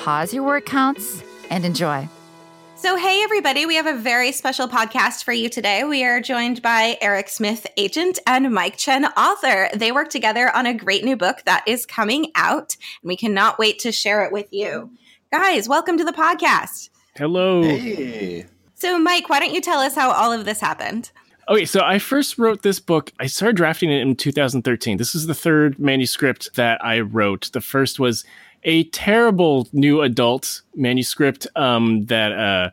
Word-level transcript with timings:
pause 0.00 0.32
your 0.32 0.42
word 0.42 0.64
counts, 0.64 1.22
and 1.50 1.64
enjoy. 1.64 2.08
So, 2.76 2.96
hey, 2.96 3.22
everybody, 3.22 3.66
we 3.66 3.74
have 3.74 3.86
a 3.86 3.98
very 3.98 4.32
special 4.32 4.66
podcast 4.66 5.24
for 5.24 5.32
you 5.32 5.50
today. 5.50 5.84
We 5.84 6.02
are 6.04 6.22
joined 6.22 6.62
by 6.62 6.96
Eric 7.02 7.28
Smith, 7.28 7.66
agent, 7.76 8.18
and 8.26 8.50
Mike 8.50 8.78
Chen, 8.78 9.04
author. 9.04 9.68
They 9.74 9.92
work 9.92 10.08
together 10.08 10.56
on 10.56 10.64
a 10.64 10.72
great 10.72 11.04
new 11.04 11.16
book 11.16 11.42
that 11.44 11.62
is 11.66 11.84
coming 11.84 12.32
out, 12.34 12.76
and 13.02 13.08
we 13.08 13.16
cannot 13.16 13.58
wait 13.58 13.78
to 13.80 13.92
share 13.92 14.24
it 14.24 14.32
with 14.32 14.50
you. 14.50 14.90
Guys, 15.30 15.68
welcome 15.68 15.98
to 15.98 16.04
the 16.04 16.12
podcast. 16.12 16.88
Hello. 17.14 17.62
Hey. 17.62 18.46
So, 18.76 18.98
Mike, 18.98 19.28
why 19.28 19.38
don't 19.38 19.52
you 19.52 19.60
tell 19.60 19.80
us 19.80 19.94
how 19.94 20.10
all 20.10 20.32
of 20.32 20.46
this 20.46 20.62
happened? 20.62 21.10
Okay, 21.50 21.66
so 21.66 21.80
I 21.80 21.98
first 21.98 22.38
wrote 22.38 22.62
this 22.62 22.78
book. 22.78 23.12
I 23.18 23.26
started 23.26 23.56
drafting 23.56 23.90
it 23.90 24.00
in 24.00 24.14
2013. 24.14 24.96
This 24.96 25.14
is 25.14 25.26
the 25.26 25.34
third 25.34 25.78
manuscript 25.78 26.54
that 26.54 26.82
I 26.82 27.00
wrote. 27.00 27.50
The 27.52 27.60
first 27.60 27.98
was 27.98 28.24
a 28.62 28.84
terrible 28.84 29.68
new 29.72 30.02
adult 30.02 30.62
manuscript 30.74 31.46
um, 31.56 32.04
that 32.06 32.32
uh, 32.32 32.70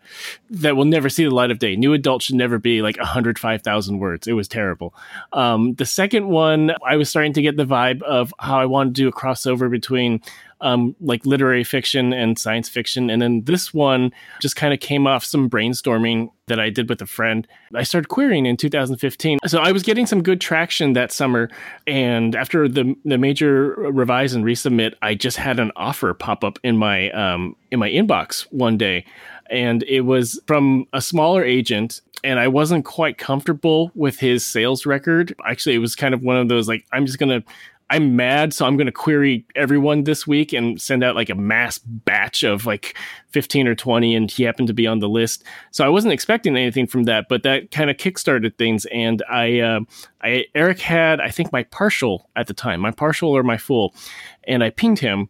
that 0.50 0.76
will 0.76 0.86
never 0.86 1.10
see 1.10 1.24
the 1.24 1.34
light 1.34 1.52
of 1.52 1.60
day. 1.60 1.76
New 1.76 1.94
adult 1.94 2.22
should 2.22 2.36
never 2.36 2.60
be 2.60 2.82
like 2.82 2.98
105,000 2.98 4.00
words. 4.00 4.28
It 4.28 4.34
was 4.34 4.48
terrible. 4.48 4.94
Um, 5.34 5.74
the 5.76 5.86
second 5.86 6.28
one, 6.28 6.74
I 6.86 6.98
was 6.98 7.10
starting 7.10 7.34
to 7.34 7.42
get 7.42 7.58
the 7.58 7.66
vibe 7.66 8.02
of 8.02 8.34
how 8.40 8.60
I 8.60 8.66
wanted 8.66 8.96
to 8.96 9.02
do 9.02 9.08
a 9.08 9.14
crossover 9.14 9.70
between 9.70 10.22
um, 10.62 10.96
like 11.00 11.26
literary 11.26 11.64
fiction 11.64 12.14
and 12.14 12.38
science 12.38 12.70
fiction. 12.70 13.10
And 13.10 13.22
then 13.22 13.44
this 13.44 13.74
one 13.74 14.12
just 14.42 14.56
kind 14.56 14.74
of 14.74 14.80
came 14.80 15.08
off 15.08 15.24
some 15.24 15.50
brainstorming 15.50 16.30
that 16.48 16.60
I 16.60 16.70
did 16.70 16.90
with 16.90 17.02
a 17.02 17.06
friend. 17.06 17.48
I 17.76 17.84
started 17.84 18.08
querying 18.08 18.46
in 18.46 18.58
2015. 18.58 19.40
So 19.48 19.60
I 19.60 19.72
was 19.72 19.84
getting 19.84 20.06
some 20.06 20.24
good 20.24 20.40
traction 20.40 20.94
that 20.94 21.12
summer. 21.12 21.50
And 21.86 22.36
after 22.36 22.68
the, 22.68 22.96
the 23.06 23.18
major 23.18 23.76
revise 23.76 24.34
and 24.34 24.46
resubmit, 24.46 24.94
I 25.02 25.14
just 25.14 25.38
had 25.38 25.60
an 25.60 25.72
offer 25.76 26.14
pop 26.14 26.44
up 26.44 26.58
in 26.64 26.78
my, 26.78 27.12
um, 27.12 27.56
in 27.72 27.80
my 27.80 27.90
inbox 27.90 28.42
one 28.52 28.78
day. 28.78 29.06
And 29.50 29.84
it 29.84 30.02
was 30.02 30.40
from 30.48 30.88
a 30.94 31.02
smaller 31.02 31.44
agent 31.44 32.02
and 32.24 32.40
I 32.40 32.48
wasn't 32.48 32.84
quite 32.84 33.18
comfortable 33.18 33.92
with 33.94 34.20
his 34.20 34.46
sales 34.46 34.86
record. 34.86 35.36
Actually, 35.46 35.76
it 35.76 35.80
was 35.80 35.96
kind 35.96 36.14
of 36.14 36.24
one 36.24 36.38
of 36.38 36.50
those 36.50 36.68
like, 36.68 36.86
I'm 36.92 37.06
just 37.06 37.20
to 37.20 37.48
I'm 37.90 38.18
mad, 38.18 38.54
so 38.54 38.66
I'm 38.66 38.76
going 38.76 38.88
to 38.88 38.92
query 38.92 39.46
everyone 39.56 40.04
this 40.04 40.28
week 40.28 40.52
and 40.52 40.80
send 40.82 41.04
out 41.04 41.16
like 41.16 41.30
a 41.30 41.36
mass 41.36 41.78
batch 41.78 42.44
of 42.44 42.66
like 42.66 42.98
15 43.30 43.68
or 43.68 43.76
20, 43.76 44.14
and 44.14 44.30
he 44.30 44.44
happened 44.44 44.68
to 44.68 44.74
be 44.74 44.86
on 44.88 45.00
the 45.00 45.08
list. 45.08 45.44
So 45.72 45.86
I 45.86 45.90
wasn't 45.90 46.14
expecting 46.14 46.58
anything 46.58 46.88
from 46.88 47.04
that, 47.04 47.28
but 47.30 47.44
that 47.44 47.72
kind 47.72 47.90
of 47.90 47.96
kickstarted 47.96 48.58
things. 48.58 48.86
And 48.92 49.24
I, 49.30 49.60
uh, 49.60 49.80
I 50.22 50.46
Eric 50.54 50.80
had 50.80 51.22
I 51.22 51.30
think 51.30 51.54
my 51.54 51.64
partial 51.64 52.30
at 52.36 52.48
the 52.48 52.54
time, 52.54 52.82
my 52.82 52.92
partial 52.92 53.30
or 53.30 53.44
my 53.44 53.58
full, 53.58 53.96
and 54.44 54.64
I 54.64 54.70
pinged 54.70 55.00
him 55.00 55.30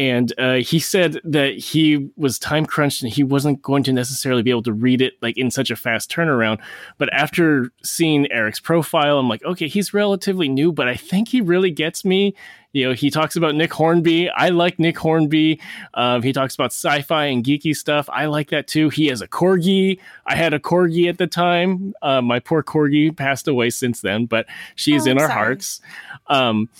and 0.00 0.32
uh, 0.38 0.54
he 0.54 0.78
said 0.78 1.20
that 1.24 1.58
he 1.58 2.10
was 2.16 2.38
time 2.38 2.64
crunched 2.64 3.02
and 3.02 3.12
he 3.12 3.22
wasn't 3.22 3.60
going 3.60 3.82
to 3.82 3.92
necessarily 3.92 4.42
be 4.42 4.48
able 4.48 4.62
to 4.62 4.72
read 4.72 5.02
it 5.02 5.12
like 5.20 5.36
in 5.36 5.50
such 5.50 5.70
a 5.70 5.76
fast 5.76 6.10
turnaround. 6.10 6.58
But 6.96 7.12
after 7.12 7.70
seeing 7.84 8.30
eric's 8.32 8.60
profile 8.60 9.18
i'm 9.18 9.28
like 9.28 9.44
okay 9.44 9.68
he's 9.68 9.92
relatively 9.92 10.48
new 10.48 10.72
but 10.72 10.88
i 10.88 10.94
think 10.94 11.28
he 11.28 11.42
really 11.42 11.70
gets 11.70 12.02
me. 12.02 12.34
You 12.72 12.88
know 12.88 12.94
he 12.94 13.10
talks 13.10 13.36
about 13.36 13.54
nick 13.56 13.74
hornby. 13.74 14.30
I 14.30 14.48
like 14.48 14.78
nick 14.78 14.96
hornby. 14.96 15.60
Um, 15.92 16.22
he 16.22 16.32
talks 16.32 16.54
about 16.54 16.72
sci-fi 16.72 17.24
and 17.26 17.44
geeky 17.44 17.76
stuff. 17.76 18.08
I 18.10 18.26
like 18.26 18.50
that 18.50 18.68
too. 18.68 18.88
He 18.88 19.08
has 19.08 19.20
a 19.20 19.28
corgi. 19.28 19.98
I 20.24 20.36
had 20.36 20.54
a 20.54 20.60
corgi 20.60 21.10
at 21.10 21.18
the 21.18 21.26
time. 21.26 21.94
Uh, 22.00 22.22
my 22.22 22.38
poor 22.38 22.62
corgi 22.62 23.14
passed 23.14 23.48
away 23.48 23.68
since 23.68 24.00
then 24.00 24.24
but 24.24 24.46
she's 24.76 25.06
oh, 25.06 25.10
in 25.10 25.18
our 25.18 25.28
sorry. 25.28 25.34
hearts. 25.34 25.80
Um, 26.28 26.70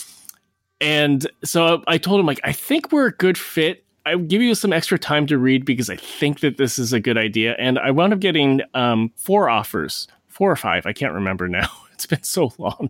and 0.81 1.31
so 1.45 1.83
I 1.87 1.99
told 1.99 2.21
him, 2.21 2.27
like, 2.27 2.41
I 2.43 2.53
think 2.53 2.91
we're 2.93 3.07
a 3.07 3.13
good 3.13 3.37
fit. 3.37 3.85
I 4.07 4.15
will 4.15 4.25
give 4.25 4.41
you 4.41 4.55
some 4.55 4.73
extra 4.73 4.99
time 4.99 5.27
to 5.27 5.39
read 5.39 5.65
because 5.65 5.91
I 5.91 5.97
think 5.97 6.41
that 6.41 6.57
this 6.57 6.79
is 6.79 6.93
a 6.93 7.01
good 7.01 7.19
idea. 7.19 7.55
And 7.59 7.79
I 7.79 7.91
wound 7.91 8.13
up 8.13 8.21
getting 8.21 8.63
um, 8.73 9.13
four 9.17 9.51
offers, 9.51 10.09
four 10.29 10.51
or 10.51 10.57
five. 10.57 10.87
I 10.87 10.93
can't 10.93 11.15
remember 11.15 11.49
now. 11.49 11.69
It's 12.01 12.07
been 12.07 12.23
so 12.23 12.51
long. 12.57 12.89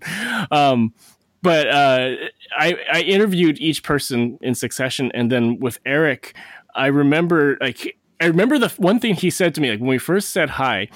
Um, 0.52 0.94
but 1.42 1.66
uh, 1.66 2.14
I, 2.56 2.76
I 2.92 3.00
interviewed 3.00 3.58
each 3.58 3.82
person 3.82 4.38
in 4.40 4.54
succession. 4.54 5.10
And 5.14 5.32
then 5.32 5.58
with 5.58 5.80
Eric, 5.84 6.36
I 6.76 6.86
remember, 6.86 7.58
like, 7.60 7.98
I 8.20 8.26
remember 8.26 8.56
the 8.56 8.68
one 8.76 9.00
thing 9.00 9.16
he 9.16 9.28
said 9.28 9.52
to 9.56 9.60
me, 9.60 9.70
like, 9.70 9.80
when 9.80 9.88
we 9.88 9.98
first 9.98 10.30
said 10.30 10.48
hi, 10.50 10.90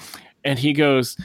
and 0.45 0.57
he 0.57 0.71
goes, 0.71 1.17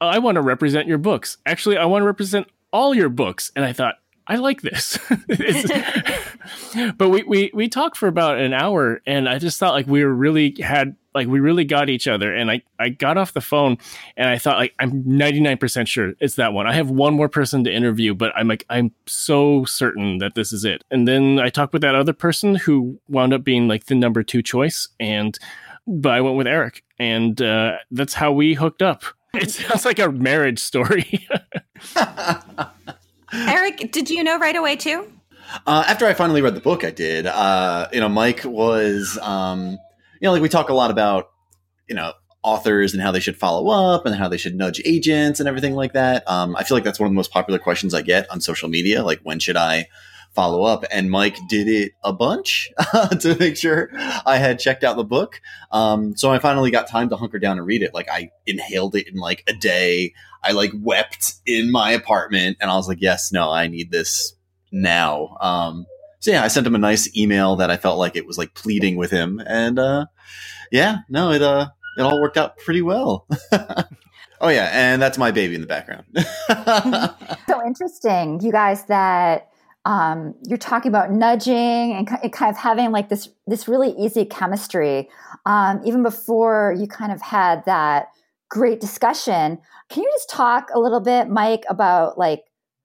I 0.00 0.20
want 0.20 0.36
to 0.36 0.42
represent 0.42 0.86
your 0.86 0.98
books. 0.98 1.38
Actually, 1.44 1.76
I 1.76 1.86
want 1.86 2.02
to 2.02 2.06
represent 2.06 2.46
all 2.72 2.94
your 2.94 3.08
books. 3.08 3.50
And 3.56 3.64
I 3.64 3.72
thought, 3.72 3.96
I 4.26 4.36
like 4.36 4.62
this. 4.62 4.98
but 6.96 7.08
we, 7.08 7.22
we 7.24 7.50
we 7.52 7.68
talked 7.68 7.96
for 7.96 8.08
about 8.08 8.38
an 8.38 8.52
hour 8.52 9.00
and 9.06 9.28
I 9.28 9.38
just 9.38 9.58
thought 9.58 9.74
like 9.74 9.86
we 9.86 10.04
were 10.04 10.14
really 10.14 10.54
had 10.60 10.96
like 11.14 11.26
we 11.26 11.40
really 11.40 11.64
got 11.64 11.90
each 11.90 12.08
other 12.08 12.34
and 12.34 12.50
I, 12.50 12.62
I 12.78 12.88
got 12.88 13.18
off 13.18 13.32
the 13.32 13.40
phone 13.40 13.78
and 14.16 14.28
I 14.28 14.38
thought 14.38 14.58
like 14.58 14.74
I'm 14.78 15.04
99% 15.04 15.86
sure 15.86 16.14
it's 16.20 16.36
that 16.36 16.52
one. 16.52 16.66
I 16.66 16.72
have 16.72 16.90
one 16.90 17.14
more 17.14 17.28
person 17.28 17.64
to 17.64 17.72
interview, 17.72 18.14
but 18.14 18.32
I'm 18.36 18.48
like 18.48 18.64
I'm 18.70 18.92
so 19.06 19.64
certain 19.64 20.18
that 20.18 20.34
this 20.34 20.52
is 20.52 20.64
it. 20.64 20.84
And 20.90 21.06
then 21.06 21.38
I 21.38 21.48
talked 21.48 21.72
with 21.72 21.82
that 21.82 21.94
other 21.94 22.12
person 22.12 22.54
who 22.54 23.00
wound 23.08 23.32
up 23.34 23.44
being 23.44 23.68
like 23.68 23.86
the 23.86 23.94
number 23.94 24.22
2 24.22 24.42
choice 24.42 24.88
and 25.00 25.38
but 25.86 26.12
I 26.12 26.20
went 26.20 26.36
with 26.36 26.46
Eric 26.46 26.84
and 26.98 27.40
uh, 27.42 27.78
that's 27.90 28.14
how 28.14 28.32
we 28.32 28.54
hooked 28.54 28.82
up. 28.82 29.02
It 29.34 29.50
sounds 29.50 29.84
like 29.84 29.98
a 29.98 30.12
marriage 30.12 30.58
story. 30.58 31.26
Eric, 33.32 33.90
did 33.92 34.10
you 34.10 34.22
know 34.22 34.38
right 34.38 34.56
away 34.56 34.76
too? 34.76 35.10
Uh, 35.66 35.84
after 35.86 36.06
I 36.06 36.14
finally 36.14 36.42
read 36.42 36.54
the 36.54 36.60
book, 36.60 36.84
I 36.84 36.90
did. 36.90 37.26
Uh, 37.26 37.88
you 37.92 38.00
know, 38.00 38.08
Mike 38.08 38.42
was, 38.44 39.18
um, 39.20 39.70
you 39.70 39.78
know, 40.22 40.32
like 40.32 40.42
we 40.42 40.48
talk 40.48 40.70
a 40.70 40.74
lot 40.74 40.90
about, 40.90 41.30
you 41.88 41.94
know, 41.94 42.12
authors 42.42 42.92
and 42.92 43.02
how 43.02 43.12
they 43.12 43.20
should 43.20 43.36
follow 43.36 43.68
up 43.68 44.06
and 44.06 44.14
how 44.14 44.28
they 44.28 44.36
should 44.36 44.54
nudge 44.54 44.80
agents 44.84 45.40
and 45.40 45.48
everything 45.48 45.74
like 45.74 45.92
that. 45.92 46.28
Um, 46.28 46.56
I 46.56 46.64
feel 46.64 46.76
like 46.76 46.84
that's 46.84 46.98
one 46.98 47.06
of 47.06 47.12
the 47.12 47.16
most 47.16 47.30
popular 47.30 47.58
questions 47.58 47.94
I 47.94 48.02
get 48.02 48.30
on 48.30 48.40
social 48.40 48.68
media. 48.68 49.04
Like, 49.04 49.20
when 49.22 49.38
should 49.38 49.56
I 49.56 49.88
follow 50.34 50.62
up? 50.62 50.84
And 50.90 51.10
Mike 51.10 51.36
did 51.48 51.68
it 51.68 51.92
a 52.02 52.12
bunch 52.12 52.70
to 53.20 53.36
make 53.38 53.56
sure 53.56 53.90
I 54.26 54.36
had 54.36 54.58
checked 54.58 54.84
out 54.84 54.96
the 54.96 55.04
book. 55.04 55.40
Um, 55.70 56.16
so 56.16 56.30
I 56.30 56.38
finally 56.38 56.70
got 56.70 56.88
time 56.88 57.08
to 57.10 57.16
hunker 57.16 57.38
down 57.38 57.58
and 57.58 57.66
read 57.66 57.82
it. 57.82 57.94
Like, 57.94 58.08
I 58.10 58.30
inhaled 58.46 58.96
it 58.96 59.08
in 59.08 59.16
like 59.16 59.44
a 59.46 59.52
day. 59.52 60.14
I 60.42 60.52
like 60.52 60.72
wept 60.74 61.34
in 61.46 61.70
my 61.70 61.92
apartment 61.92 62.56
and 62.60 62.70
I 62.70 62.74
was 62.74 62.88
like, 62.88 63.00
yes, 63.00 63.32
no, 63.32 63.50
I 63.50 63.68
need 63.68 63.90
this 63.90 64.34
now. 64.72 65.36
Um, 65.40 65.86
so 66.18 66.30
yeah, 66.30 66.42
I 66.42 66.48
sent 66.48 66.66
him 66.66 66.74
a 66.74 66.78
nice 66.78 67.14
email 67.16 67.56
that 67.56 67.70
I 67.70 67.76
felt 67.76 67.98
like 67.98 68.16
it 68.16 68.26
was 68.26 68.38
like 68.38 68.54
pleading 68.54 68.96
with 68.96 69.10
him. 69.10 69.40
And, 69.46 69.78
uh, 69.78 70.06
yeah, 70.70 70.98
no, 71.08 71.30
it, 71.30 71.42
uh, 71.42 71.68
it 71.98 72.02
all 72.02 72.20
worked 72.20 72.36
out 72.36 72.56
pretty 72.58 72.82
well. 72.82 73.26
oh 74.40 74.48
yeah. 74.48 74.70
And 74.72 75.00
that's 75.00 75.18
my 75.18 75.30
baby 75.30 75.54
in 75.54 75.60
the 75.60 75.66
background. 75.66 76.04
so 77.48 77.66
interesting, 77.66 78.40
you 78.40 78.50
guys, 78.50 78.84
that, 78.86 79.51
um, 79.84 80.34
you're 80.46 80.58
talking 80.58 80.88
about 80.88 81.10
nudging 81.10 81.92
and 81.92 82.06
kind 82.06 82.50
of 82.50 82.56
having 82.56 82.92
like 82.92 83.08
this 83.08 83.28
this 83.46 83.66
really 83.66 83.90
easy 83.98 84.24
chemistry 84.24 85.08
um, 85.44 85.80
even 85.84 86.02
before 86.02 86.74
you 86.78 86.86
kind 86.86 87.12
of 87.12 87.20
had 87.20 87.64
that 87.66 88.08
great 88.48 88.80
discussion. 88.80 89.58
Can 89.88 90.02
you 90.02 90.10
just 90.14 90.30
talk 90.30 90.68
a 90.74 90.78
little 90.78 91.00
bit, 91.00 91.28
Mike, 91.28 91.64
about 91.68 92.16
like 92.16 92.44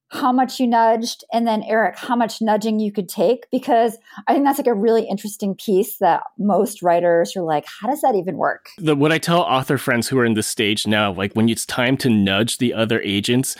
how 0.09 0.31
much 0.31 0.59
you 0.59 0.67
nudged 0.67 1.25
and 1.33 1.45
then 1.45 1.63
Eric, 1.63 1.97
how 1.97 2.15
much 2.15 2.41
nudging 2.41 2.79
you 2.79 2.91
could 2.91 3.09
take? 3.09 3.49
Because 3.51 3.97
I 4.27 4.33
think 4.33 4.45
that's 4.45 4.57
like 4.57 4.67
a 4.67 4.73
really 4.73 5.03
interesting 5.03 5.53
piece 5.55 5.97
that 5.97 6.23
most 6.39 6.81
writers 6.81 7.35
are 7.35 7.43
like, 7.43 7.65
how 7.81 7.89
does 7.89 8.01
that 8.01 8.15
even 8.15 8.37
work? 8.37 8.69
The, 8.77 8.95
what 8.95 9.11
I 9.11 9.17
tell 9.17 9.41
author 9.41 9.77
friends 9.77 10.07
who 10.07 10.17
are 10.17 10.25
in 10.25 10.33
this 10.33 10.47
stage 10.47 10.87
now, 10.87 11.11
like 11.11 11.33
when 11.33 11.49
it's 11.49 11.65
time 11.65 11.97
to 11.97 12.09
nudge 12.09 12.57
the 12.57 12.73
other 12.73 13.01
agents, 13.01 13.57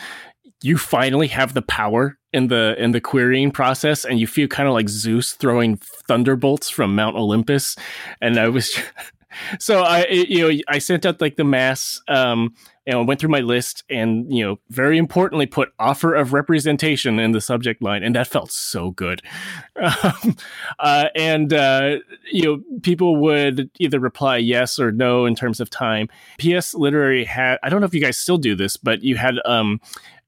you 0.62 0.76
finally 0.76 1.28
have 1.28 1.54
the 1.54 1.62
power 1.62 2.18
in 2.32 2.48
the 2.48 2.74
in 2.78 2.92
the 2.92 3.00
querying 3.00 3.50
process 3.50 4.04
and 4.04 4.20
you 4.20 4.26
feel 4.26 4.48
kind 4.48 4.68
of 4.68 4.74
like 4.74 4.88
Zeus 4.88 5.32
throwing 5.32 5.76
thunderbolts 5.76 6.68
from 6.68 6.94
Mount 6.94 7.16
Olympus. 7.16 7.76
And 8.20 8.38
I 8.38 8.48
was 8.48 8.78
so 9.60 9.82
I, 9.82 10.06
you 10.08 10.48
know, 10.48 10.62
I 10.68 10.78
sent 10.78 11.06
out 11.06 11.20
like 11.20 11.36
the 11.36 11.44
mass, 11.44 12.00
um, 12.08 12.54
and 12.86 12.96
I 12.96 13.02
went 13.02 13.20
through 13.20 13.30
my 13.30 13.40
list, 13.40 13.84
and 13.90 14.32
you 14.32 14.44
know, 14.44 14.58
very 14.70 14.98
importantly, 14.98 15.46
put 15.46 15.72
offer 15.78 16.14
of 16.14 16.32
representation 16.32 17.18
in 17.18 17.32
the 17.32 17.40
subject 17.40 17.82
line, 17.82 18.02
and 18.02 18.14
that 18.14 18.26
felt 18.26 18.50
so 18.52 18.90
good. 18.90 19.22
Um, 19.78 20.36
uh, 20.80 21.06
and 21.14 21.52
uh, 21.52 21.96
you 22.30 22.42
know, 22.42 22.80
people 22.82 23.16
would 23.16 23.70
either 23.78 24.00
reply 24.00 24.36
yes 24.36 24.78
or 24.78 24.90
no 24.90 25.24
in 25.24 25.34
terms 25.34 25.60
of 25.60 25.70
time. 25.70 26.08
PS 26.38 26.74
Literary 26.74 27.24
had, 27.24 27.58
I 27.62 27.68
don't 27.68 27.80
know 27.80 27.86
if 27.86 27.94
you 27.94 28.00
guys 28.00 28.18
still 28.18 28.38
do 28.38 28.54
this, 28.54 28.76
but 28.76 29.02
you 29.02 29.16
had 29.16 29.36
um, 29.44 29.80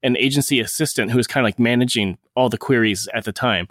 an 0.02 0.16
agency 0.16 0.60
assistant 0.60 1.10
who 1.10 1.16
was 1.16 1.26
kind 1.26 1.44
of 1.44 1.48
like 1.48 1.58
managing 1.58 2.18
all 2.34 2.48
the 2.48 2.58
queries 2.58 3.08
at 3.12 3.24
the 3.24 3.32
time. 3.32 3.68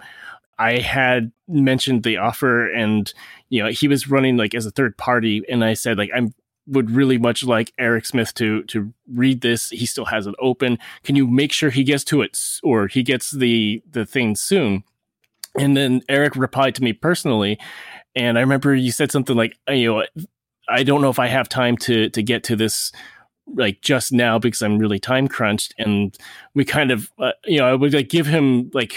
I 0.60 0.78
had 0.78 1.32
mentioned 1.48 2.02
the 2.02 2.18
offer 2.18 2.70
and 2.70 3.12
you 3.48 3.62
know 3.62 3.70
he 3.70 3.88
was 3.88 4.08
running 4.08 4.36
like 4.36 4.54
as 4.54 4.66
a 4.66 4.70
third 4.70 4.96
party 4.96 5.42
and 5.48 5.64
I 5.64 5.74
said 5.74 5.98
like 5.98 6.10
I'm 6.14 6.34
would 6.66 6.90
really 6.90 7.18
much 7.18 7.42
like 7.42 7.72
Eric 7.78 8.06
Smith 8.06 8.34
to 8.34 8.62
to 8.64 8.92
read 9.12 9.40
this. 9.40 9.70
He 9.70 9.86
still 9.86 10.04
has 10.06 10.26
it 10.26 10.34
open. 10.38 10.78
Can 11.02 11.16
you 11.16 11.26
make 11.26 11.52
sure 11.52 11.70
he 11.70 11.82
gets 11.82 12.04
to 12.04 12.22
it 12.22 12.38
or 12.62 12.86
he 12.86 13.02
gets 13.02 13.30
the 13.30 13.82
the 13.90 14.06
thing 14.06 14.36
soon? 14.36 14.84
And 15.58 15.76
then 15.76 16.02
Eric 16.08 16.36
replied 16.36 16.76
to 16.76 16.84
me 16.84 16.92
personally, 16.92 17.58
and 18.14 18.38
I 18.38 18.42
remember 18.42 18.74
you 18.74 18.92
said 18.92 19.10
something 19.10 19.36
like, 19.36 19.56
you 19.68 19.92
know, 19.92 20.04
I 20.68 20.84
don't 20.84 21.02
know 21.02 21.10
if 21.10 21.18
I 21.18 21.26
have 21.26 21.48
time 21.48 21.76
to 21.78 22.08
to 22.10 22.22
get 22.22 22.44
to 22.44 22.56
this 22.56 22.92
like 23.54 23.80
just 23.80 24.12
now 24.12 24.38
because 24.38 24.62
I'm 24.62 24.78
really 24.78 25.00
time 25.00 25.26
crunched. 25.26 25.74
And 25.78 26.16
we 26.54 26.64
kind 26.64 26.92
of, 26.92 27.10
uh, 27.18 27.32
you 27.44 27.58
know, 27.58 27.66
I 27.66 27.74
would 27.74 27.92
like 27.92 28.08
give 28.08 28.26
him 28.26 28.70
like 28.74 28.94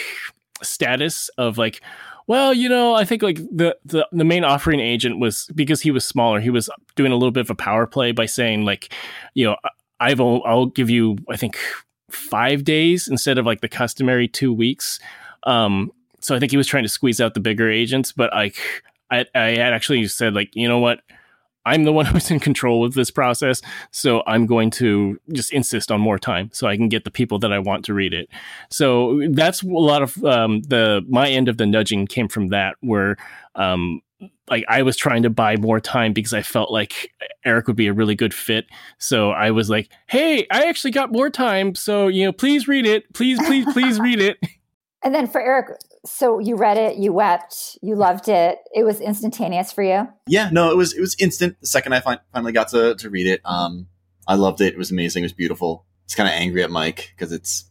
status 0.64 1.30
of 1.38 1.58
like, 1.58 1.82
well, 2.28 2.54
you 2.54 2.70
know, 2.70 2.94
I 2.94 3.04
think 3.06 3.22
like 3.22 3.38
the, 3.38 3.76
the 3.86 4.08
the 4.12 4.24
main 4.24 4.44
offering 4.44 4.80
agent 4.80 5.20
was 5.20 5.50
because 5.56 5.82
he 5.82 5.92
was 5.92 6.06
smaller. 6.06 6.40
He 6.40 6.50
was 6.50 6.70
doing 6.96 7.12
a 7.12 7.16
little 7.16 7.32
bit 7.32 7.42
of 7.42 7.50
a 7.50 7.56
power 7.56 7.86
play 7.86 8.12
by 8.12 8.26
saying 8.26 8.64
like, 8.66 8.94
you 9.34 9.46
know, 9.46 9.58
I've 10.00 10.22
I'll 10.22 10.68
give 10.68 10.90
you 10.90 11.18
I 11.30 11.38
think 11.38 11.58
five 12.10 12.64
days 12.64 13.08
instead 13.08 13.38
of 13.38 13.46
like 13.46 13.62
the 13.62 13.70
customary 13.70 14.28
two 14.28 14.54
weeks. 14.54 15.00
Um, 15.44 15.92
so 16.20 16.36
I 16.36 16.40
think 16.40 16.52
he 16.52 16.58
was 16.58 16.68
trying 16.68 16.84
to 16.84 16.90
squeeze 16.90 17.20
out 17.20 17.34
the 17.34 17.40
bigger 17.42 17.70
agents, 17.70 18.12
but 18.12 18.32
like 18.34 18.58
I 19.12 19.26
I 19.36 19.50
had 19.50 19.74
actually 19.74 20.08
said 20.08 20.34
like, 20.34 20.56
you 20.56 20.68
know 20.68 20.80
what, 20.80 21.02
I'm 21.66 21.84
the 21.84 21.94
one 21.94 22.06
who's 22.08 22.32
in 22.32 22.40
control 22.40 22.86
of 22.86 22.94
this 22.94 23.12
process. 23.12 23.62
So 23.92 24.24
I'm 24.28 24.46
going 24.46 24.70
to 24.72 25.20
just 25.32 25.52
insist 25.54 25.92
on 25.92 26.02
more 26.02 26.20
time 26.20 26.50
so 26.54 26.68
I 26.68 26.78
can 26.78 26.90
get 26.90 27.04
the 27.04 27.12
people 27.12 27.40
that 27.40 27.54
I 27.54 27.60
want 27.60 27.86
to 27.86 27.94
read 27.94 28.14
it. 28.14 28.30
So 28.70 29.22
that's 29.32 29.64
a 29.64 29.68
lot 29.68 30.02
of 30.02 30.24
um, 30.24 30.62
the 30.62 31.02
my 31.08 31.30
end 31.30 31.50
of 31.50 31.58
the 31.58 31.66
nudging 31.66 32.08
came 32.08 32.28
from 32.28 32.50
that, 32.50 32.76
where 32.82 33.18
um, 33.56 34.02
like 34.50 34.66
I 34.68 34.84
was 34.84 34.98
trying 34.98 35.24
to 35.24 35.30
buy 35.30 35.56
more 35.58 35.80
time 35.80 36.14
because 36.14 36.34
I 36.34 36.42
felt 36.42 36.72
like 36.72 37.14
Eric 37.46 37.68
would 37.68 37.76
be 37.76 37.88
a 37.88 37.94
really 37.94 38.16
good 38.16 38.34
fit. 38.34 38.66
So 38.98 39.32
I 39.32 39.52
was 39.52 39.70
like, 39.70 39.90
"Hey, 40.08 40.48
I 40.52 40.66
actually 40.66 40.92
got 40.92 41.12
more 41.12 41.30
time, 41.30 41.76
so 41.76 42.08
you 42.08 42.26
know, 42.26 42.32
please 42.32 42.68
read 42.68 42.86
it. 42.86 43.14
Please, 43.14 43.40
please, 43.40 43.66
please 43.74 44.00
read 44.00 44.20
it." 44.20 44.38
And 45.06 45.14
then 45.14 45.28
for 45.28 45.42
Eric, 45.42 45.68
so 46.06 46.40
you 46.40 46.56
read 46.56 46.78
it, 46.78 46.98
you 46.98 47.14
wept, 47.14 47.78
you 47.82 47.96
loved 47.96 48.28
it. 48.28 48.60
It 48.74 48.84
was 48.84 49.00
instantaneous 49.00 49.72
for 49.72 49.84
you. 49.84 50.08
Yeah, 50.28 50.50
no, 50.52 50.72
it 50.72 50.78
was 50.78 50.94
it 50.94 51.00
was 51.00 51.16
instant. 51.20 51.60
The 51.62 51.68
second 51.68 51.94
I 51.94 52.02
fi- 52.02 52.20
finally 52.34 52.52
got 52.52 52.70
to 52.70 52.96
to 52.96 53.10
read 53.10 53.28
it, 53.28 53.42
um, 53.46 53.88
I 54.28 54.36
loved 54.36 54.62
it. 54.62 54.74
It 54.74 54.78
was 54.78 54.92
amazing. 54.92 55.24
It 55.24 55.26
was 55.26 55.34
beautiful. 55.34 55.86
It's 56.06 56.16
kind 56.16 56.28
of 56.28 56.36
angry 56.36 56.64
at 56.64 56.72
Mike 56.72 57.14
because 57.16 57.32
it's 57.32 57.66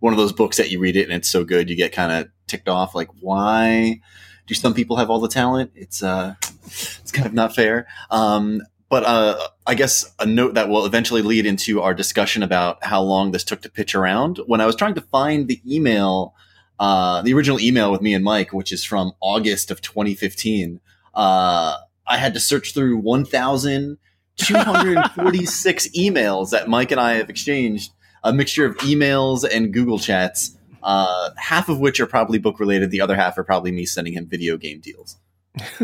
one 0.00 0.12
of 0.12 0.18
those 0.18 0.32
books 0.32 0.56
that 0.56 0.70
you 0.70 0.80
read 0.80 0.96
it 0.96 1.04
and 1.04 1.12
it's 1.12 1.30
so 1.30 1.44
good 1.44 1.70
you 1.70 1.76
get 1.76 1.92
kind 1.92 2.12
of 2.12 2.28
ticked 2.46 2.68
off. 2.68 2.94
Like, 2.94 3.08
why 3.20 4.00
do 4.46 4.54
some 4.54 4.74
people 4.74 4.96
have 4.96 5.10
all 5.10 5.20
the 5.20 5.28
talent? 5.28 5.72
It's 5.74 6.02
uh, 6.02 6.34
it's 6.64 7.12
kind 7.12 7.26
of 7.26 7.34
not 7.34 7.54
fair. 7.54 7.86
Um, 8.10 8.62
but 8.88 9.04
uh, 9.04 9.48
I 9.66 9.74
guess 9.74 10.12
a 10.18 10.26
note 10.26 10.54
that 10.54 10.68
will 10.68 10.86
eventually 10.86 11.22
lead 11.22 11.46
into 11.46 11.82
our 11.82 11.92
discussion 11.94 12.42
about 12.42 12.82
how 12.82 13.02
long 13.02 13.30
this 13.30 13.44
took 13.44 13.60
to 13.62 13.70
pitch 13.70 13.94
around. 13.94 14.40
When 14.46 14.60
I 14.60 14.66
was 14.66 14.76
trying 14.76 14.94
to 14.94 15.02
find 15.02 15.46
the 15.46 15.60
email 15.66 16.34
uh, 16.78 17.22
the 17.22 17.34
original 17.34 17.58
email 17.60 17.90
with 17.90 18.00
me 18.00 18.14
and 18.14 18.24
Mike, 18.24 18.52
which 18.52 18.72
is 18.72 18.84
from 18.84 19.12
August 19.20 19.70
of 19.70 19.80
2015, 19.80 20.80
uh, 21.14 21.76
I 22.06 22.16
had 22.16 22.34
to 22.34 22.40
search 22.40 22.74
through 22.74 22.98
1,246 22.98 25.88
emails 25.96 26.50
that 26.50 26.68
Mike 26.68 26.92
and 26.92 27.00
I 27.00 27.14
have 27.14 27.30
exchanged, 27.30 27.92
a 28.22 28.32
mixture 28.32 28.64
of 28.64 28.76
emails 28.78 29.44
and 29.48 29.72
Google 29.72 29.98
chats, 29.98 30.56
uh, 30.82 31.30
half 31.36 31.68
of 31.68 31.80
which 31.80 32.00
are 32.00 32.06
probably 32.06 32.38
book 32.38 32.60
related. 32.60 32.90
The 32.90 33.00
other 33.00 33.16
half 33.16 33.36
are 33.38 33.44
probably 33.44 33.72
me 33.72 33.84
sending 33.84 34.14
him 34.14 34.26
video 34.26 34.56
game 34.56 34.80
deals. 34.80 35.16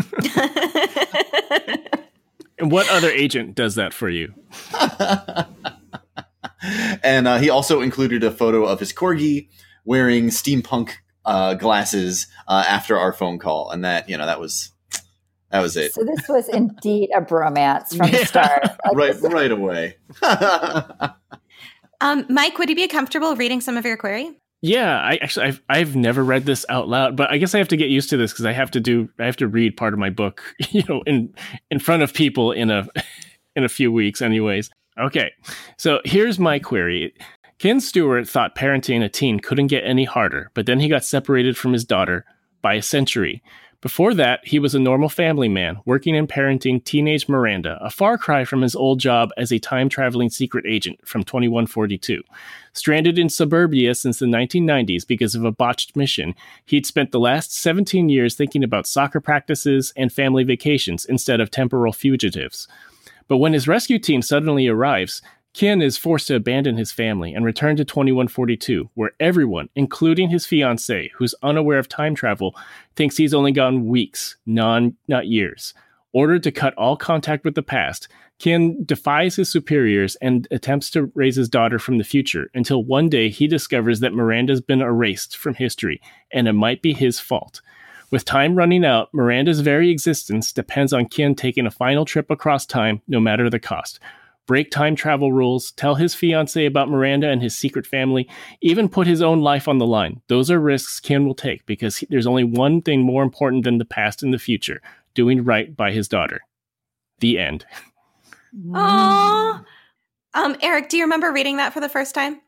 and 2.58 2.70
what 2.70 2.88
other 2.90 3.10
agent 3.10 3.56
does 3.56 3.74
that 3.74 3.92
for 3.92 4.08
you? 4.08 4.32
and 7.02 7.26
uh, 7.26 7.38
he 7.38 7.50
also 7.50 7.80
included 7.80 8.22
a 8.22 8.30
photo 8.30 8.64
of 8.64 8.78
his 8.80 8.92
corgi 8.92 9.48
wearing 9.84 10.28
steampunk 10.28 10.92
uh, 11.24 11.54
glasses 11.54 12.26
uh, 12.48 12.64
after 12.66 12.98
our 12.98 13.12
phone 13.12 13.38
call, 13.38 13.70
and 13.70 13.84
that 13.84 14.08
you 14.08 14.16
know 14.16 14.26
that 14.26 14.40
was 14.40 14.72
that 15.50 15.60
was 15.60 15.76
it. 15.76 15.94
So 15.94 16.04
this 16.04 16.28
was 16.28 16.48
indeed 16.48 17.10
a 17.14 17.20
bromance 17.20 17.96
from 17.96 18.08
yeah. 18.12 18.18
the 18.18 18.26
start, 18.26 18.62
like 18.92 18.96
right 18.96 19.16
right 19.22 19.50
away. 19.50 19.96
um, 22.00 22.26
Mike, 22.28 22.58
would 22.58 22.68
you 22.68 22.76
be 22.76 22.88
comfortable 22.88 23.36
reading 23.36 23.60
some 23.60 23.76
of 23.76 23.84
your 23.84 23.96
query? 23.96 24.36
Yeah, 24.66 24.98
I 24.98 25.16
actually 25.16 25.46
I've 25.46 25.62
I've 25.68 25.94
never 25.94 26.24
read 26.24 26.46
this 26.46 26.64
out 26.70 26.88
loud, 26.88 27.16
but 27.16 27.30
I 27.30 27.36
guess 27.36 27.54
I 27.54 27.58
have 27.58 27.68
to 27.68 27.76
get 27.76 27.90
used 27.90 28.08
to 28.10 28.16
this 28.16 28.32
because 28.32 28.46
I 28.46 28.52
have 28.52 28.70
to 28.70 28.80
do 28.80 29.10
I 29.18 29.26
have 29.26 29.36
to 29.36 29.46
read 29.46 29.76
part 29.76 29.92
of 29.92 29.98
my 29.98 30.08
book, 30.08 30.42
you 30.70 30.82
know, 30.88 31.02
in 31.06 31.34
in 31.70 31.78
front 31.78 32.02
of 32.02 32.14
people 32.14 32.50
in 32.50 32.70
a 32.70 32.88
in 33.54 33.62
a 33.62 33.68
few 33.68 33.92
weeks, 33.92 34.22
anyways. 34.22 34.70
Okay, 34.98 35.32
so 35.76 36.00
here's 36.04 36.38
my 36.38 36.58
query. 36.58 37.14
Kin 37.58 37.80
Stewart 37.80 38.28
thought 38.28 38.56
parenting 38.56 39.02
a 39.02 39.08
teen 39.08 39.40
couldn't 39.40 39.68
get 39.68 39.84
any 39.84 40.04
harder, 40.04 40.50
but 40.54 40.66
then 40.66 40.80
he 40.80 40.88
got 40.88 41.04
separated 41.04 41.56
from 41.56 41.72
his 41.72 41.84
daughter 41.84 42.24
by 42.60 42.74
a 42.74 42.82
century. 42.82 43.42
Before 43.84 44.14
that, 44.14 44.40
he 44.44 44.58
was 44.58 44.74
a 44.74 44.80
normal 44.80 45.10
family 45.10 45.46
man, 45.48 45.78
working 45.84 46.16
and 46.16 46.26
parenting 46.26 46.82
teenage 46.82 47.28
Miranda, 47.28 47.78
a 47.82 47.90
far 47.90 48.16
cry 48.16 48.46
from 48.46 48.62
his 48.62 48.74
old 48.74 48.98
job 48.98 49.28
as 49.36 49.52
a 49.52 49.58
time 49.58 49.90
traveling 49.90 50.30
secret 50.30 50.64
agent 50.66 51.06
from 51.06 51.22
2142. 51.22 52.22
Stranded 52.72 53.18
in 53.18 53.28
suburbia 53.28 53.94
since 53.94 54.18
the 54.18 54.24
1990s 54.24 55.06
because 55.06 55.34
of 55.34 55.44
a 55.44 55.52
botched 55.52 55.96
mission, 55.96 56.34
he'd 56.64 56.86
spent 56.86 57.12
the 57.12 57.20
last 57.20 57.54
17 57.54 58.08
years 58.08 58.34
thinking 58.34 58.64
about 58.64 58.86
soccer 58.86 59.20
practices 59.20 59.92
and 59.98 60.10
family 60.10 60.44
vacations 60.44 61.04
instead 61.04 61.38
of 61.38 61.50
temporal 61.50 61.92
fugitives. 61.92 62.66
But 63.28 63.36
when 63.36 63.52
his 63.52 63.68
rescue 63.68 63.98
team 63.98 64.22
suddenly 64.22 64.66
arrives, 64.66 65.20
Kin 65.54 65.80
is 65.80 65.96
forced 65.96 66.26
to 66.26 66.34
abandon 66.34 66.76
his 66.76 66.90
family 66.90 67.32
and 67.32 67.44
return 67.44 67.76
to 67.76 67.84
2142, 67.84 68.90
where 68.94 69.12
everyone, 69.20 69.68
including 69.76 70.28
his 70.28 70.46
fiancee, 70.46 71.12
who's 71.14 71.34
unaware 71.44 71.78
of 71.78 71.88
time 71.88 72.16
travel, 72.16 72.56
thinks 72.96 73.16
he's 73.16 73.32
only 73.32 73.52
gone 73.52 73.86
weeks, 73.86 74.36
non 74.46 74.96
not 75.06 75.28
years. 75.28 75.72
Ordered 76.12 76.42
to 76.42 76.52
cut 76.52 76.74
all 76.74 76.96
contact 76.96 77.44
with 77.44 77.54
the 77.54 77.62
past, 77.62 78.08
Kin 78.40 78.84
defies 78.84 79.36
his 79.36 79.50
superiors 79.50 80.16
and 80.16 80.48
attempts 80.50 80.90
to 80.90 81.12
raise 81.14 81.36
his 81.36 81.48
daughter 81.48 81.78
from 81.78 81.98
the 81.98 82.04
future 82.04 82.50
until 82.52 82.82
one 82.82 83.08
day 83.08 83.28
he 83.28 83.46
discovers 83.46 84.00
that 84.00 84.12
Miranda's 84.12 84.60
been 84.60 84.80
erased 84.80 85.36
from 85.36 85.54
history 85.54 86.00
and 86.32 86.48
it 86.48 86.52
might 86.52 86.82
be 86.82 86.92
his 86.92 87.20
fault. 87.20 87.60
With 88.10 88.24
time 88.24 88.56
running 88.56 88.84
out, 88.84 89.14
Miranda's 89.14 89.60
very 89.60 89.90
existence 89.90 90.52
depends 90.52 90.92
on 90.92 91.06
Kin 91.06 91.36
taking 91.36 91.66
a 91.66 91.70
final 91.70 92.04
trip 92.04 92.28
across 92.28 92.66
time, 92.66 93.02
no 93.06 93.20
matter 93.20 93.48
the 93.48 93.60
cost 93.60 94.00
break 94.46 94.70
time 94.70 94.96
travel 94.96 95.32
rules, 95.32 95.72
tell 95.72 95.94
his 95.94 96.14
fiancee 96.14 96.66
about 96.66 96.88
Miranda 96.88 97.28
and 97.28 97.42
his 97.42 97.56
secret 97.56 97.86
family, 97.86 98.28
even 98.60 98.88
put 98.88 99.06
his 99.06 99.22
own 99.22 99.40
life 99.40 99.68
on 99.68 99.78
the 99.78 99.86
line. 99.86 100.20
Those 100.28 100.50
are 100.50 100.60
risks 100.60 101.00
Kin 101.00 101.26
will 101.26 101.34
take 101.34 101.64
because 101.66 101.98
he, 101.98 102.06
there's 102.10 102.26
only 102.26 102.44
one 102.44 102.82
thing 102.82 103.02
more 103.02 103.22
important 103.22 103.64
than 103.64 103.78
the 103.78 103.84
past 103.84 104.22
and 104.22 104.32
the 104.32 104.38
future 104.38 104.80
doing 105.14 105.44
right 105.44 105.74
by 105.76 105.92
his 105.92 106.08
daughter. 106.08 106.40
The 107.20 107.38
end. 107.38 107.64
Aww. 108.70 109.64
Um, 110.34 110.56
Eric, 110.60 110.88
do 110.88 110.96
you 110.96 111.04
remember 111.04 111.32
reading 111.32 111.58
that 111.58 111.72
for 111.72 111.80
the 111.80 111.88
first 111.88 112.14
time? 112.14 112.40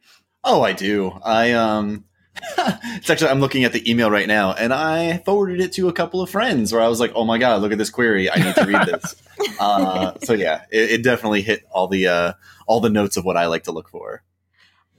Oh, 0.44 0.62
I 0.62 0.72
do. 0.72 1.18
I 1.24 1.52
um 1.52 2.04
it's 2.96 3.10
actually 3.10 3.30
I'm 3.30 3.40
looking 3.40 3.64
at 3.64 3.72
the 3.72 3.88
email 3.90 4.10
right 4.10 4.26
now, 4.26 4.52
and 4.52 4.72
I 4.72 5.18
forwarded 5.18 5.60
it 5.60 5.72
to 5.72 5.88
a 5.88 5.92
couple 5.92 6.20
of 6.20 6.30
friends 6.30 6.72
where 6.72 6.82
I 6.82 6.88
was 6.88 7.00
like, 7.00 7.12
"Oh 7.14 7.24
my 7.24 7.38
god, 7.38 7.62
look 7.62 7.72
at 7.72 7.78
this 7.78 7.90
query! 7.90 8.30
I 8.30 8.36
need 8.36 8.54
to 8.54 8.64
read 8.64 8.86
this." 8.86 9.16
uh, 9.60 10.12
so 10.22 10.32
yeah, 10.32 10.62
it, 10.70 10.90
it, 10.90 11.02
definitely 11.02 11.42
hit 11.42 11.64
all 11.70 11.88
the 11.88 12.06
uh, 12.06 12.32
all 12.66 12.80
the 12.80 12.90
notes 12.90 13.16
of 13.16 13.24
what 13.24 13.36
I 13.36 13.46
like 13.46 13.64
to 13.64 13.72
look 13.72 13.88
for. 13.88 14.22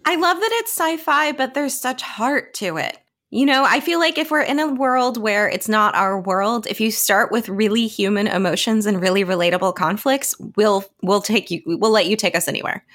I 0.06 0.16
love 0.16 0.40
that 0.40 0.52
it's 0.54 0.72
sci-fi, 0.72 1.34
but 1.34 1.54
there's 1.54 1.80
such 1.80 2.02
heart 2.02 2.54
to 2.56 2.78
it. 2.78 2.98
You 3.30 3.46
know, 3.46 3.66
I 3.66 3.82
feel 3.82 4.00
like 4.00 4.18
if 4.18 4.32
we're 4.32 4.42
in 4.42 4.60
a 4.60 4.74
world 4.74 5.18
where 5.18 5.50
it's 5.50 5.68
not 5.68 5.96
our 5.96 6.18
world, 6.18 6.66
if 6.68 6.80
you 6.80 6.92
start 6.92 7.30
with 7.30 7.50
really 7.50 7.86
human 7.88 8.26
emotions 8.26 8.86
and 8.86 9.02
really 9.02 9.26
relatable 9.26 9.76
conflicts, 9.76 10.34
we'll 10.56 10.86
we'll 11.02 11.22
take 11.22 11.52
you 11.52 11.62
we'll 11.66 11.92
let 11.92 12.08
you 12.08 12.16
take 12.16 12.36
us 12.36 12.48
anywhere. 12.48 12.86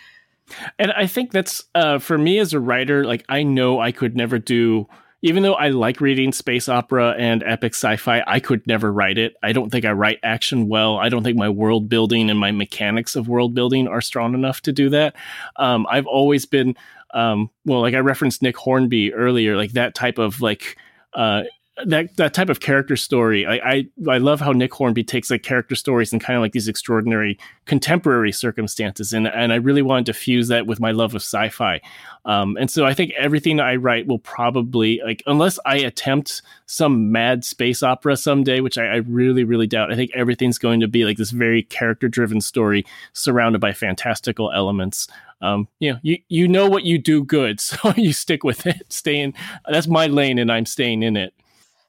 And 0.79 0.93
I 0.93 1.07
think 1.07 1.33
that's 1.33 1.65
uh, 1.75 1.99
for 1.99 2.19
me 2.19 2.39
as 2.39 2.53
a 2.53 2.61
writer, 2.61 3.05
like 3.05 3.25
I 3.29 3.43
know 3.43 3.81
I 3.81 3.93
could 3.93 4.17
never 4.17 4.39
do 4.39 4.89
even 5.25 5.45
though 5.45 5.55
I 5.55 5.69
like 5.69 6.01
reading 6.01 6.33
space 6.33 6.69
opera 6.69 7.15
and 7.17 7.45
epic 7.45 7.75
sci-fi, 7.75 8.25
I 8.27 8.41
could 8.41 8.67
never 8.67 8.93
write 8.93 9.19
it. 9.19 9.37
I 9.41 9.53
don't 9.53 9.71
think 9.71 9.85
I 9.85 9.93
write 9.93 10.19
action 10.25 10.69
well. 10.69 10.99
I 10.99 11.09
don't 11.09 11.23
think 11.23 11.39
my 11.39 11.49
world 11.49 11.89
building 11.89 12.29
and 12.29 12.39
my 12.39 12.51
mechanics 12.51 13.15
of 13.15 13.29
world 13.29 13.55
building 13.55 13.87
are 13.87 14.01
strong 14.01 14.35
enough 14.35 14.63
to 14.63 14.73
do 14.73 14.91
that. 14.91 15.15
Um, 15.57 15.87
I've 15.89 16.07
always 16.07 16.45
been 16.45 16.75
um, 17.15 17.51
well, 17.65 17.81
like 17.81 17.95
I 17.95 17.99
referenced 17.99 18.43
Nick 18.43 18.57
Hornby 18.57 19.13
earlier, 19.13 19.57
like 19.57 19.73
that 19.73 19.95
type 19.95 20.19
of 20.19 20.41
like 20.41 20.77
uh, 21.15 21.43
that 21.87 22.17
that 22.17 22.35
type 22.35 22.49
of 22.49 22.61
character 22.61 22.97
story. 22.97 23.47
I, 23.47 23.55
I, 23.55 23.87
I 24.09 24.19
love 24.19 24.41
how 24.41 24.53
Nick 24.53 24.73
Hornby 24.73 25.05
takes 25.05 25.31
like 25.31 25.43
character 25.43 25.75
stories 25.75 26.13
and 26.13 26.23
kind 26.23 26.37
of 26.37 26.43
like 26.43 26.53
these 26.53 26.69
extraordinary 26.69 27.39
contemporary 27.67 28.33
circumstances, 28.33 29.13
and 29.13 29.27
and 29.27 29.53
I 29.53 29.57
really 29.57 29.83
wanted 29.83 30.07
to 30.07 30.13
fuse 30.13 30.49
that 30.49 30.67
with 30.67 30.81
my 30.81 30.93
love 30.93 31.15
of 31.15 31.23
sci-fi. 31.23 31.81
Um, 32.25 32.57
and 32.57 32.71
so 32.71 32.85
I 32.85 32.95
think 32.95 33.13
everything 33.19 33.61
I 33.61 33.77
write 33.77 34.07
will 34.07 34.19
probably 34.19 35.01
like 35.05 35.23
unless 35.27 35.59
I 35.67 35.77
attempt 35.77 36.43
some 36.67 37.11
mad 37.13 37.45
space 37.45 37.83
opera 37.83 38.17
someday, 38.17 38.61
which 38.61 38.79
I, 38.79 38.87
I 38.87 38.97
really 38.97 39.45
really 39.45 39.67
doubt. 39.67 39.93
I 39.93 39.97
think 39.97 40.11
everything's 40.15 40.59
going 40.59 40.81
to 40.81 40.89
be 40.89 41.05
like 41.05 41.17
this 41.17 41.31
very 41.31 41.63
character 41.63 42.09
driven 42.09 42.41
story 42.41 42.85
surrounded 43.13 43.61
by 43.61 43.73
fantastical 43.73 44.53
elements. 44.53 45.09
Um, 45.43 45.67
you 45.81 45.93
know, 45.93 45.99
you 46.03 46.19
you 46.29 46.49
know 46.49 46.69
what 46.69 46.85
you 46.85 46.99
do 46.99 47.25
good, 47.25 47.61
so 47.61 47.93
you 47.97 48.13
stick 48.13 48.45
with 48.45 48.67
it. 48.67 48.93
Stay 48.93 49.21
in. 49.21 49.35
That's 49.69 49.89
my 49.89 50.07
lane, 50.07 50.39
and 50.39 50.51
I'm 50.51 50.67
staying 50.67 51.03
in 51.03 51.17
it. 51.17 51.35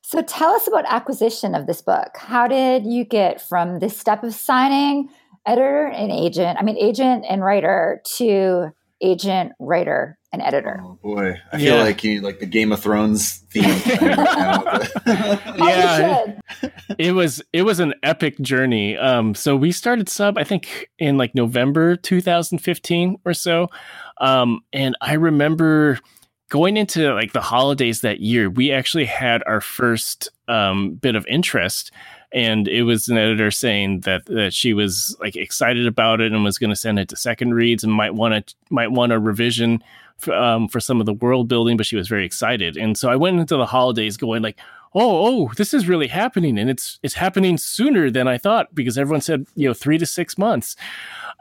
So 0.06 0.22
tell 0.22 0.52
us 0.52 0.68
about 0.68 0.84
acquisition 0.88 1.56
of 1.56 1.66
this 1.66 1.82
book. 1.82 2.18
How 2.18 2.48
did 2.48 2.86
you 2.86 3.06
get 3.06 3.42
from 3.42 3.80
this 3.80 3.98
step 3.98 4.24
of 4.24 4.34
signing 4.34 5.10
editor 5.46 5.88
and 5.88 6.12
agent, 6.12 6.58
I 6.60 6.64
mean 6.64 6.78
agent 6.78 7.26
and 7.28 7.44
writer 7.44 8.02
to 8.18 8.72
agent, 9.02 9.54
writer, 9.60 10.18
and 10.34 10.42
editor? 10.42 10.82
Oh 10.84 11.00
boy, 11.02 11.40
I 11.54 11.58
feel 11.58 11.78
like 11.78 12.04
you 12.04 12.20
like 12.20 12.40
the 12.40 12.46
Game 12.46 12.74
of 12.74 12.82
Thrones 12.82 13.38
theme. 13.50 13.64
yeah, 15.58 16.34
it 17.00 17.14
was 17.14 17.42
it 17.54 17.62
was 17.62 17.80
an 17.80 17.94
epic 18.04 18.38
journey. 18.40 18.98
Um, 18.98 19.34
so 19.34 19.56
we 19.56 19.72
started 19.72 20.10
sub, 20.10 20.38
I 20.38 20.44
think, 20.44 20.90
in 21.00 21.18
like 21.18 21.34
November 21.34 21.96
2015 21.96 23.20
or 23.26 23.34
so, 23.34 23.70
um, 24.20 24.62
and 24.74 24.98
I 25.00 25.14
remember 25.14 25.98
going 26.54 26.78
into 26.78 27.12
like 27.16 27.34
the 27.34 27.42
holidays 27.42 28.02
that 28.02 28.20
year, 28.20 28.48
we 28.48 28.72
actually 28.72 29.06
had 29.06 29.42
our 29.48 29.60
first 29.60 30.30
um, 30.48 30.94
bit 30.94 31.16
of 31.16 31.26
interest. 31.26 31.92
And 32.32 32.68
it 32.68 32.84
was 32.84 33.08
an 33.08 33.18
editor 33.18 33.50
saying 33.50 34.02
that 34.02 34.28
that 34.28 34.54
she 34.54 34.72
was 34.72 35.18
like 35.20 35.36
excited 35.36 35.88
about 35.88 36.22
it 36.22 36.32
and 36.32 36.44
was 36.44 36.60
going 36.60 36.70
to 36.70 36.76
send 36.76 37.00
it 37.00 37.10
to 37.10 37.16
second 37.16 37.56
reads 37.56 37.84
and 37.84 37.92
might 37.92 38.14
want 38.14 38.48
to 38.48 38.56
might 38.70 38.92
want 38.92 39.12
a 39.14 39.20
revision 39.20 39.84
um, 40.32 40.68
for 40.68 40.80
some 40.80 41.00
of 41.00 41.08
the 41.08 41.14
world 41.14 41.48
building, 41.48 41.76
but 41.76 41.88
she 41.88 41.96
was 41.96 42.08
very 42.08 42.24
excited. 42.24 42.78
And 42.78 42.96
so 43.00 43.10
I 43.10 43.16
went 43.16 43.40
into 43.40 43.58
the 43.58 43.66
holidays 43.66 44.16
going 44.16 44.44
like, 44.44 44.60
oh, 44.96 45.46
oh, 45.46 45.52
this 45.58 45.74
is 45.74 45.88
really 45.88 46.08
happening, 46.08 46.58
and 46.58 46.70
it's 46.70 47.00
it's 47.04 47.16
happening 47.16 47.58
sooner 47.58 48.10
than 48.10 48.28
I 48.28 48.38
thought 48.38 48.74
because 48.74 48.98
everyone 48.98 49.22
said 49.22 49.46
you 49.56 49.68
know 49.68 49.74
three 49.74 49.98
to 49.98 50.06
six 50.06 50.38
months. 50.38 50.76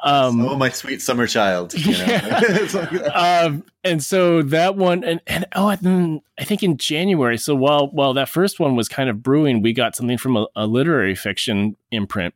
Um, 0.05 0.41
oh, 0.41 0.57
my 0.57 0.71
sweet 0.71 1.01
summer 1.01 1.27
child. 1.27 1.75
You 1.75 1.93
know? 1.93 2.05
yeah. 2.05 3.45
um, 3.45 3.65
and 3.85 4.03
so 4.03 4.43
that 4.43 4.77
one, 4.77 5.05
and, 5.05 5.21
and 5.27 5.47
oh, 5.55 5.69
and 5.69 6.21
I 6.39 6.45
think 6.45 6.63
in 6.63 6.77
January. 6.77 7.39
So 7.39 7.55
while 7.55 7.89
while 7.89 8.15
that 8.15 8.29
first 8.29 8.59
one 8.59 8.75
was 8.75 8.89
kind 8.89 9.09
of 9.09 9.23
brewing, 9.23 9.63
we 9.63 9.73
got 9.73 9.95
something 9.95 10.19
from 10.19 10.37
a, 10.37 10.47
a 10.57 10.67
literary 10.67 11.15
fiction 11.15 11.77
imprint. 11.91 12.35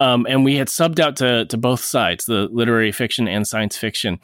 Um, 0.00 0.26
and 0.28 0.44
we 0.44 0.56
had 0.56 0.68
subbed 0.68 0.98
out 0.98 1.16
to 1.16 1.44
to 1.46 1.56
both 1.56 1.80
sides, 1.80 2.26
the 2.26 2.48
literary 2.50 2.92
fiction 2.92 3.28
and 3.28 3.46
science 3.46 3.76
fiction. 3.76 4.18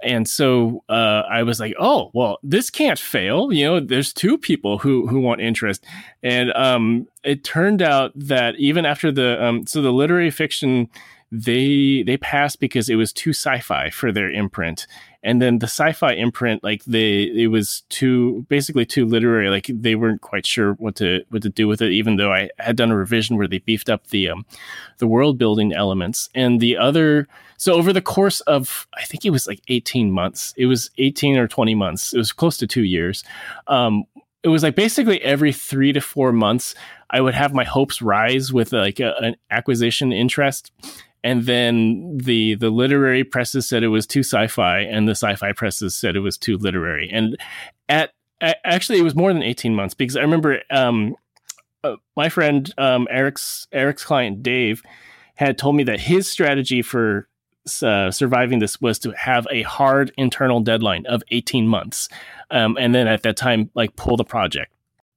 And 0.00 0.28
so 0.28 0.84
uh, 0.88 1.22
I 1.28 1.42
was 1.42 1.58
like, 1.58 1.74
oh, 1.78 2.10
well, 2.14 2.38
this 2.44 2.70
can't 2.70 3.00
fail. 3.00 3.52
You 3.52 3.64
know, 3.64 3.80
there's 3.80 4.12
two 4.12 4.38
people 4.38 4.78
who 4.78 5.08
who 5.08 5.20
want 5.20 5.40
interest, 5.40 5.84
and 6.22 6.52
um, 6.52 7.08
it 7.24 7.42
turned 7.42 7.82
out 7.82 8.12
that 8.14 8.54
even 8.58 8.86
after 8.86 9.10
the 9.10 9.44
um, 9.44 9.66
so 9.66 9.82
the 9.82 9.92
literary 9.92 10.30
fiction 10.30 10.88
they 11.30 12.02
they 12.06 12.16
passed 12.16 12.58
because 12.58 12.88
it 12.88 12.94
was 12.94 13.12
too 13.12 13.30
sci-fi 13.30 13.90
for 13.90 14.12
their 14.12 14.30
imprint. 14.30 14.86
And 15.22 15.42
then 15.42 15.58
the 15.58 15.66
sci-fi 15.66 16.12
imprint 16.12 16.64
like 16.64 16.84
they 16.84 17.24
it 17.24 17.48
was 17.48 17.82
too 17.90 18.46
basically 18.48 18.86
too 18.86 19.04
literary 19.04 19.50
like 19.50 19.68
they 19.68 19.94
weren't 19.94 20.20
quite 20.22 20.46
sure 20.46 20.74
what 20.74 20.94
to 20.96 21.24
what 21.28 21.42
to 21.42 21.50
do 21.50 21.66
with 21.66 21.82
it 21.82 21.90
even 21.90 22.16
though 22.16 22.32
i 22.32 22.48
had 22.58 22.76
done 22.76 22.92
a 22.92 22.96
revision 22.96 23.36
where 23.36 23.48
they 23.48 23.58
beefed 23.58 23.90
up 23.90 24.06
the 24.06 24.28
um 24.28 24.46
the 24.98 25.08
world 25.08 25.36
building 25.36 25.72
elements. 25.72 26.30
And 26.34 26.60
the 26.60 26.76
other 26.76 27.26
so 27.58 27.74
over 27.74 27.92
the 27.92 28.00
course 28.00 28.40
of 28.42 28.86
i 28.94 29.04
think 29.04 29.24
it 29.24 29.30
was 29.30 29.46
like 29.46 29.60
18 29.68 30.10
months 30.10 30.54
it 30.56 30.66
was 30.66 30.90
18 30.96 31.36
or 31.36 31.48
20 31.48 31.74
months 31.74 32.14
it 32.14 32.18
was 32.18 32.32
close 32.32 32.56
to 32.58 32.66
two 32.66 32.84
years 32.84 33.24
um 33.66 34.04
it 34.44 34.48
was 34.48 34.62
like 34.62 34.76
basically 34.76 35.20
every 35.22 35.52
three 35.52 35.92
to 35.92 36.00
four 36.00 36.32
months 36.32 36.74
i 37.10 37.20
would 37.20 37.34
have 37.34 37.52
my 37.52 37.64
hopes 37.64 38.00
rise 38.00 38.52
with 38.52 38.72
like 38.72 39.00
a, 39.00 39.14
an 39.16 39.36
acquisition 39.50 40.12
interest 40.12 40.70
and 41.24 41.44
then 41.44 42.18
the 42.18 42.54
the 42.54 42.70
literary 42.70 43.24
presses 43.24 43.68
said 43.68 43.82
it 43.82 43.88
was 43.88 44.06
too 44.06 44.20
sci-fi 44.20 44.80
and 44.80 45.08
the 45.08 45.12
sci-fi 45.12 45.52
presses 45.52 45.94
said 45.94 46.16
it 46.16 46.20
was 46.20 46.38
too 46.38 46.56
literary. 46.56 47.10
And 47.12 47.36
at, 47.88 48.12
actually 48.40 48.98
it 48.98 49.02
was 49.02 49.14
more 49.14 49.32
than 49.32 49.42
18 49.42 49.74
months 49.74 49.94
because 49.94 50.16
i 50.16 50.20
remember 50.20 50.60
um, 50.70 51.16
uh, 51.84 51.96
my 52.16 52.28
friend 52.28 52.72
um, 52.78 53.06
eric's 53.10 53.66
eric's 53.72 54.04
client 54.04 54.42
dave 54.42 54.82
had 55.34 55.58
told 55.58 55.76
me 55.76 55.84
that 55.84 56.00
his 56.00 56.28
strategy 56.28 56.82
for 56.82 57.28
uh, 57.82 58.10
surviving 58.10 58.60
this 58.60 58.80
was 58.80 58.98
to 58.98 59.10
have 59.12 59.46
a 59.50 59.62
hard 59.62 60.10
internal 60.16 60.60
deadline 60.60 61.04
of 61.06 61.22
18 61.30 61.66
months 61.66 62.08
um, 62.50 62.76
and 62.80 62.94
then 62.94 63.06
at 63.06 63.22
that 63.22 63.36
time 63.36 63.70
like 63.74 63.94
pull 63.96 64.16
the 64.16 64.24
project 64.24 64.72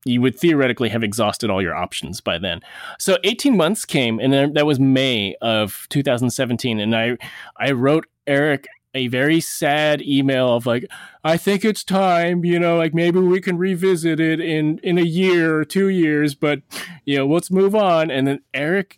you 0.05 0.22
would 0.22 0.38
theoretically 0.38 0.89
have 0.89 1.03
exhausted 1.03 1.50
all 1.50 1.62
your 1.62 1.75
options 1.75 2.22
by 2.22 2.38
then. 2.38 2.62
So 3.00 3.17
18 3.24 3.55
months 3.55 3.86
came, 3.86 4.20
and 4.20 4.55
that 4.55 4.65
was 4.65 4.79
May 4.79 5.36
of 5.41 5.88
2017, 5.89 6.79
and 6.79 6.96
I 6.96 7.17
I 7.58 7.72
wrote 7.72 8.08
Eric 8.27 8.67
a 8.93 9.08
very 9.08 9.39
sad 9.39 10.01
email 10.01 10.53
of 10.53 10.65
like, 10.65 10.86
I 11.24 11.38
think 11.38 11.63
it's 11.63 11.84
time, 11.84 12.43
you 12.43 12.60
know, 12.60 12.77
like 12.77 12.93
maybe 12.93 13.20
we 13.20 13.39
can 13.39 13.58
revisit 13.58 14.20
it 14.20 14.39
in 14.39 14.79
in 14.79 14.98
a 14.98 15.03
year 15.03 15.55
or 15.55 15.65
two 15.65 15.88
years, 15.88 16.36
but 16.36 16.62
you 17.05 17.17
know, 17.17 17.27
let's 17.27 17.51
move 17.51 17.75
on. 17.75 18.12
And 18.12 18.27
then 18.27 18.39
Eric 18.53 18.98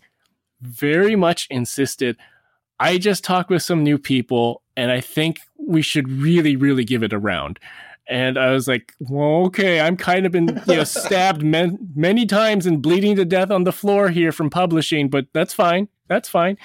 very 0.61 1.15
much 1.15 1.47
insisted. 1.49 2.17
I 2.79 2.97
just 2.97 3.23
talked 3.23 3.49
with 3.49 3.61
some 3.61 3.83
new 3.83 3.97
people, 3.97 4.61
and 4.75 4.91
I 4.91 4.99
think 4.99 5.39
we 5.57 5.81
should 5.81 6.09
really, 6.09 6.55
really 6.55 6.83
give 6.83 7.03
it 7.03 7.13
a 7.13 7.19
round 7.19 7.59
and 8.07 8.37
I 8.37 8.51
was 8.51 8.67
like, 8.67 8.93
well, 8.99 9.45
okay, 9.45 9.79
I'm 9.79 9.97
kind 9.97 10.25
of 10.25 10.31
been 10.31 10.61
you 10.67 10.75
know 10.75 10.83
stabbed 10.83 11.43
man- 11.43 11.77
many 11.95 12.25
times 12.25 12.65
and 12.65 12.81
bleeding 12.81 13.15
to 13.15 13.25
death 13.25 13.51
on 13.51 13.63
the 13.63 13.71
floor 13.71 14.09
here 14.09 14.31
from 14.31 14.49
publishing, 14.49 15.09
but 15.09 15.27
that's 15.33 15.53
fine. 15.53 15.87
That's 16.07 16.29
fine. 16.29 16.57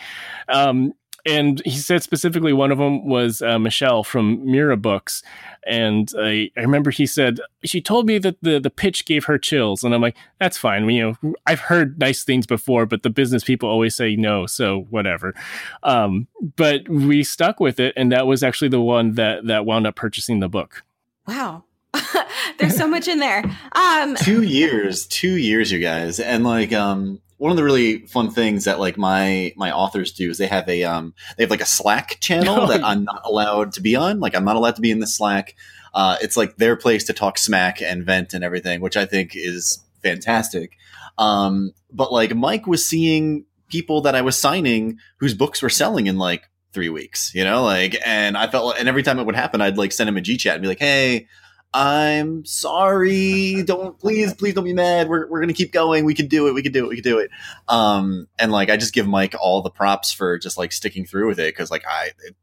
Um, 0.49 0.95
and 1.26 1.61
he 1.64 1.76
said 1.76 2.02
specifically 2.02 2.52
one 2.52 2.73
of 2.73 2.78
them 2.78 3.07
was 3.07 3.42
uh, 3.42 3.59
Michelle 3.59 4.02
from 4.02 4.45
Mira 4.50 4.76
Books, 4.76 5.23
and 5.66 6.11
I, 6.18 6.50
I 6.57 6.61
remember 6.61 6.90
he 6.90 7.07
said 7.07 7.40
she 7.64 7.80
told 7.80 8.07
me 8.07 8.18
that 8.18 8.37
the 8.40 8.59
the 8.59 8.71
pitch 8.71 9.04
gave 9.04 9.26
her 9.26 9.38
chills, 9.38 9.85
and 9.85 9.95
I'm 9.95 10.00
like, 10.00 10.16
that's 10.40 10.57
fine. 10.57 10.88
You 10.88 11.16
know, 11.23 11.35
I've 11.47 11.61
heard 11.61 11.99
nice 11.99 12.25
things 12.25 12.47
before, 12.47 12.87
but 12.87 13.02
the 13.02 13.11
business 13.11 13.45
people 13.45 13.68
always 13.68 13.95
say 13.95 14.16
no, 14.16 14.47
so 14.47 14.87
whatever. 14.90 15.35
Um, 15.83 16.28
but 16.57 16.88
we 16.88 17.23
stuck 17.23 17.61
with 17.61 17.78
it, 17.78 17.92
and 17.97 18.11
that 18.11 18.26
was 18.26 18.42
actually 18.42 18.68
the 18.68 18.80
one 18.80 19.14
that 19.14 19.47
that 19.47 19.66
wound 19.66 19.87
up 19.87 19.97
purchasing 19.97 20.40
the 20.40 20.49
book. 20.49 20.83
Wow. 21.28 21.64
There's 22.58 22.76
so 22.76 22.88
much 22.88 23.06
in 23.06 23.18
there. 23.18 23.44
Um, 23.73 24.16
two 24.16 24.42
years, 24.42 25.06
two 25.06 25.37
years, 25.37 25.70
you 25.70 25.78
guys, 25.78 26.18
and 26.20 26.42
like 26.42 26.73
um, 26.73 27.20
one 27.37 27.50
of 27.50 27.56
the 27.56 27.64
really 27.64 28.06
fun 28.06 28.30
things 28.30 28.64
that 28.64 28.80
like 28.80 28.97
my 28.97 29.52
my 29.56 29.70
authors 29.70 30.12
do 30.12 30.30
is 30.30 30.38
they 30.38 30.47
have 30.47 30.68
a 30.68 30.85
um, 30.85 31.14
they 31.37 31.44
have 31.44 31.50
like 31.50 31.61
a 31.61 31.66
Slack 31.66 32.18
channel 32.20 32.66
that 32.68 32.82
I'm 32.82 33.04
not 33.04 33.23
allowed 33.25 33.73
to 33.75 33.82
be 33.82 33.94
on. 33.94 34.20
Like 34.20 34.35
I'm 34.35 34.44
not 34.44 34.56
allowed 34.56 34.76
to 34.76 34.80
be 34.80 34.90
in 34.90 35.00
the 35.00 35.06
Slack. 35.06 35.54
Uh, 35.92 36.16
it's 36.23 36.37
like 36.37 36.56
their 36.56 36.76
place 36.76 37.04
to 37.04 37.12
talk 37.12 37.37
smack 37.37 37.82
and 37.82 38.04
vent 38.04 38.32
and 38.32 38.42
everything, 38.42 38.80
which 38.80 38.97
I 38.97 39.04
think 39.04 39.32
is 39.35 39.78
fantastic. 40.02 40.76
Um, 41.18 41.73
but 41.92 42.11
like 42.11 42.35
Mike 42.35 42.66
was 42.66 42.87
seeing 42.87 43.44
people 43.68 44.00
that 44.02 44.14
I 44.14 44.23
was 44.23 44.38
signing 44.38 44.99
whose 45.18 45.35
books 45.35 45.61
were 45.61 45.68
selling 45.68 46.06
in 46.06 46.16
like 46.16 46.49
three 46.72 46.88
weeks, 46.88 47.34
you 47.34 47.44
know, 47.44 47.62
like, 47.64 47.96
and 48.04 48.37
I 48.37 48.48
felt, 48.48 48.66
like, 48.66 48.80
and 48.80 48.88
every 48.88 49.02
time 49.02 49.18
it 49.18 49.25
would 49.25 49.37
happen, 49.37 49.60
I'd 49.60 49.78
like 49.78 49.92
send 49.92 50.08
him 50.08 50.16
a 50.16 50.20
G 50.20 50.37
chat 50.37 50.54
and 50.54 50.62
be 50.62 50.68
like, 50.68 50.78
Hey, 50.78 51.26
I'm 51.75 52.44
sorry. 52.44 53.62
Don't 53.62 53.98
please, 53.98 54.32
please 54.34 54.54
don't 54.54 54.64
be 54.64 54.72
mad. 54.72 55.08
We're, 55.08 55.28
we're 55.28 55.40
going 55.40 55.48
to 55.48 55.54
keep 55.54 55.72
going. 55.72 56.04
We 56.04 56.14
can 56.14 56.26
do 56.26 56.48
it. 56.48 56.54
We 56.54 56.62
can 56.62 56.72
do 56.72 56.84
it. 56.84 56.88
We 56.88 56.96
can 56.96 57.04
do 57.04 57.18
it. 57.18 57.30
Um, 57.68 58.26
and 58.38 58.50
like, 58.50 58.70
I 58.70 58.76
just 58.76 58.94
give 58.94 59.06
Mike 59.06 59.34
all 59.38 59.60
the 59.62 59.70
props 59.70 60.10
for 60.10 60.38
just 60.38 60.56
like 60.56 60.72
sticking 60.72 61.04
through 61.04 61.28
with 61.28 61.38
it. 61.38 61.54
Cause 61.56 61.70
like 61.70 61.84
I, 61.88 62.12
it, 62.25 62.37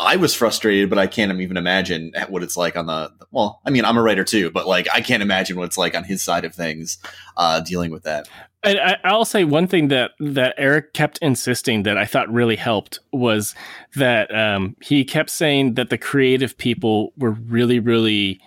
I 0.00 0.16
was 0.16 0.34
frustrated, 0.34 0.90
but 0.90 0.98
I 0.98 1.06
can't 1.06 1.40
even 1.40 1.56
imagine 1.56 2.12
what 2.28 2.42
it's 2.42 2.56
like 2.56 2.76
on 2.76 2.86
the. 2.86 3.12
Well, 3.30 3.60
I 3.64 3.70
mean, 3.70 3.84
I'm 3.84 3.96
a 3.96 4.02
writer 4.02 4.24
too, 4.24 4.50
but 4.50 4.66
like 4.66 4.88
I 4.92 5.00
can't 5.00 5.22
imagine 5.22 5.56
what 5.56 5.66
it's 5.66 5.78
like 5.78 5.94
on 5.96 6.04
his 6.04 6.20
side 6.20 6.44
of 6.44 6.54
things, 6.54 6.98
uh, 7.36 7.60
dealing 7.60 7.92
with 7.92 8.02
that. 8.02 8.28
And 8.64 8.78
I, 8.80 9.12
will 9.12 9.24
say 9.24 9.44
one 9.44 9.66
thing 9.66 9.88
that 9.88 10.12
that 10.18 10.54
Eric 10.56 10.94
kept 10.94 11.18
insisting 11.18 11.84
that 11.84 11.98
I 11.98 12.06
thought 12.06 12.32
really 12.32 12.56
helped 12.56 12.98
was 13.12 13.54
that 13.94 14.34
um, 14.34 14.74
he 14.80 15.04
kept 15.04 15.30
saying 15.30 15.74
that 15.74 15.90
the 15.90 15.98
creative 15.98 16.56
people 16.56 17.12
were 17.16 17.32
really, 17.32 17.78
really 17.78 18.40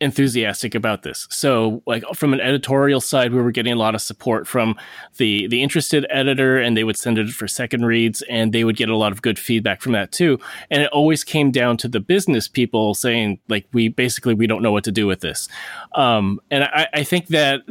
enthusiastic 0.00 0.74
about 0.74 1.02
this. 1.02 1.26
So 1.30 1.82
like 1.86 2.04
from 2.14 2.34
an 2.34 2.40
editorial 2.40 3.00
side, 3.00 3.32
we 3.32 3.40
were 3.40 3.50
getting 3.50 3.72
a 3.72 3.76
lot 3.76 3.94
of 3.94 4.02
support 4.02 4.46
from 4.46 4.76
the 5.16 5.46
the 5.46 5.62
interested 5.62 6.06
editor 6.10 6.58
and 6.58 6.76
they 6.76 6.84
would 6.84 6.98
send 6.98 7.18
it 7.18 7.28
for 7.30 7.48
second 7.48 7.86
reads 7.86 8.22
and 8.28 8.52
they 8.52 8.64
would 8.64 8.76
get 8.76 8.90
a 8.90 8.96
lot 8.96 9.12
of 9.12 9.22
good 9.22 9.38
feedback 9.38 9.80
from 9.80 9.92
that 9.92 10.12
too. 10.12 10.38
And 10.70 10.82
it 10.82 10.90
always 10.92 11.24
came 11.24 11.50
down 11.50 11.78
to 11.78 11.88
the 11.88 12.00
business 12.00 12.46
people 12.46 12.94
saying 12.94 13.40
like 13.48 13.66
we 13.72 13.88
basically 13.88 14.34
we 14.34 14.46
don't 14.46 14.62
know 14.62 14.72
what 14.72 14.84
to 14.84 14.92
do 14.92 15.06
with 15.06 15.20
this. 15.20 15.48
Um, 15.94 16.40
and 16.50 16.64
I, 16.64 16.88
I 16.92 17.02
think 17.02 17.28
that 17.28 17.62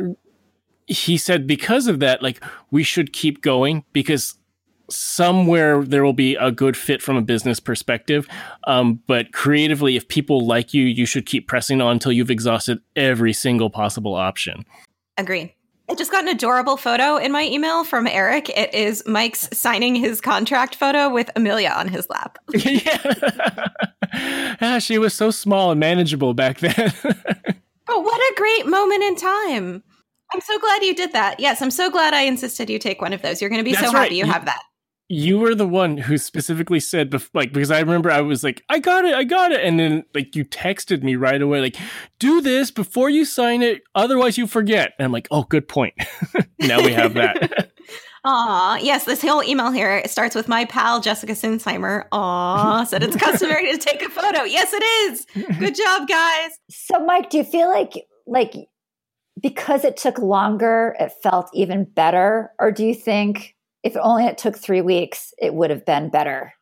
he 0.88 1.18
said 1.18 1.46
because 1.46 1.88
of 1.88 2.00
that, 2.00 2.24
like 2.24 2.44
we 2.72 2.84
should 2.84 3.14
keep 3.14 3.42
going 3.42 3.84
because 3.94 4.36
somewhere 4.90 5.84
there 5.84 6.04
will 6.04 6.14
be 6.14 6.36
a 6.36 6.52
good 6.52 6.78
fit 6.78 7.02
from 7.02 7.18
a 7.18 7.22
business 7.22 7.60
perspective. 7.60 8.28
Um, 8.66 9.02
but 9.08 9.32
creatively, 9.32 9.96
if 9.96 10.08
people 10.08 10.46
like 10.46 10.74
you, 10.74 10.84
you 10.84 11.06
should 11.06 11.26
keep 11.26 11.48
pressing 11.48 11.82
on 11.82 11.94
until 11.94 12.12
you've 12.12 12.32
exhausted 12.32 12.80
every 12.96 13.34
single 13.34 13.70
possible 13.70 14.16
option. 14.16 14.66
Agree. 15.18 15.56
I 15.88 15.94
just 15.94 16.12
got 16.12 16.24
an 16.24 16.30
adorable 16.30 16.78
photo 16.78 17.18
in 17.18 17.32
my 17.32 17.44
email 17.44 17.84
from 17.84 18.08
Eric. 18.08 18.50
It 18.50 18.74
is 18.74 19.04
Mike's 19.06 19.48
signing 19.54 19.94
his 19.94 20.20
contract 20.20 20.76
photo 20.76 21.10
with 21.10 21.30
Amelia 21.36 21.70
on 21.70 21.88
his 21.88 22.08
lap. 22.10 22.40
yeah. 22.54 23.68
yeah, 24.62 24.80
she 24.80 24.98
was 24.98 25.14
so 25.14 25.30
small 25.30 25.72
and 25.72 25.80
manageable 25.80 26.34
back 26.34 26.60
then. 26.60 26.74
but 27.04 28.04
what 28.04 28.20
a 28.20 28.34
great 28.36 28.66
moment 28.66 29.04
in 29.04 29.16
time. 29.16 29.84
I'm 30.34 30.42
so 30.42 30.58
glad 30.58 30.82
you 30.82 30.96
did 30.96 31.14
that. 31.14 31.40
Yes, 31.40 31.62
I'm 31.62 31.70
so 31.70 31.92
glad 31.92 32.16
I 32.16 32.22
insisted 32.22 32.68
you 32.68 32.80
take 32.80 33.00
one 33.00 33.14
of 33.14 33.22
those. 33.22 33.40
You're 33.40 33.52
going 33.52 33.62
to 33.62 33.64
be 33.64 33.74
That's 33.74 33.86
so 33.86 33.94
right. 33.94 34.04
happy 34.04 34.16
you, 34.16 34.26
you 34.26 34.32
have 34.32 34.46
that 34.46 34.62
you 35.08 35.38
were 35.38 35.54
the 35.54 35.68
one 35.68 35.98
who 35.98 36.18
specifically 36.18 36.80
said 36.80 37.14
like 37.34 37.54
because 37.54 37.72
i 37.72 37.80
remember 37.80 38.10
i 38.10 38.22
was 38.22 38.44
like 38.44 38.64
i 38.70 38.80
got 38.80 39.06
it 39.06 39.14
i 39.14 39.24
got 39.24 39.52
it 39.52 39.64
and 39.64 39.80
then 39.80 40.04
like 40.14 40.36
you 40.36 40.44
texted 40.44 41.04
me 41.04 41.16
right 41.16 41.42
away 41.42 41.62
like 41.62 41.78
do 42.18 42.42
this 42.42 42.72
before 42.72 43.10
you 43.10 43.24
sign 43.24 43.62
it 43.62 43.82
otherwise 43.94 44.38
you 44.38 44.48
forget 44.48 44.94
and 44.98 45.06
i'm 45.06 45.12
like 45.12 45.28
oh 45.30 45.44
good 45.44 45.68
point 45.68 45.94
now 46.60 46.82
we 46.84 46.92
have 46.92 47.14
that 47.14 47.72
Aw, 48.28 48.78
yes, 48.78 49.06
this 49.06 49.22
whole 49.22 49.44
email 49.44 49.70
here 49.70 49.98
it 49.98 50.10
starts 50.10 50.34
with 50.34 50.48
my 50.48 50.66
pal 50.66 51.00
Jessica 51.00 51.34
Sinsheimer. 51.34 52.06
Aw, 52.12 52.84
said 52.86 53.04
it's 53.04 53.16
customary 53.16 53.72
to 53.72 53.78
take 53.78 54.02
a 54.02 54.10
photo. 54.10 54.42
Yes, 54.42 54.74
it 54.74 54.84
is. 54.84 55.28
Good 55.60 55.76
job, 55.76 56.08
guys. 56.08 56.50
So, 56.72 57.06
Mike, 57.06 57.30
do 57.30 57.38
you 57.38 57.44
feel 57.44 57.70
like 57.70 57.94
like 58.26 58.56
because 59.40 59.86
it 59.86 59.96
took 59.96 60.18
longer, 60.18 60.96
it 61.00 61.12
felt 61.22 61.52
even 61.54 61.84
better, 61.84 62.52
or 62.58 62.72
do 62.72 62.84
you 62.84 62.96
think 62.96 63.55
if 63.86 63.96
only 64.02 64.26
it 64.26 64.40
took 64.40 64.58
three 64.58 64.82
weeks, 64.82 65.32
it 65.38 65.54
would 65.54 65.70
have 65.70 65.86
been 65.86 66.10
better. 66.10 66.54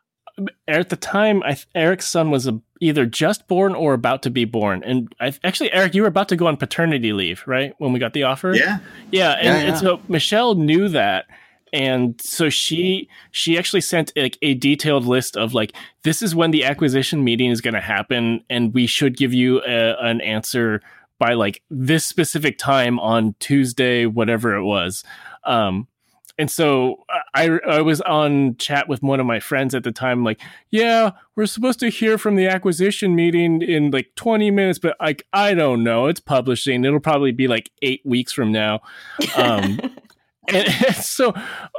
At 0.68 0.90
the 0.90 0.98
time, 0.98 1.42
I, 1.44 1.58
Eric's 1.74 2.08
son 2.08 2.32
was 2.32 2.48
a, 2.48 2.60
either 2.82 3.06
just 3.06 3.48
born 3.48 3.74
or 3.74 3.94
about 3.94 4.24
to 4.24 4.30
be 4.30 4.44
born, 4.46 4.84
and 4.84 5.14
I, 5.22 5.34
actually, 5.44 5.72
Eric, 5.72 5.96
you 5.96 6.02
were 6.02 6.08
about 6.08 6.28
to 6.30 6.36
go 6.36 6.48
on 6.48 6.58
paternity 6.58 7.14
leave, 7.14 7.44
right? 7.48 7.74
When 7.78 7.94
we 7.94 8.00
got 8.00 8.14
the 8.14 8.24
offer, 8.24 8.54
yeah, 8.54 8.80
yeah, 9.12 9.34
and, 9.34 9.46
yeah, 9.46 9.58
yeah. 9.58 9.70
and 9.70 9.78
so 9.78 10.02
Michelle 10.10 10.56
knew 10.56 10.90
that, 10.90 11.26
and 11.72 12.20
so 12.20 12.50
she 12.50 13.08
she 13.32 13.58
actually 13.58 13.82
sent 13.82 14.12
like 14.18 14.38
a 14.42 14.56
detailed 14.56 15.06
list 15.06 15.38
of 15.38 15.54
like 15.54 15.74
this 16.04 16.22
is 16.22 16.36
when 16.36 16.52
the 16.52 16.66
acquisition 16.66 17.24
meeting 17.24 17.52
is 17.52 17.62
going 17.62 17.76
to 17.76 17.80
happen, 17.80 18.44
and 18.50 18.74
we 18.74 18.86
should 18.86 19.16
give 19.16 19.34
you 19.34 19.62
a, 19.62 19.96
an 20.02 20.20
answer 20.20 20.82
by 21.20 21.34
like 21.34 21.62
this 21.70 22.06
specific 22.06 22.58
time 22.58 23.00
on 23.00 23.36
Tuesday, 23.40 24.08
whatever 24.08 24.56
it 24.56 24.64
was. 24.64 25.04
Um, 25.46 25.88
and 26.38 26.50
so 26.50 27.04
I, 27.36 27.60
I 27.68 27.82
was 27.82 28.02
on 28.02 28.58
chat 28.58 28.88
with 28.90 29.04
one 29.04 29.20
of 29.20 29.26
my 29.26 29.40
friends 29.40 29.76
at 29.76 29.84
the 29.84 29.92
time 29.92 30.24
like 30.24 30.42
yeah 30.72 31.12
we're 31.36 31.46
supposed 31.46 31.80
to 31.82 31.90
hear 31.90 32.18
from 32.18 32.36
the 32.36 32.48
acquisition 32.48 33.16
meeting 33.16 33.62
in 33.62 33.92
like 33.92 34.12
20 34.16 34.52
minutes 34.52 34.80
but 34.80 34.96
like 35.00 35.26
i 35.34 35.54
don't 35.54 35.84
know. 35.84 36.08
It's 36.08 36.20
publishing. 36.20 36.86
It'll 36.86 37.00
probably 37.00 37.32
be 37.32 37.48
like 37.48 37.72
eight 37.82 38.02
weeks 38.06 38.34
from 38.34 38.52
now. 38.52 38.82
Um, 39.36 39.80
and, 40.48 40.68
and, 40.68 40.96
so 40.96 41.34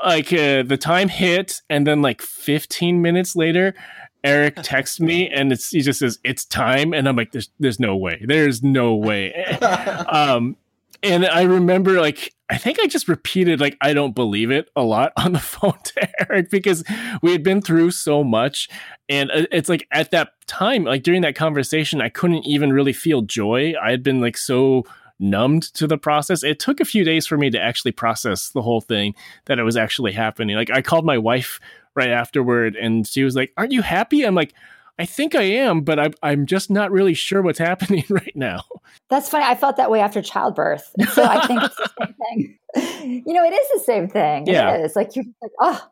like 0.04 0.32
uh, 0.32 0.62
the 0.62 0.78
time 0.80 1.08
hit 1.08 1.62
and 1.68 1.86
then 1.86 2.02
like 2.02 2.22
15 2.22 3.02
minutes 3.02 3.36
later 3.36 3.74
eric 4.22 4.56
texts 4.62 5.00
me 5.00 5.28
and 5.28 5.52
it's 5.52 5.68
he 5.68 5.82
just 5.82 5.98
says 5.98 6.18
it's 6.24 6.46
time 6.46 6.94
and 6.94 7.06
i'm 7.06 7.14
like 7.14 7.32
there's 7.32 7.50
there's 7.60 7.78
no 7.78 7.96
way. 7.96 8.22
There's 8.26 8.62
no 8.62 8.94
way. 8.94 9.58
Um 10.08 10.56
and 11.02 11.26
I 11.26 11.42
remember 11.42 12.00
like 12.00 12.34
I 12.48 12.58
think 12.58 12.78
I 12.78 12.86
just 12.86 13.08
repeated 13.08 13.60
like 13.60 13.76
I 13.80 13.94
don't 13.94 14.14
believe 14.14 14.50
it 14.50 14.70
a 14.76 14.82
lot 14.82 15.12
on 15.16 15.32
the 15.32 15.38
phone 15.38 15.78
to 15.82 16.30
Eric 16.30 16.50
because 16.50 16.84
we 17.22 17.32
had 17.32 17.42
been 17.42 17.60
through 17.60 17.90
so 17.92 18.22
much 18.22 18.68
and 19.08 19.30
uh, 19.30 19.46
it's 19.50 19.68
like 19.68 19.86
at 19.90 20.10
that 20.10 20.32
time 20.46 20.84
like 20.84 21.02
during 21.02 21.22
that 21.22 21.36
conversation 21.36 22.00
I 22.00 22.08
couldn't 22.08 22.46
even 22.46 22.72
really 22.72 22.92
feel 22.92 23.22
joy. 23.22 23.74
I 23.80 23.90
had 23.90 24.02
been 24.02 24.20
like 24.20 24.36
so 24.36 24.84
numbed 25.20 25.62
to 25.74 25.86
the 25.86 25.98
process. 25.98 26.42
It 26.42 26.58
took 26.58 26.80
a 26.80 26.84
few 26.84 27.04
days 27.04 27.26
for 27.26 27.38
me 27.38 27.50
to 27.50 27.60
actually 27.60 27.92
process 27.92 28.50
the 28.50 28.62
whole 28.62 28.80
thing 28.80 29.14
that 29.46 29.58
it 29.58 29.62
was 29.62 29.76
actually 29.76 30.12
happening. 30.12 30.56
Like 30.56 30.70
I 30.70 30.82
called 30.82 31.06
my 31.06 31.18
wife 31.18 31.60
right 31.94 32.10
afterward 32.10 32.76
and 32.76 33.06
she 33.06 33.22
was 33.22 33.36
like, 33.36 33.52
"Aren't 33.56 33.72
you 33.72 33.82
happy?" 33.82 34.24
I'm 34.24 34.34
like, 34.34 34.52
I 34.98 35.06
think 35.06 35.34
I 35.34 35.42
am, 35.42 35.80
but 35.80 35.98
I'm, 35.98 36.14
I'm 36.22 36.46
just 36.46 36.70
not 36.70 36.92
really 36.92 37.14
sure 37.14 37.42
what's 37.42 37.58
happening 37.70 38.04
right 38.08 38.32
now. 38.34 38.64
That's 39.10 39.28
funny. 39.28 39.44
I 39.44 39.54
felt 39.54 39.76
that 39.76 39.90
way 39.90 40.00
after 40.00 40.22
childbirth. 40.22 40.90
So 41.12 41.24
I 41.24 41.46
think 41.46 41.62
it's 41.62 41.76
the 41.76 41.90
same 42.00 42.58
thing. 42.76 43.24
You 43.26 43.34
know, 43.34 43.44
it 43.44 43.52
is 43.52 43.68
the 43.74 43.84
same 43.84 44.08
thing. 44.08 44.46
Yeah. 44.46 44.76
It 44.76 44.84
is. 44.84 44.96
Like 44.96 45.16
you're 45.16 45.24
like, 45.42 45.52
oh, 45.60 45.88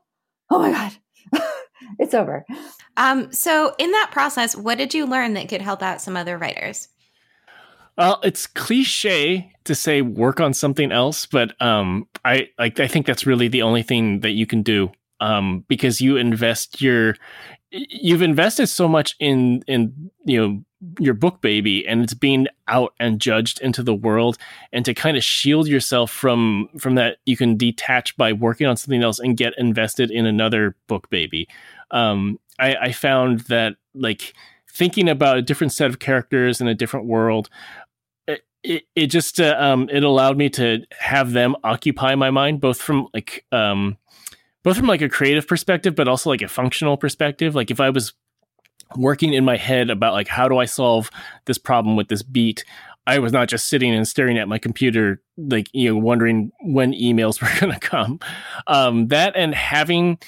oh 0.50 0.58
my 0.58 0.70
God. 0.70 1.42
it's 1.98 2.14
over. 2.14 2.44
Um, 2.96 3.32
so 3.32 3.74
in 3.78 3.90
that 3.92 4.10
process, 4.12 4.56
what 4.56 4.78
did 4.78 4.94
you 4.94 5.06
learn 5.06 5.34
that 5.34 5.48
could 5.48 5.62
help 5.62 5.82
out 5.82 6.00
some 6.00 6.16
other 6.16 6.38
writers? 6.38 6.88
Well, 7.96 8.20
it's 8.22 8.46
cliche 8.46 9.52
to 9.64 9.74
say 9.74 10.00
work 10.00 10.40
on 10.40 10.54
something 10.54 10.90
else, 10.90 11.26
but 11.26 11.60
um, 11.60 12.08
I 12.24 12.48
like 12.58 12.80
I 12.80 12.88
think 12.88 13.06
that's 13.06 13.26
really 13.26 13.48
the 13.48 13.62
only 13.62 13.82
thing 13.82 14.20
that 14.20 14.30
you 14.30 14.46
can 14.46 14.62
do 14.62 14.90
um, 15.20 15.64
because 15.68 16.00
you 16.00 16.16
invest 16.16 16.80
your 16.80 17.16
you've 17.72 18.22
invested 18.22 18.66
so 18.66 18.86
much 18.86 19.16
in 19.18 19.62
in 19.66 20.10
you 20.24 20.40
know 20.40 20.64
your 20.98 21.14
book 21.14 21.40
baby 21.40 21.86
and 21.86 22.02
it's 22.02 22.14
being 22.14 22.46
out 22.68 22.92
and 22.98 23.20
judged 23.20 23.60
into 23.60 23.82
the 23.82 23.94
world 23.94 24.36
and 24.72 24.84
to 24.84 24.92
kind 24.92 25.16
of 25.16 25.24
shield 25.24 25.68
yourself 25.68 26.10
from 26.10 26.68
from 26.78 26.96
that 26.96 27.18
you 27.24 27.36
can 27.36 27.56
detach 27.56 28.16
by 28.16 28.32
working 28.32 28.66
on 28.66 28.76
something 28.76 29.02
else 29.02 29.18
and 29.18 29.36
get 29.36 29.54
invested 29.58 30.10
in 30.10 30.26
another 30.26 30.76
book 30.88 31.08
baby. 31.08 31.48
Um, 31.90 32.38
I, 32.58 32.76
I 32.76 32.92
found 32.92 33.40
that 33.40 33.76
like 33.94 34.34
thinking 34.68 35.08
about 35.08 35.38
a 35.38 35.42
different 35.42 35.72
set 35.72 35.88
of 35.88 35.98
characters 35.98 36.60
in 36.60 36.68
a 36.68 36.74
different 36.74 37.06
world 37.06 37.48
it, 38.62 38.84
it, 38.94 39.06
just 39.08 39.40
uh, 39.40 39.56
um, 39.58 39.88
it 39.90 40.04
allowed 40.04 40.36
me 40.36 40.48
to 40.50 40.84
have 40.96 41.32
them 41.32 41.56
occupy 41.64 42.14
my 42.14 42.30
mind 42.30 42.60
both 42.60 42.80
from 42.80 43.08
like 43.12 43.44
um, 43.50 43.98
both 44.62 44.76
from 44.76 44.86
like 44.86 45.02
a 45.02 45.08
creative 45.08 45.46
perspective, 45.46 45.94
but 45.94 46.08
also 46.08 46.30
like 46.30 46.42
a 46.42 46.48
functional 46.48 46.96
perspective. 46.96 47.54
Like 47.54 47.70
if 47.70 47.80
I 47.80 47.90
was 47.90 48.12
working 48.96 49.32
in 49.32 49.44
my 49.44 49.56
head 49.56 49.90
about 49.90 50.12
like 50.12 50.28
how 50.28 50.48
do 50.48 50.58
I 50.58 50.66
solve 50.66 51.10
this 51.46 51.58
problem 51.58 51.96
with 51.96 52.08
this 52.08 52.22
beat, 52.22 52.64
I 53.06 53.18
was 53.18 53.32
not 53.32 53.48
just 53.48 53.68
sitting 53.68 53.92
and 53.92 54.06
staring 54.06 54.38
at 54.38 54.48
my 54.48 54.58
computer, 54.58 55.20
like 55.36 55.68
you 55.72 55.92
know, 55.92 55.98
wondering 55.98 56.52
when 56.60 56.92
emails 56.92 57.40
were 57.42 57.60
going 57.60 57.72
to 57.72 57.80
come. 57.80 58.20
Um, 58.66 59.08
that 59.08 59.34
and 59.36 59.54
having 59.54 60.18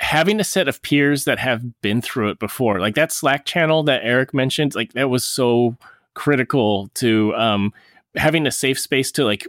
having 0.00 0.40
a 0.40 0.44
set 0.44 0.66
of 0.66 0.80
peers 0.82 1.24
that 1.26 1.38
have 1.38 1.80
been 1.82 2.00
through 2.00 2.30
it 2.30 2.38
before, 2.38 2.80
like 2.80 2.94
that 2.94 3.12
Slack 3.12 3.44
channel 3.44 3.82
that 3.84 4.00
Eric 4.02 4.34
mentioned, 4.34 4.74
like 4.74 4.94
that 4.94 5.10
was 5.10 5.24
so 5.24 5.76
critical 6.14 6.88
to 6.94 7.34
um, 7.36 7.72
having 8.16 8.46
a 8.46 8.50
safe 8.50 8.78
space 8.78 9.12
to 9.12 9.24
like 9.24 9.46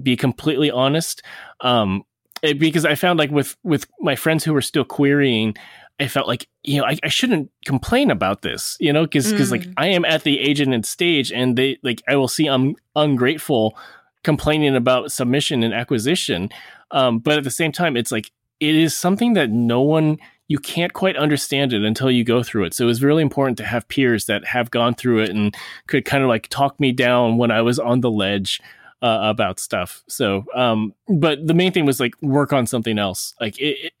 be 0.00 0.16
completely 0.16 0.70
honest. 0.70 1.22
Um, 1.60 2.04
it, 2.42 2.58
because 2.58 2.84
I 2.84 2.94
found 2.94 3.18
like 3.18 3.30
with 3.30 3.56
with 3.62 3.86
my 4.00 4.16
friends 4.16 4.44
who 4.44 4.52
were 4.52 4.62
still 4.62 4.84
querying, 4.84 5.54
I 5.98 6.08
felt 6.08 6.26
like 6.26 6.48
you 6.62 6.80
know 6.80 6.86
I, 6.86 6.98
I 7.02 7.08
shouldn't 7.08 7.50
complain 7.64 8.10
about 8.10 8.42
this, 8.42 8.76
you 8.80 8.92
know, 8.92 9.04
because 9.04 9.30
because 9.30 9.48
mm. 9.48 9.52
like 9.52 9.68
I 9.76 9.88
am 9.88 10.04
at 10.04 10.22
the 10.22 10.38
agent 10.40 10.74
and 10.74 10.84
stage, 10.84 11.32
and 11.32 11.56
they 11.56 11.78
like 11.82 12.02
I 12.08 12.16
will 12.16 12.28
see 12.28 12.46
I'm 12.46 12.76
ungrateful 12.94 13.76
complaining 14.22 14.74
about 14.74 15.12
submission 15.12 15.62
and 15.62 15.72
acquisition, 15.72 16.50
um, 16.90 17.20
but 17.20 17.38
at 17.38 17.44
the 17.44 17.50
same 17.50 17.72
time, 17.72 17.96
it's 17.96 18.12
like 18.12 18.30
it 18.60 18.74
is 18.74 18.96
something 18.96 19.34
that 19.34 19.50
no 19.50 19.80
one 19.80 20.18
you 20.48 20.58
can't 20.58 20.92
quite 20.92 21.16
understand 21.16 21.72
it 21.72 21.82
until 21.82 22.10
you 22.10 22.22
go 22.22 22.42
through 22.42 22.64
it. 22.64 22.74
So 22.74 22.84
it 22.84 22.86
was 22.86 23.02
really 23.02 23.22
important 23.22 23.58
to 23.58 23.64
have 23.64 23.88
peers 23.88 24.26
that 24.26 24.44
have 24.44 24.70
gone 24.70 24.94
through 24.94 25.22
it 25.22 25.30
and 25.30 25.56
could 25.88 26.04
kind 26.04 26.22
of 26.22 26.28
like 26.28 26.48
talk 26.48 26.78
me 26.78 26.92
down 26.92 27.36
when 27.36 27.50
I 27.50 27.62
was 27.62 27.78
on 27.78 28.00
the 28.00 28.10
ledge 28.10 28.60
uh, 29.02 29.18
about 29.22 29.60
stuff. 29.60 30.02
So, 30.08 30.44
um, 30.54 30.94
but 31.08 31.46
the 31.46 31.54
main 31.54 31.72
thing 31.72 31.86
was 31.86 32.00
like 32.00 32.14
work 32.22 32.52
on 32.52 32.66
something 32.66 32.98
else. 32.98 33.34
Like 33.40 33.58
it, 33.58 33.76
it 33.86 33.92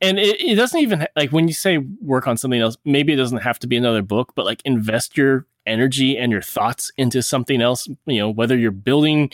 and 0.00 0.18
it, 0.18 0.40
it 0.40 0.54
doesn't 0.54 0.80
even 0.80 1.06
like 1.16 1.30
when 1.32 1.48
you 1.48 1.54
say 1.54 1.78
work 1.78 2.26
on 2.26 2.36
something 2.36 2.60
else, 2.60 2.76
maybe 2.84 3.12
it 3.12 3.16
doesn't 3.16 3.38
have 3.38 3.58
to 3.60 3.66
be 3.66 3.76
another 3.76 4.02
book, 4.02 4.32
but 4.34 4.46
like 4.46 4.62
invest 4.64 5.16
your 5.16 5.46
energy 5.66 6.16
and 6.16 6.32
your 6.32 6.40
thoughts 6.40 6.90
into 6.96 7.22
something 7.22 7.60
else. 7.60 7.86
You 8.06 8.18
know, 8.18 8.30
whether 8.30 8.56
you're 8.56 8.70
building, 8.70 9.30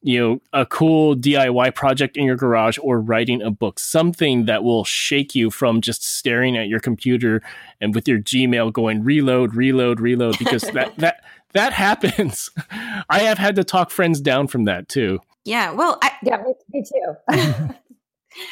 you 0.00 0.20
know, 0.20 0.40
a 0.52 0.64
cool 0.64 1.16
DIY 1.16 1.74
project 1.74 2.16
in 2.16 2.24
your 2.24 2.36
garage 2.36 2.78
or 2.80 3.00
writing 3.00 3.42
a 3.42 3.50
book, 3.50 3.78
something 3.80 4.46
that 4.46 4.62
will 4.62 4.84
shake 4.84 5.34
you 5.34 5.50
from 5.50 5.80
just 5.80 6.04
staring 6.04 6.56
at 6.56 6.68
your 6.68 6.80
computer 6.80 7.42
and 7.80 7.94
with 7.94 8.06
your 8.06 8.20
Gmail 8.20 8.72
going 8.72 9.02
reload, 9.02 9.54
reload, 9.54 10.00
reload, 10.00 10.38
because 10.38 10.62
that 10.62 10.96
that 10.98 11.22
that 11.54 11.72
happens. 11.72 12.50
I 13.08 13.20
have 13.20 13.38
had 13.38 13.56
to 13.56 13.64
talk 13.64 13.90
friends 13.90 14.20
down 14.20 14.46
from 14.46 14.64
that 14.64 14.88
too. 14.88 15.20
Yeah. 15.44 15.72
Well, 15.72 15.98
I, 16.02 16.12
yeah, 16.22 16.42
me, 16.42 16.54
me 16.70 16.84
too. 16.84 17.74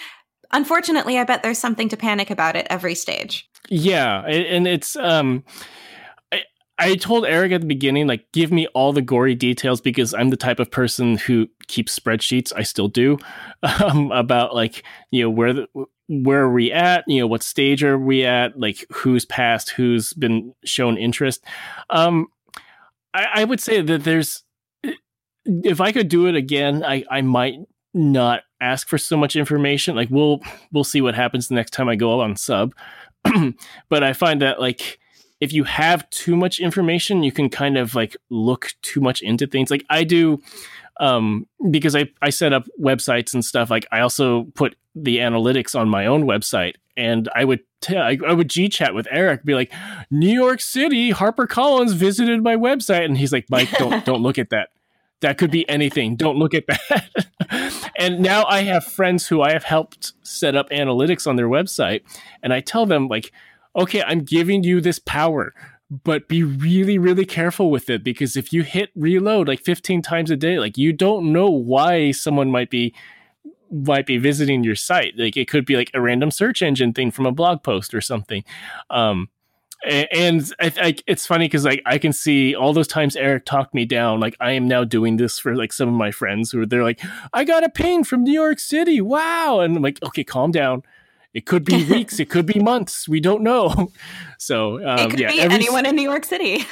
unfortunately, 0.52 1.18
I 1.18 1.24
bet 1.24 1.42
there's 1.42 1.58
something 1.58 1.88
to 1.90 1.96
panic 1.96 2.30
about 2.30 2.56
at 2.56 2.66
every 2.68 2.94
stage. 2.94 3.48
Yeah, 3.68 4.24
and 4.26 4.66
it's 4.66 4.96
um 4.96 5.44
I 6.80 6.96
told 6.96 7.26
Eric 7.26 7.52
at 7.52 7.60
the 7.60 7.66
beginning, 7.66 8.06
like, 8.06 8.32
give 8.32 8.50
me 8.50 8.66
all 8.68 8.94
the 8.94 9.02
gory 9.02 9.34
details 9.34 9.82
because 9.82 10.14
I'm 10.14 10.30
the 10.30 10.36
type 10.36 10.58
of 10.58 10.70
person 10.70 11.18
who 11.18 11.46
keeps 11.68 11.98
spreadsheets. 11.98 12.54
I 12.56 12.62
still 12.62 12.88
do 12.88 13.18
um, 13.62 14.10
about 14.12 14.54
like, 14.54 14.82
you 15.10 15.22
know, 15.22 15.30
where 15.30 15.52
the, 15.52 15.66
where 16.08 16.40
are 16.40 16.52
we 16.52 16.72
at? 16.72 17.04
You 17.06 17.20
know, 17.20 17.26
what 17.26 17.42
stage 17.42 17.84
are 17.84 17.98
we 17.98 18.24
at? 18.24 18.58
Like, 18.58 18.86
who's 18.90 19.26
passed? 19.26 19.70
Who's 19.70 20.14
been 20.14 20.54
shown 20.64 20.96
interest? 20.96 21.44
Um, 21.90 22.28
I, 23.14 23.26
I 23.34 23.44
would 23.44 23.60
say 23.60 23.80
that 23.80 24.04
there's, 24.04 24.44
if 25.44 25.80
I 25.80 25.92
could 25.92 26.08
do 26.08 26.26
it 26.26 26.34
again, 26.34 26.84
I 26.84 27.04
I 27.10 27.22
might 27.22 27.58
not 27.92 28.42
ask 28.60 28.88
for 28.88 28.98
so 28.98 29.16
much 29.16 29.36
information. 29.36 29.96
Like, 29.96 30.10
we'll 30.10 30.40
we'll 30.72 30.84
see 30.84 31.00
what 31.00 31.14
happens 31.14 31.48
the 31.48 31.54
next 31.54 31.72
time 31.72 31.88
I 31.88 31.96
go 31.96 32.20
on 32.20 32.36
sub. 32.36 32.74
but 33.88 34.02
I 34.02 34.12
find 34.12 34.40
that 34.42 34.60
like 34.60 34.98
if 35.40 35.52
you 35.52 35.64
have 35.64 36.08
too 36.10 36.36
much 36.36 36.60
information, 36.60 37.22
you 37.22 37.32
can 37.32 37.48
kind 37.48 37.78
of 37.78 37.94
like 37.94 38.16
look 38.28 38.72
too 38.82 39.00
much 39.00 39.22
into 39.22 39.46
things. 39.46 39.70
Like 39.70 39.84
I 39.88 40.04
do, 40.04 40.40
um, 41.00 41.46
because 41.70 41.96
I, 41.96 42.08
I 42.20 42.30
set 42.30 42.52
up 42.52 42.66
websites 42.78 43.32
and 43.32 43.44
stuff. 43.44 43.70
Like 43.70 43.86
I 43.90 44.00
also 44.00 44.44
put 44.54 44.76
the 44.94 45.18
analytics 45.18 45.78
on 45.78 45.88
my 45.88 46.06
own 46.06 46.24
website, 46.24 46.74
and 47.00 47.28
I 47.34 47.44
would 47.44 47.60
t- 47.80 47.96
I, 47.96 48.18
I 48.26 48.32
would 48.34 48.50
G 48.50 48.68
chat 48.68 48.94
with 48.94 49.08
Eric, 49.10 49.42
be 49.44 49.54
like, 49.54 49.72
New 50.10 50.32
York 50.32 50.60
City, 50.60 51.10
Harper 51.10 51.46
Collins 51.46 51.92
visited 51.92 52.42
my 52.42 52.56
website, 52.56 53.06
and 53.06 53.16
he's 53.16 53.32
like, 53.32 53.46
Mike, 53.48 53.70
don't 53.72 54.04
don't 54.10 54.22
look 54.22 54.38
at 54.38 54.50
that. 54.50 54.68
That 55.20 55.38
could 55.38 55.50
be 55.50 55.68
anything. 55.68 56.16
Don't 56.16 56.38
look 56.38 56.54
at 56.54 56.66
that. 56.66 57.90
and 57.98 58.20
now 58.20 58.44
I 58.44 58.62
have 58.62 58.84
friends 58.84 59.26
who 59.26 59.42
I 59.42 59.52
have 59.52 59.64
helped 59.64 60.12
set 60.22 60.54
up 60.54 60.70
analytics 60.70 61.26
on 61.26 61.36
their 61.36 61.48
website, 61.48 62.02
and 62.42 62.52
I 62.52 62.60
tell 62.60 62.86
them 62.86 63.08
like 63.08 63.32
okay, 63.76 64.02
I'm 64.02 64.24
giving 64.24 64.64
you 64.64 64.80
this 64.80 64.98
power, 64.98 65.54
but 66.02 66.26
be 66.26 66.42
really, 66.42 66.98
really 66.98 67.24
careful 67.24 67.70
with 67.70 67.88
it 67.88 68.02
because 68.02 68.36
if 68.36 68.52
you 68.52 68.64
hit 68.64 68.90
reload 68.96 69.46
like 69.46 69.60
15 69.60 70.02
times 70.02 70.30
a 70.30 70.36
day, 70.36 70.58
like 70.58 70.76
you 70.76 70.92
don't 70.92 71.32
know 71.32 71.48
why 71.48 72.10
someone 72.10 72.50
might 72.50 72.68
be 72.68 72.94
might 73.70 74.06
be 74.06 74.18
visiting 74.18 74.64
your 74.64 74.74
site. 74.74 75.14
Like 75.16 75.36
it 75.36 75.48
could 75.48 75.64
be 75.64 75.76
like 75.76 75.90
a 75.94 76.00
random 76.00 76.30
search 76.30 76.62
engine 76.62 76.92
thing 76.92 77.10
from 77.10 77.26
a 77.26 77.32
blog 77.32 77.62
post 77.62 77.94
or 77.94 78.00
something. 78.00 78.44
Um, 78.90 79.28
and 79.82 80.52
I, 80.60 80.72
I, 80.76 80.96
it's 81.06 81.26
funny 81.26 81.46
because 81.46 81.64
like 81.64 81.82
I 81.86 81.98
can 81.98 82.12
see 82.12 82.54
all 82.54 82.72
those 82.72 82.88
times 82.88 83.16
Eric 83.16 83.46
talked 83.46 83.74
me 83.74 83.86
down. 83.86 84.20
Like 84.20 84.36
I 84.38 84.52
am 84.52 84.68
now 84.68 84.84
doing 84.84 85.16
this 85.16 85.38
for 85.38 85.56
like 85.56 85.72
some 85.72 85.88
of 85.88 85.94
my 85.94 86.10
friends 86.10 86.50
who 86.50 86.60
are 86.60 86.66
they're 86.66 86.82
like, 86.82 87.00
I 87.32 87.44
got 87.44 87.64
a 87.64 87.70
ping 87.70 88.04
from 88.04 88.22
New 88.22 88.32
York 88.32 88.58
City. 88.58 89.00
Wow, 89.00 89.60
and 89.60 89.76
I'm 89.76 89.82
like, 89.82 90.02
okay, 90.02 90.24
calm 90.24 90.50
down. 90.50 90.82
It 91.32 91.46
could 91.46 91.64
be 91.64 91.84
weeks. 91.90 92.20
it 92.20 92.28
could 92.28 92.46
be 92.46 92.60
months. 92.60 93.08
We 93.08 93.20
don't 93.20 93.42
know. 93.42 93.92
So 94.42 94.82
um, 94.88 94.98
it 94.98 95.10
could 95.10 95.20
yeah, 95.20 95.32
be 95.32 95.40
every, 95.42 95.54
anyone 95.54 95.84
in 95.84 95.94
New 95.94 96.02
York 96.02 96.24
City. 96.24 96.64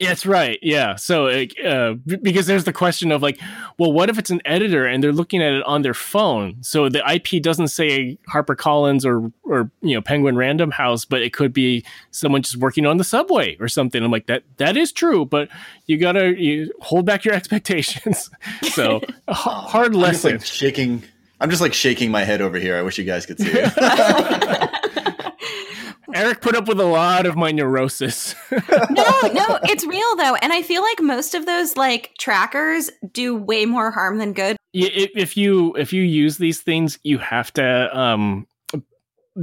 That's 0.00 0.24
right. 0.24 0.58
Yeah. 0.62 0.94
So 0.94 1.26
uh, 1.26 1.94
because 2.06 2.46
there's 2.46 2.64
the 2.64 2.72
question 2.72 3.10
of 3.10 3.20
like, 3.20 3.40
well, 3.78 3.92
what 3.92 4.08
if 4.08 4.18
it's 4.18 4.30
an 4.30 4.40
editor 4.44 4.86
and 4.86 5.02
they're 5.02 5.12
looking 5.12 5.42
at 5.42 5.52
it 5.52 5.64
on 5.64 5.82
their 5.82 5.94
phone? 5.94 6.62
So 6.62 6.88
the 6.88 7.02
IP 7.12 7.42
doesn't 7.42 7.68
say 7.68 8.16
Harper 8.28 8.54
Collins 8.54 9.04
or 9.04 9.32
or 9.42 9.70
you 9.80 9.94
know 9.94 10.00
Penguin 10.00 10.36
Random 10.36 10.70
House, 10.70 11.04
but 11.04 11.22
it 11.22 11.32
could 11.32 11.52
be 11.52 11.84
someone 12.12 12.42
just 12.42 12.58
working 12.58 12.86
on 12.86 12.98
the 12.98 13.04
subway 13.04 13.56
or 13.58 13.66
something. 13.66 14.02
I'm 14.02 14.12
like 14.12 14.26
that. 14.26 14.44
That 14.58 14.76
is 14.76 14.92
true, 14.92 15.24
but 15.24 15.48
you 15.86 15.98
gotta 15.98 16.40
you 16.40 16.72
hold 16.80 17.04
back 17.04 17.24
your 17.24 17.34
expectations. 17.34 18.30
so 18.72 19.00
hard 19.28 19.96
lesson. 19.96 20.32
Like 20.32 20.44
shaking 20.44 21.02
I'm 21.40 21.50
just 21.50 21.62
like 21.62 21.74
shaking 21.74 22.10
my 22.10 22.24
head 22.24 22.40
over 22.40 22.58
here. 22.58 22.76
I 22.76 22.82
wish 22.82 22.98
you 22.98 23.04
guys 23.04 23.26
could 23.26 23.38
see 23.38 23.50
it. 23.52 23.72
Eric 26.14 26.40
put 26.40 26.56
up 26.56 26.68
with 26.68 26.80
a 26.80 26.86
lot 26.86 27.26
of 27.26 27.36
my 27.36 27.52
neurosis. 27.52 28.34
no, 28.50 29.20
no, 29.32 29.58
it's 29.64 29.86
real 29.86 30.16
though, 30.16 30.34
and 30.36 30.52
I 30.52 30.62
feel 30.62 30.82
like 30.82 31.00
most 31.00 31.34
of 31.34 31.46
those 31.46 31.76
like 31.76 32.14
trackers 32.18 32.90
do 33.12 33.34
way 33.34 33.66
more 33.66 33.90
harm 33.90 34.18
than 34.18 34.32
good. 34.32 34.56
If 34.72 35.36
you 35.36 35.74
if 35.76 35.92
you 35.92 36.02
use 36.02 36.38
these 36.38 36.60
things, 36.60 36.98
you 37.02 37.18
have 37.18 37.52
to 37.54 37.98
um, 37.98 38.46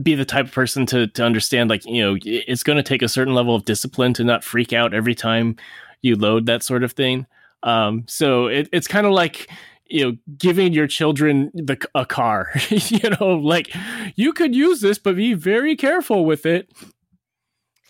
be 0.01 0.15
the 0.15 0.25
type 0.25 0.45
of 0.45 0.51
person 0.51 0.85
to 0.87 1.07
to 1.07 1.23
understand 1.23 1.69
like 1.69 1.85
you 1.85 2.01
know 2.01 2.17
it's 2.21 2.63
going 2.63 2.77
to 2.77 2.83
take 2.83 3.01
a 3.01 3.09
certain 3.09 3.33
level 3.33 3.55
of 3.55 3.65
discipline 3.65 4.13
to 4.15 4.23
not 4.23 4.43
freak 4.43 4.73
out 4.73 4.93
every 4.93 5.15
time 5.15 5.55
you 6.01 6.15
load 6.15 6.45
that 6.45 6.63
sort 6.63 6.83
of 6.83 6.91
thing. 6.91 7.25
Um, 7.63 8.03
so 8.07 8.45
it, 8.45 8.69
it's 8.71 8.87
kind 8.87 9.07
of 9.07 9.13
like 9.13 9.49
you 9.87 10.03
know 10.03 10.17
giving 10.37 10.73
your 10.73 10.87
children 10.87 11.51
the 11.53 11.77
a 11.93 12.05
car 12.05 12.49
you 12.69 13.09
know 13.19 13.35
like 13.35 13.73
you 14.15 14.33
could 14.33 14.55
use 14.55 14.81
this 14.81 14.97
but 14.97 15.15
be 15.15 15.33
very 15.33 15.75
careful 15.75 16.25
with 16.25 16.45
it 16.45 16.71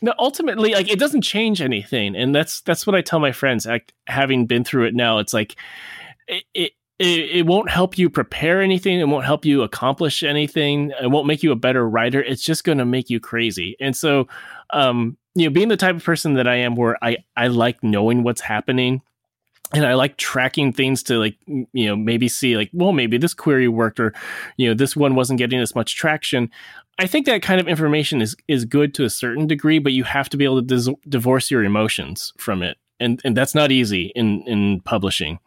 no 0.01 0.13
ultimately 0.19 0.73
like 0.73 0.89
it 0.89 0.99
doesn't 0.99 1.21
change 1.21 1.61
anything 1.61 2.15
and 2.15 2.35
that's 2.35 2.61
that's 2.61 2.85
what 2.85 2.95
i 2.95 3.01
tell 3.01 3.19
my 3.19 3.31
friends 3.31 3.65
like, 3.65 3.93
having 4.07 4.45
been 4.45 4.63
through 4.63 4.85
it 4.85 4.93
now 4.93 5.19
it's 5.19 5.33
like 5.33 5.55
it, 6.27 6.43
it 6.53 6.71
it, 6.97 7.45
won't 7.45 7.69
help 7.69 7.97
you 7.97 8.09
prepare 8.09 8.61
anything. 8.61 8.99
It 8.99 9.07
won't 9.07 9.25
help 9.25 9.43
you 9.43 9.63
accomplish 9.63 10.23
anything. 10.23 10.93
It 11.01 11.07
won't 11.07 11.27
make 11.27 11.43
you 11.43 11.51
a 11.51 11.55
better 11.55 11.87
writer. 11.87 12.23
It's 12.23 12.41
just 12.41 12.63
going 12.63 12.77
to 12.77 12.85
make 12.85 13.09
you 13.09 13.19
crazy. 13.19 13.75
And 13.81 13.95
so, 13.95 14.27
um, 14.71 15.17
you 15.35 15.45
know, 15.45 15.53
being 15.53 15.67
the 15.67 15.75
type 15.75 15.97
of 15.97 16.03
person 16.03 16.35
that 16.35 16.47
I 16.47 16.55
am, 16.55 16.75
where 16.75 16.97
I 17.03 17.17
I 17.35 17.47
like 17.47 17.83
knowing 17.83 18.23
what's 18.23 18.39
happening 18.39 19.01
and 19.75 19.85
I 19.85 19.93
like 19.93 20.15
tracking 20.15 20.71
things 20.71 21.03
to 21.03 21.19
like 21.19 21.35
you 21.47 21.87
know 21.87 21.95
maybe 21.95 22.27
see 22.29 22.55
like 22.55 22.69
well 22.73 22.93
maybe 22.93 23.17
this 23.17 23.33
query 23.33 23.67
worked 23.67 23.99
or 23.99 24.13
you 24.57 24.67
know 24.67 24.73
this 24.73 24.95
one 24.95 25.15
wasn't 25.15 25.37
getting 25.37 25.59
as 25.59 25.75
much 25.75 25.95
traction. 25.95 26.49
I 26.97 27.07
think 27.07 27.25
that 27.25 27.41
kind 27.41 27.59
of 27.59 27.67
information 27.67 28.21
is 28.21 28.35
is 28.47 28.63
good 28.63 28.93
to 28.95 29.03
a 29.03 29.09
certain 29.09 29.47
degree, 29.47 29.79
but 29.79 29.91
you 29.91 30.05
have 30.05 30.29
to 30.29 30.37
be 30.37 30.45
able 30.45 30.61
to 30.61 30.67
dis- 30.67 30.89
divorce 31.09 31.51
your 31.51 31.63
emotions 31.63 32.31
from 32.37 32.63
it, 32.63 32.77
and 32.99 33.21
and 33.25 33.35
that's 33.35 33.53
not 33.53 33.71
easy 33.71 34.13
in 34.15 34.41
in 34.43 34.79
publishing. 34.81 35.39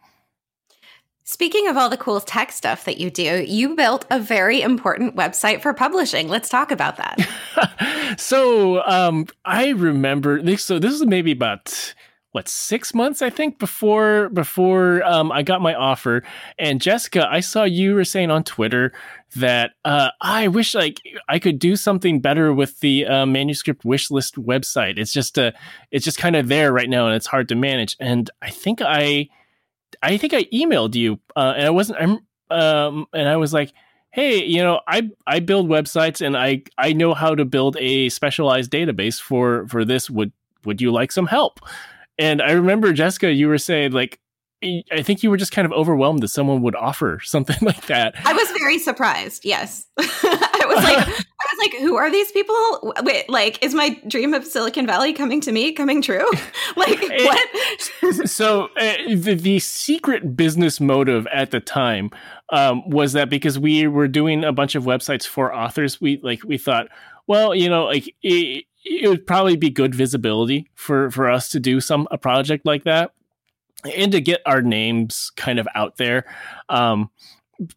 Speaking 1.23 1.67
of 1.67 1.77
all 1.77 1.89
the 1.89 1.97
cool 1.97 2.19
tech 2.21 2.51
stuff 2.51 2.85
that 2.85 2.99
you 2.99 3.11
do, 3.11 3.45
you 3.47 3.75
built 3.75 4.05
a 4.09 4.19
very 4.19 4.61
important 4.61 5.15
website 5.15 5.61
for 5.61 5.73
publishing. 5.73 6.27
Let's 6.27 6.49
talk 6.49 6.71
about 6.71 6.97
that. 6.97 8.15
so 8.17 8.83
um, 8.85 9.27
I 9.45 9.69
remember 9.69 10.41
this. 10.41 10.63
So 10.65 10.79
this 10.79 10.93
is 10.93 11.05
maybe 11.05 11.31
about 11.31 11.93
what 12.31 12.47
six 12.47 12.93
months 12.93 13.21
I 13.21 13.29
think 13.29 13.57
before 13.57 14.29
before 14.29 15.03
um, 15.03 15.31
I 15.31 15.41
got 15.41 15.61
my 15.61 15.73
offer. 15.73 16.23
And 16.59 16.79
Jessica, 16.79 17.27
I 17.29 17.39
saw 17.39 17.63
you 17.63 17.95
were 17.95 18.05
saying 18.05 18.29
on 18.29 18.43
Twitter 18.43 18.93
that 19.35 19.71
uh, 19.83 20.09
I 20.21 20.47
wish 20.47 20.75
like 20.75 21.01
I 21.27 21.39
could 21.39 21.57
do 21.57 21.75
something 21.75 22.19
better 22.21 22.53
with 22.53 22.79
the 22.81 23.07
uh, 23.07 23.25
manuscript 23.25 23.83
wish 23.83 24.11
list 24.11 24.35
website. 24.35 24.99
It's 24.99 25.11
just 25.11 25.37
a 25.37 25.47
uh, 25.47 25.51
it's 25.91 26.05
just 26.05 26.19
kind 26.19 26.35
of 26.35 26.47
there 26.47 26.71
right 26.71 26.89
now, 26.89 27.07
and 27.07 27.15
it's 27.15 27.27
hard 27.27 27.49
to 27.49 27.55
manage. 27.55 27.95
And 27.99 28.29
I 28.41 28.51
think 28.51 28.81
I 28.81 29.29
I 30.03 30.17
think 30.17 30.33
I 30.33 30.43
emailed 30.45 30.95
you, 30.95 31.19
uh, 31.35 31.53
and 31.57 31.65
I 31.65 31.71
wasn't 31.71 31.99
I'm 31.99 32.19
um, 32.57 33.07
and 33.13 33.27
I 33.27 33.37
was 33.37 33.53
like. 33.53 33.73
Hey, 34.11 34.43
you 34.43 34.63
know, 34.63 34.81
I 34.87 35.07
I 35.27 35.39
build 35.39 35.69
websites 35.69 36.25
and 36.25 36.35
I 36.35 36.63
I 36.79 36.93
know 36.93 37.13
how 37.13 37.35
to 37.35 37.45
build 37.45 37.77
a 37.77 38.09
specialized 38.09 38.71
database 38.71 39.21
for 39.21 39.67
for 39.67 39.85
this. 39.85 40.09
Would 40.09 40.31
would 40.65 40.81
you 40.81 40.91
like 40.91 41.11
some 41.11 41.27
help? 41.27 41.59
And 42.19 42.41
I 42.41 42.51
remember 42.51 42.93
Jessica, 42.93 43.31
you 43.31 43.47
were 43.47 43.57
saying 43.57 43.93
like 43.93 44.19
I 44.61 45.03
think 45.03 45.23
you 45.23 45.29
were 45.29 45.37
just 45.37 45.53
kind 45.53 45.65
of 45.65 45.71
overwhelmed 45.71 46.21
that 46.21 46.27
someone 46.27 46.61
would 46.63 46.75
offer 46.75 47.19
something 47.23 47.57
like 47.61 47.85
that. 47.87 48.15
I 48.25 48.33
was 48.33 48.49
very 48.51 48.77
surprised. 48.77 49.45
Yes, 49.45 49.87
I 49.97 50.65
was 50.67 50.83
like, 50.83 50.97
I 50.97 51.07
was 51.07 51.59
like, 51.59 51.81
who 51.81 51.95
are 51.95 52.11
these 52.11 52.31
people? 52.31 52.93
Wait, 53.03 53.29
like, 53.29 53.63
is 53.63 53.73
my 53.73 53.99
dream 54.07 54.33
of 54.33 54.45
Silicon 54.45 54.85
Valley 54.85 55.13
coming 55.13 55.39
to 55.41 55.51
me 55.51 55.71
coming 55.71 56.01
true? 56.01 56.29
like, 56.75 57.01
what? 57.01 58.29
so 58.29 58.65
uh, 58.77 58.95
the, 59.07 59.35
the 59.35 59.59
secret 59.59 60.35
business 60.35 60.81
motive 60.81 61.25
at 61.27 61.51
the 61.51 61.61
time 61.61 62.11
um, 62.49 62.87
was 62.89 63.13
that 63.13 63.29
because 63.29 63.57
we 63.57 63.87
were 63.87 64.09
doing 64.09 64.43
a 64.43 64.51
bunch 64.51 64.75
of 64.75 64.83
websites 64.83 65.25
for 65.25 65.55
authors, 65.55 66.01
we 66.01 66.19
like 66.21 66.43
we 66.43 66.57
thought, 66.57 66.89
well, 67.27 67.55
you 67.55 67.69
know, 67.69 67.85
like. 67.85 68.13
It, 68.21 68.65
it 68.83 69.09
would 69.09 69.27
probably 69.27 69.55
be 69.55 69.69
good 69.69 69.93
visibility 69.93 70.69
for 70.75 71.11
for 71.11 71.29
us 71.29 71.49
to 71.49 71.59
do 71.59 71.79
some 71.81 72.07
a 72.11 72.17
project 72.17 72.65
like 72.65 72.83
that 72.83 73.11
and 73.95 74.11
to 74.11 74.21
get 74.21 74.41
our 74.45 74.61
names 74.61 75.31
kind 75.35 75.59
of 75.59 75.67
out 75.75 75.97
there. 75.97 76.25
Um 76.69 77.09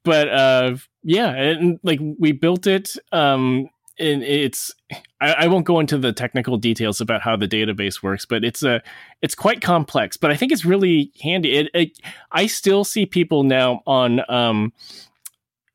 but 0.04 0.28
uh 0.28 0.76
yeah 1.02 1.30
and 1.34 1.80
like 1.82 1.98
we 2.18 2.32
built 2.32 2.66
it 2.66 2.94
um 3.10 3.68
and 3.98 4.22
it's 4.22 4.72
I, 5.20 5.32
I, 5.32 5.46
won't 5.48 5.66
go 5.66 5.78
into 5.78 5.98
the 5.98 6.12
technical 6.12 6.56
details 6.56 7.00
about 7.00 7.20
how 7.20 7.36
the 7.36 7.48
database 7.48 8.02
works 8.02 8.24
but 8.24 8.44
it's 8.44 8.62
a 8.62 8.80
it's 9.22 9.34
quite 9.34 9.60
complex 9.60 10.16
but 10.16 10.30
i 10.30 10.36
think 10.36 10.52
it's 10.52 10.64
really 10.64 11.12
handy. 11.20 11.56
It, 11.56 11.70
it 11.74 11.98
i 12.30 12.46
still 12.46 12.84
see 12.84 13.06
people 13.06 13.42
now 13.42 13.82
on 13.86 14.20
um 14.28 14.72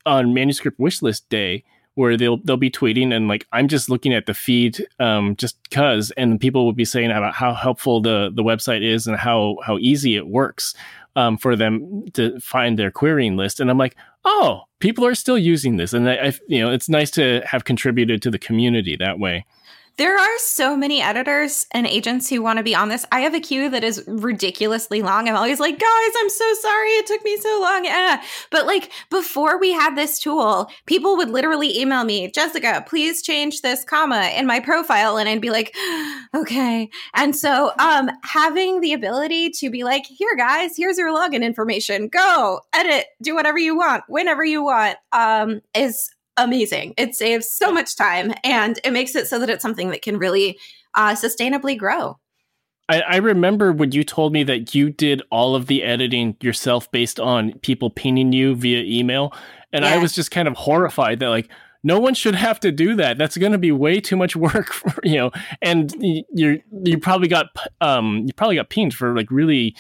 on 0.06 0.34
manuscript 0.34 0.80
wishlist 0.80 1.24
day 1.30 1.66
where 1.98 2.16
they'll 2.16 2.38
they'll 2.38 2.58
be 2.58 2.70
tweeting 2.70 3.12
and 3.12 3.28
like 3.28 3.48
I'm 3.52 3.68
just 3.68 3.90
looking 3.90 4.14
at 4.14 4.28
the 4.28 4.36
feed 4.36 4.86
um, 5.00 5.36
just 5.36 5.58
because, 5.64 6.12
and 6.12 6.40
people 6.40 6.64
will 6.64 6.74
be 6.74 6.86
saying 6.86 7.10
about 7.10 7.34
how 7.34 7.56
helpful 7.56 8.02
the 8.02 8.32
the 8.32 8.44
website 8.44 8.84
is 8.84 9.08
and 9.08 9.18
how 9.18 9.58
how 9.66 9.80
easy 9.80 10.16
it 10.16 10.28
works 10.28 10.76
um, 11.16 11.40
for 11.40 11.56
them 11.56 12.06
to 12.14 12.40
find 12.40 12.78
their 12.78 12.92
querying 12.92 13.36
list, 13.36 13.60
and 13.60 13.72
I'm 13.72 13.80
like, 13.80 13.96
oh, 14.24 14.62
people 14.78 15.08
are 15.08 15.16
still 15.16 15.40
using 15.40 15.78
this, 15.78 15.92
and 15.92 16.08
I, 16.08 16.28
I 16.28 16.34
you 16.48 16.64
know 16.64 16.72
it's 16.72 16.88
nice 16.88 17.10
to 17.12 17.42
have 17.48 17.64
contributed 17.64 18.22
to 18.22 18.30
the 18.30 18.38
community 18.38 18.96
that 18.98 19.18
way. 19.18 19.44
There 19.98 20.16
are 20.16 20.38
so 20.38 20.78
many 20.78 21.02
editors 21.02 21.66
and 21.72 21.88
agents 21.88 22.30
who 22.30 22.44
want 22.44 22.58
to 22.58 22.64
be 22.64 22.76
on 22.76 22.90
this. 22.90 23.04
I 23.12 23.22
have 23.22 23.34
a 23.34 23.40
queue 23.40 23.68
that 23.72 23.84
is 23.84 24.04
ridiculously 24.08 25.02
long. 25.02 25.28
I'm 25.28 25.36
always 25.36 25.60
like, 25.60 25.80
guys, 25.80 26.12
I'm 26.20 26.30
so 26.30 26.54
sorry 26.62 26.90
it 26.90 27.08
took 27.08 27.24
me 27.24 27.36
so 27.38 27.60
long. 27.60 27.88
Eh. 27.88 28.22
But 28.52 28.68
like 28.68 28.92
before 29.10 29.60
we 29.60 29.72
had 29.72 29.96
this 29.96 30.20
tool, 30.20 30.70
people 30.86 31.18
would 31.18 31.32
literally 31.32 31.80
email 31.80 32.04
me, 32.04 32.30
Jessica, 32.30 32.86
please 32.88 33.24
change 33.24 33.62
this 33.62 33.84
comma 33.84 34.32
in 34.38 34.46
my 34.46 34.60
profile. 34.60 35.18
And 35.18 35.28
I'd 35.28 35.42
be 35.42 35.50
like, 35.50 35.76
okay. 36.36 36.90
And 37.16 37.36
so 37.36 37.72
um 37.80 38.12
having 38.24 38.82
the 38.82 38.94
ability 38.94 39.50
to 39.52 39.72
be 39.72 39.84
like, 39.84 40.06
here, 40.06 40.36
guys, 40.38 40.78
here's 40.78 41.00
your 41.00 41.12
login 41.12 41.42
information. 41.42 42.08
Go, 42.08 42.62
edit, 42.72 43.08
do 43.24 43.34
whatever 43.34 43.58
you 43.58 43.76
want, 43.76 44.04
whenever 44.08 44.46
you 44.46 44.64
want, 44.64 44.98
um, 45.12 45.62
is 45.74 46.12
amazing. 46.38 46.94
It 46.98 47.16
saves 47.16 47.50
so 47.50 47.72
much 47.72 47.96
time 47.96 48.34
and 48.44 48.80
it 48.84 48.92
makes 48.92 49.16
it 49.16 49.28
so 49.28 49.40
that 49.40 49.50
it's 49.50 49.62
something 49.62 49.90
that 49.90 50.02
can 50.02 50.18
really 50.18 50.58
uh, 50.96 51.14
sustainably 51.14 51.78
grow. 51.78 52.18
I, 52.90 53.02
I, 53.02 53.16
remember 53.18 53.74
when 53.74 53.92
you 53.92 54.06
told 54.06 54.32
me 54.32 54.44
that 54.44 54.74
you 54.74 54.90
did 54.90 55.22
all 55.30 55.56
of 55.56 55.68
the 55.68 55.84
editing 55.84 56.38
yourself 56.40 56.90
based 56.92 57.20
on 57.20 57.54
people 57.60 57.90
pinging 57.90 58.32
you 58.32 58.56
via 58.56 58.82
email. 58.84 59.34
And 59.74 59.84
yeah. 59.84 59.96
I 59.96 59.98
was 59.98 60.14
just 60.14 60.32
kind 60.32 60.48
of 60.48 60.56
horrified 60.56 61.20
that, 61.20 61.28
like, 61.28 61.50
no 61.84 62.00
one 62.00 62.14
should 62.14 62.36
have 62.36 62.60
to 62.62 62.72
do 62.72 62.96
that. 62.96 63.18
That's 63.18 63.38
going 63.38 63.52
to 63.52 63.58
be 63.58 63.72
way 63.72 64.00
too 64.00 64.16
much 64.16 64.36
work, 64.38 64.72
for, 64.72 64.94
you 65.04 65.16
know. 65.16 65.32
And 65.62 65.94
you 66.00 66.62
you 66.72 66.98
probably 66.98 67.28
got 67.28 67.48
um 67.82 68.24
you 68.26 68.34
probably 68.34 68.56
got 68.56 68.70
pinged 68.70 68.94
for 68.94 69.16
like 69.16 69.30
really 69.32 69.76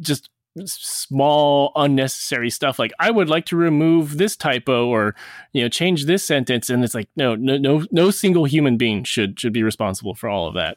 just 0.00 0.29
small 0.64 1.70
unnecessary 1.76 2.50
stuff 2.50 2.78
like 2.78 2.90
i 2.98 3.10
would 3.10 3.28
like 3.28 3.46
to 3.46 3.56
remove 3.56 4.18
this 4.18 4.36
typo 4.36 4.86
or 4.88 5.14
you 5.52 5.62
know 5.62 5.68
change 5.68 6.06
this 6.06 6.24
sentence 6.24 6.68
and 6.68 6.82
it's 6.82 6.94
like 6.94 7.08
no 7.16 7.36
no 7.36 7.56
no 7.56 7.84
no 7.92 8.10
single 8.10 8.44
human 8.44 8.76
being 8.76 9.04
should 9.04 9.38
should 9.38 9.52
be 9.52 9.62
responsible 9.62 10.14
for 10.14 10.28
all 10.28 10.48
of 10.48 10.54
that. 10.54 10.76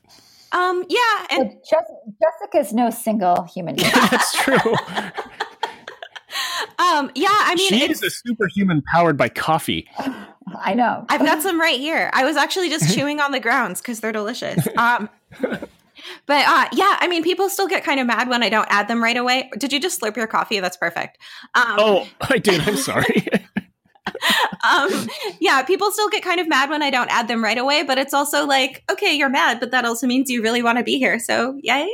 Um 0.52 0.86
yeah 0.90 1.26
and 1.32 1.52
jessica's 1.68 2.74
no 2.74 2.92
single 2.92 3.44
human 3.44 3.76
being. 3.76 3.90
That's 3.94 4.34
true. 4.34 4.58
Um 6.80 7.12
yeah 7.14 7.30
i 7.30 7.54
mean 7.56 7.70
she 7.70 7.92
is 7.92 8.02
a 8.02 8.10
superhuman 8.10 8.82
powered 8.92 9.16
by 9.16 9.30
coffee. 9.30 9.88
I 10.64 10.74
know. 10.74 11.06
I've 11.08 11.22
got 11.22 11.44
some 11.44 11.60
right 11.62 11.80
here. 11.80 12.10
I 12.14 12.26
was 12.26 12.38
actually 12.38 12.70
just 12.70 12.96
chewing 12.96 13.20
on 13.20 13.32
the 13.32 13.40
grounds 13.40 13.82
because 13.82 14.00
they're 14.00 14.12
delicious. 14.12 14.68
Um 14.76 15.10
but 16.26 16.46
uh, 16.48 16.70
yeah, 16.74 16.98
I 17.00 17.08
mean, 17.08 17.24
people 17.24 17.50
still 17.50 17.68
get 17.68 17.84
kind 17.84 18.00
of 18.00 18.08
mad 18.08 18.30
when 18.30 18.44
I 18.44 18.50
don't 18.50 18.68
add 18.70 18.88
them 18.88 19.04
right 19.04 19.18
away. 19.18 19.50
Did 19.58 19.74
you 19.74 19.80
just 19.80 20.00
slurp 20.00 20.16
your 20.16 20.28
coffee? 20.28 20.60
That's 20.60 20.78
perfect. 20.78 21.18
Um, 21.54 21.76
oh, 21.78 22.08
I 22.22 22.38
did. 22.38 22.62
I'm 22.62 22.78
sorry. 22.78 23.28
um, 24.64 25.10
yeah, 25.40 25.64
people 25.64 25.92
still 25.92 26.10
get 26.10 26.24
kind 26.24 26.40
of 26.40 26.48
mad 26.48 26.70
when 26.70 26.82
I 26.82 26.90
don't 26.90 27.12
add 27.12 27.28
them 27.28 27.44
right 27.44 27.58
away, 27.58 27.84
but 27.84 27.98
it's 27.98 28.14
also 28.14 28.46
like, 28.46 28.84
okay, 28.90 29.14
you're 29.14 29.30
mad, 29.30 29.60
but 29.60 29.72
that 29.72 29.86
also 29.86 30.08
means 30.08 30.30
you 30.30 30.42
really 30.42 30.64
want 30.64 30.78
to 30.78 30.84
be 30.84 30.98
here. 30.98 31.20
So, 31.20 31.60
yay. 31.62 31.90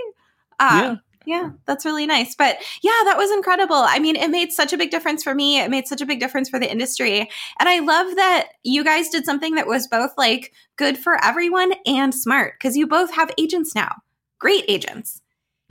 Uh, 0.60 0.82
yeah. 0.82 0.96
Yeah, 1.26 1.52
that's 1.68 1.86
really 1.86 2.08
nice. 2.08 2.34
But 2.34 2.58
yeah, 2.82 2.92
that 3.04 3.16
was 3.16 3.30
incredible. 3.30 3.76
I 3.76 4.00
mean, 4.00 4.16
it 4.16 4.32
made 4.32 4.52
such 4.52 4.74
a 4.74 4.78
big 4.78 4.90
difference 4.90 5.22
for 5.22 5.36
me. 5.36 5.60
It 5.60 5.70
made 5.70 5.86
such 5.86 6.02
a 6.02 6.06
big 6.06 6.20
difference 6.20 6.50
for 6.50 6.58
the 6.60 6.72
industry. 6.72 7.30
And 7.60 7.70
I 7.70 7.80
love 7.80 8.16
that 8.16 8.48
you 8.64 8.84
guys 8.84 9.10
did 9.10 9.26
something 9.26 9.54
that 9.54 9.68
was 9.68 9.88
both 9.88 10.12
like 10.18 10.54
good 10.76 10.98
for 10.98 11.24
everyone 11.24 11.74
and 11.86 12.16
smart 12.16 12.54
because 12.58 12.76
you 12.76 12.88
both 12.88 13.14
have 13.14 13.32
agents 13.38 13.76
now 13.76 13.92
great 14.40 14.66
agents. 14.68 15.22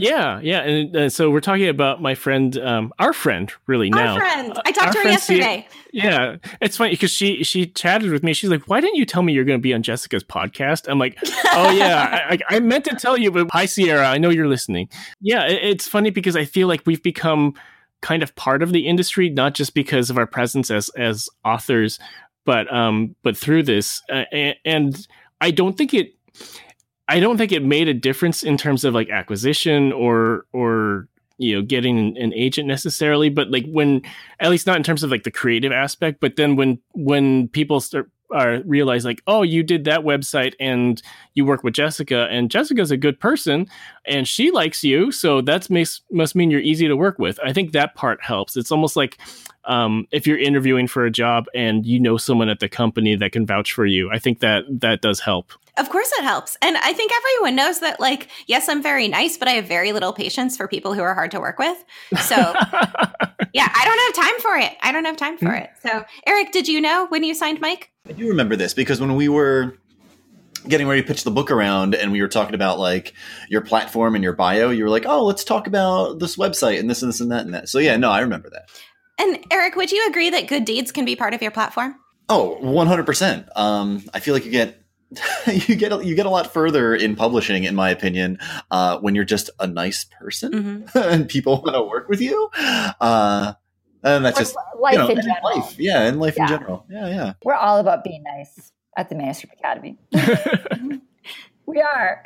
Yeah, 0.01 0.39
yeah, 0.41 0.61
and 0.61 0.97
uh, 0.97 1.09
so 1.11 1.29
we're 1.29 1.41
talking 1.41 1.67
about 1.69 2.01
my 2.01 2.15
friend, 2.15 2.57
um, 2.59 2.93
our 3.01 3.13
friend, 3.13 3.53
really 3.67 3.91
now. 3.91 4.15
our 4.15 4.21
friend. 4.21 4.57
I 4.65 4.71
talked 4.71 4.93
to 4.93 5.01
her 5.01 5.09
yesterday. 5.09 5.67
yeah, 5.93 6.37
it's 6.61 6.77
funny 6.77 6.91
because 6.91 7.11
she 7.11 7.43
she 7.43 7.67
chatted 7.67 8.13
with 8.13 8.23
me. 8.23 8.33
She's 8.33 8.49
like, 8.49 8.69
"Why 8.69 8.81
didn't 8.81 8.95
you 8.95 9.05
tell 9.05 9.23
me 9.25 9.33
you're 9.33 9.45
going 9.45 9.59
to 9.59 9.63
be 9.63 9.75
on 9.75 9.83
Jessica's 9.83 10.23
podcast?" 10.23 10.89
I'm 10.89 11.01
like, 11.01 11.19
"Oh 11.47 11.73
yeah, 11.73 12.29
I, 12.31 12.39
I, 12.49 12.61
meant 12.61 12.85
to 12.85 12.95
tell 12.95 13.17
you, 13.17 13.33
but 13.33 13.49
hi 13.51 13.67
Sierra, 13.67 14.07
I 14.07 14.19
know 14.19 14.31
you're 14.31 14.47
listening." 14.47 14.89
Yeah, 15.21 15.47
it, 15.47 15.65
it's 15.65 15.89
funny 15.89 16.11
because 16.11 16.37
I 16.37 16.45
feel 16.45 16.69
like 16.69 16.83
we've 16.87 17.03
become 17.03 17.55
kind 18.01 18.23
of 18.23 18.37
part 18.37 18.63
of 18.63 18.71
the 18.71 18.87
industry, 18.87 19.31
not 19.31 19.55
just 19.55 19.75
because 19.75 20.11
of 20.11 20.17
our 20.17 20.29
presence 20.29 20.71
as 20.71 20.91
as 20.91 21.29
authors, 21.45 21.99
but 22.45 22.73
um, 22.73 23.17
but 23.25 23.37
through 23.37 23.65
this, 23.65 24.01
uh, 24.13 24.25
and, 24.31 24.55
and 24.65 25.09
I 25.41 25.51
don't 25.51 25.77
think 25.77 25.93
it 25.93 26.15
I 27.09 27.21
don't 27.21 27.39
think 27.39 27.53
it 27.53 27.65
made 27.65 27.89
a 27.89 27.95
difference 27.95 28.43
in 28.43 28.57
terms 28.57 28.85
of 28.85 28.95
like 28.95 29.09
acquisition 29.11 29.93
or 29.93 30.47
or 30.53 31.09
you 31.39 31.55
know 31.55 31.63
getting 31.63 32.19
an 32.19 32.35
agent 32.35 32.69
necessarily 32.69 33.31
but 33.31 33.51
like 33.51 33.65
when 33.67 34.03
at 34.41 34.51
least 34.51 34.67
not 34.67 34.77
in 34.77 34.83
terms 34.83 35.03
of 35.03 35.11
like 35.11 35.23
the 35.23 35.31
creative 35.31 35.73
aspect 35.73 36.21
but 36.21 36.37
then 36.37 36.57
when 36.57 36.79
when 36.95 37.49
people 37.49 37.81
start 37.81 38.11
uh, 38.35 38.59
realize 38.67 39.07
like 39.07 39.23
oh 39.27 39.43
you 39.43 39.63
did 39.63 39.85
that 39.85 40.01
website 40.01 40.53
and 40.61 41.01
you 41.33 41.47
work 41.47 41.65
with 41.65 41.73
jessica 41.73 42.29
and 42.31 42.51
jessica's 42.51 42.91
a 42.91 42.97
good 42.97 43.19
person 43.19 43.67
and 44.05 44.29
she 44.29 44.51
likes 44.51 44.85
you 44.85 45.11
so 45.11 45.41
that 45.41 45.71
makes 45.71 46.03
must 46.11 46.35
mean 46.35 46.51
you're 46.51 46.61
easy 46.61 46.87
to 46.89 46.97
work 46.97 47.19
with. 47.19 47.39
I 47.43 47.53
think 47.53 47.73
that 47.73 47.95
part 47.95 48.23
helps. 48.23 48.57
It's 48.57 48.71
almost 48.71 48.97
like 48.97 49.19
um, 49.65 50.07
if 50.11 50.27
you're 50.27 50.39
interviewing 50.39 50.89
for 50.89 51.05
a 51.05 51.11
job 51.11 51.47
and 51.55 51.87
you 51.87 52.01
know 52.01 52.17
someone 52.17 52.49
at 52.49 52.61
the 52.61 52.69
company 52.69 53.17
that 53.17 53.33
can 53.33 53.47
vouch 53.47 53.73
for 53.73 53.85
you 53.87 54.11
i 54.11 54.19
think 54.19 54.41
that 54.41 54.65
that 54.69 55.03
does 55.03 55.21
help 55.21 55.53
of 55.79 55.91
course 55.91 56.11
it 56.19 56.23
helps. 56.23 56.57
And 56.63 56.77
I 56.77 56.93
think 56.93 57.13
everyone 57.13 57.57
knows 57.57 57.81
that, 57.81 58.01
like, 58.01 58.29
yes, 58.47 58.69
I'm 58.69 58.83
very 58.83 59.09
nice, 59.09 59.37
but 59.37 59.49
I 59.49 59.53
have 59.53 59.67
very 59.67 59.93
little 59.93 60.13
patience 60.13 60.57
for 60.57 60.69
people 60.69 60.95
who 60.95 61.03
are 61.03 61.15
hard 61.15 61.31
to 61.33 61.41
work 61.41 61.59
with. 61.59 61.85
So, 62.21 62.37
yeah, 63.55 63.69
I 63.75 63.85
don't 63.85 64.17
have 64.17 64.27
time 64.27 64.41
for 64.41 64.57
it. 64.57 64.77
I 64.83 64.93
don't 64.93 65.05
have 65.05 65.17
time 65.17 65.39
for 65.39 65.53
it. 65.53 65.71
So, 65.83 66.05
Eric, 66.27 66.53
did 66.53 66.69
you 66.69 66.81
know 66.81 67.07
when 67.09 67.25
you 67.25 67.35
signed 67.35 67.61
Mike? 67.61 67.91
I 68.09 68.13
do 68.13 68.29
remember 68.29 68.57
this 68.57 68.75
because 68.75 69.01
when 69.01 69.15
we 69.17 69.29
were 69.29 69.79
getting 70.67 70.87
ready 70.89 71.01
to 71.03 71.07
pitch 71.07 71.25
the 71.25 71.31
book 71.31 71.51
around 71.51 71.95
and 71.95 72.13
we 72.13 72.21
were 72.21 72.29
talking 72.29 72.55
about 72.55 72.79
like 72.79 73.15
your 73.49 73.61
platform 73.61 74.15
and 74.15 74.25
your 74.25 74.35
bio, 74.35 74.71
you 74.71 74.85
were 74.85 74.91
like, 74.91 75.07
oh, 75.07 75.25
let's 75.25 75.45
talk 75.45 75.67
about 75.67 76.19
this 76.19 76.37
website 76.37 76.79
and 76.79 76.91
this 76.91 77.03
and 77.03 77.11
this 77.11 77.21
and 77.21 77.31
that 77.31 77.45
and 77.45 77.55
that. 77.55 77.69
So, 77.69 77.79
yeah, 77.79 77.97
no, 77.97 78.11
I 78.11 78.21
remember 78.21 78.51
that. 78.51 78.69
And 79.19 79.39
Eric, 79.51 79.77
would 79.77 79.91
you 79.91 80.07
agree 80.09 80.31
that 80.31 80.47
good 80.47 80.65
deeds 80.65 80.93
can 80.93 81.05
be 81.05 81.17
part 81.17 81.35
of 81.35 81.43
your 81.43 81.51
platform? 81.51 81.97
Oh, 82.29 82.59
100%. 82.61 83.49
Um, 83.57 84.05
I 84.13 84.21
feel 84.21 84.35
like 84.35 84.45
you 84.45 84.51
get 84.51 84.83
you 85.47 85.75
get 85.75 86.05
you 86.05 86.15
get 86.15 86.27
a 86.27 86.31
lot 86.31 86.53
further 86.53 86.95
in 86.95 87.17
publishing, 87.17 87.65
in 87.65 87.75
my 87.75 87.91
opinion, 87.91 88.39
uh, 88.71 88.99
when 88.99 89.15
you're 89.15 89.25
just 89.25 89.51
a 89.59 89.67
nice 89.67 90.05
person 90.05 90.53
mm-hmm. 90.53 90.99
and 90.99 91.29
people 91.29 91.63
want 91.63 91.75
to 91.75 91.83
work 91.83 92.09
with 92.09 92.21
you. 92.21 92.51
Uh, 93.01 93.55
and 94.03 94.25
that's 94.25 94.39
just 94.39 94.57
life 94.79 94.93
you 94.93 94.99
know, 94.99 95.09
in 95.09 95.17
general. 95.17 95.57
Life, 95.57 95.79
yeah, 95.79 96.03
and 96.03 96.21
life 96.21 96.37
yeah. 96.37 96.43
in 96.43 96.49
general. 96.49 96.87
Yeah, 96.91 97.09
yeah. 97.09 97.33
We're 97.45 97.55
all 97.55 97.79
about 97.79 98.05
being 98.05 98.23
nice 98.23 98.73
at 98.97 99.09
the 99.09 99.15
Manuscript 99.15 99.55
Academy. 99.59 99.97
we 101.67 101.81
are. 101.81 102.23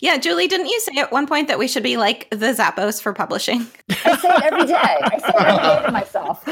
Yeah, 0.00 0.18
Julie, 0.18 0.48
didn't 0.48 0.66
you 0.66 0.80
say 0.80 0.98
at 0.98 1.12
one 1.12 1.26
point 1.26 1.48
that 1.48 1.58
we 1.58 1.68
should 1.68 1.82
be 1.82 1.96
like 1.96 2.28
the 2.30 2.52
Zappos 2.52 3.00
for 3.00 3.12
publishing? 3.12 3.66
I 4.04 4.16
say 4.16 4.28
it 4.28 4.42
every 4.42 4.66
day. 4.66 4.74
I 4.74 5.18
say 5.18 5.28
it 5.28 5.42
every 5.42 5.62
day 5.62 5.86
to 5.86 5.92
myself. 5.92 6.48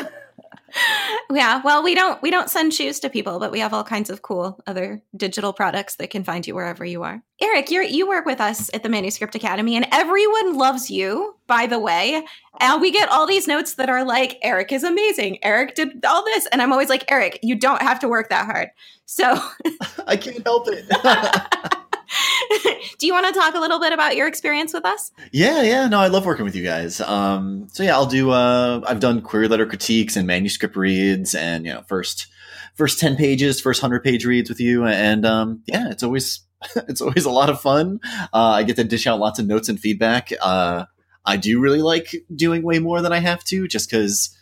Yeah 1.35 1.61
well 1.64 1.83
we 1.83 1.94
don't 1.94 2.20
we 2.23 2.31
don't 2.31 2.51
send 2.51 2.73
shoes 2.73 3.01
to 3.01 3.11
people 3.11 3.38
but 3.38 3.53
we 3.53 3.61
have 3.61 3.75
all 3.75 3.85
kinds 3.85 4.11
of 4.11 4.23
cool 4.23 4.62
other 4.66 5.03
digital 5.16 5.53
products 5.53 5.97
that 5.97 6.11
can 6.11 6.25
find 6.25 6.47
you 6.47 6.55
wherever 6.55 6.85
you 6.85 7.03
are. 7.03 7.23
Eric 7.40 7.70
you 7.70 7.83
you 7.83 8.09
work 8.09 8.27
with 8.27 8.40
us 8.40 8.70
at 8.73 8.83
the 8.83 8.88
manuscript 8.88 9.35
academy 9.35 9.77
and 9.77 9.87
everyone 9.92 10.57
loves 10.57 10.90
you 10.90 11.37
by 11.47 11.66
the 11.66 11.79
way. 11.79 12.25
And 12.61 12.81
we 12.81 12.90
get 12.90 13.09
all 13.09 13.27
these 13.27 13.49
notes 13.49 13.75
that 13.75 13.90
are 13.90 14.05
like 14.05 14.38
eric 14.42 14.73
is 14.73 14.85
amazing. 14.85 15.38
Eric 15.42 15.75
did 15.75 16.05
all 16.05 16.25
this. 16.25 16.47
And 16.53 16.62
i'm 16.62 16.73
always 16.73 16.88
like 16.88 17.11
eric 17.11 17.38
you 17.42 17.57
don't 17.57 17.83
have 17.83 17.99
to 18.01 18.09
work 18.09 18.29
that 18.31 18.47
hard. 18.47 18.70
So 19.07 19.38
i 20.07 20.16
can't 20.16 20.42
help 20.44 20.66
it 20.68 20.87
Do 22.98 23.07
you 23.07 23.12
want 23.12 23.33
to 23.33 23.38
talk 23.38 23.55
a 23.55 23.61
little 23.61 23.81
bit 23.81 23.92
about 23.92 24.16
your 24.16 24.27
experience 24.27 24.72
with 24.72 24.85
us? 24.85 25.11
Yeah, 25.33 25.62
yeah. 25.62 25.88
No, 25.88 26.00
I 26.00 26.09
love 26.09 26.27
working 26.27 26.44
with 26.44 26.55
you 26.55 26.62
guys. 26.62 27.00
Um, 27.00 27.68
so 27.72 27.83
yeah, 27.83 27.94
I'll 27.94 28.07
do. 28.07 28.31
Uh, 28.31 28.83
I've 28.87 29.00
done 29.00 29.22
query 29.22 29.48
letter 29.48 29.66
critiques 29.66 30.16
and 30.16 30.27
manuscript 30.27 30.77
reads, 30.77 31.35
and 31.35 31.66
you 31.66 31.72
know, 31.72 31.83
first 31.83 32.27
first 32.74 32.98
ten 32.98 33.16
pages, 33.16 33.61
first 33.61 33.81
hundred 33.81 34.05
page 34.05 34.24
reads 34.24 34.48
with 34.48 34.61
you, 34.61 34.85
and 34.85 35.24
um, 35.24 35.62
yeah, 35.66 35.90
it's 35.90 36.03
always 36.03 36.40
it's 36.88 37.00
always 37.00 37.24
a 37.24 37.31
lot 37.31 37.50
of 37.50 37.61
fun. 37.61 38.00
Uh, 38.33 38.50
I 38.50 38.62
get 38.62 38.77
to 38.77 38.85
dish 38.85 39.07
out 39.07 39.20
lots 39.20 39.38
of 39.38 39.46
notes 39.46 39.68
and 39.68 39.79
feedback. 39.79 40.33
Uh, 40.40 40.85
I 41.24 41.37
do 41.37 41.61
really 41.61 41.83
like 41.83 42.14
doing 42.35 42.62
way 42.62 42.79
more 42.79 43.00
than 43.00 43.12
I 43.12 43.18
have 43.18 43.44
to, 43.44 43.66
just 43.66 43.90
because 43.90 44.37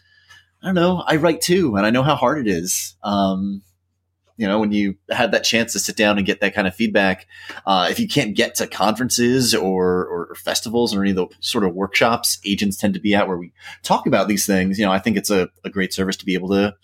I 0.62 0.66
don't 0.66 0.74
know. 0.74 1.02
I 1.06 1.16
write 1.16 1.40
too, 1.40 1.76
and 1.76 1.86
I 1.86 1.90
know 1.90 2.02
how 2.02 2.16
hard 2.16 2.46
it 2.46 2.50
is. 2.50 2.96
Um, 3.02 3.62
you 4.36 4.46
know 4.46 4.58
when 4.58 4.72
you 4.72 4.96
have 5.10 5.30
that 5.32 5.44
chance 5.44 5.72
to 5.72 5.78
sit 5.78 5.96
down 5.96 6.16
and 6.16 6.26
get 6.26 6.40
that 6.40 6.54
kind 6.54 6.66
of 6.66 6.74
feedback 6.74 7.26
uh, 7.66 7.88
if 7.90 7.98
you 7.98 8.08
can't 8.08 8.34
get 8.34 8.54
to 8.54 8.66
conferences 8.66 9.54
or, 9.54 10.06
or 10.06 10.34
festivals 10.34 10.94
or 10.94 11.02
any 11.02 11.10
of 11.10 11.16
the 11.16 11.26
sort 11.40 11.64
of 11.64 11.74
workshops 11.74 12.38
agents 12.44 12.76
tend 12.76 12.94
to 12.94 13.00
be 13.00 13.14
at 13.14 13.28
where 13.28 13.38
we 13.38 13.52
talk 13.82 14.06
about 14.06 14.28
these 14.28 14.46
things 14.46 14.78
you 14.78 14.84
know 14.84 14.92
i 14.92 14.98
think 14.98 15.16
it's 15.16 15.30
a, 15.30 15.48
a 15.64 15.70
great 15.70 15.92
service 15.92 16.16
to 16.16 16.24
be 16.24 16.34
able 16.34 16.48
to 16.48 16.74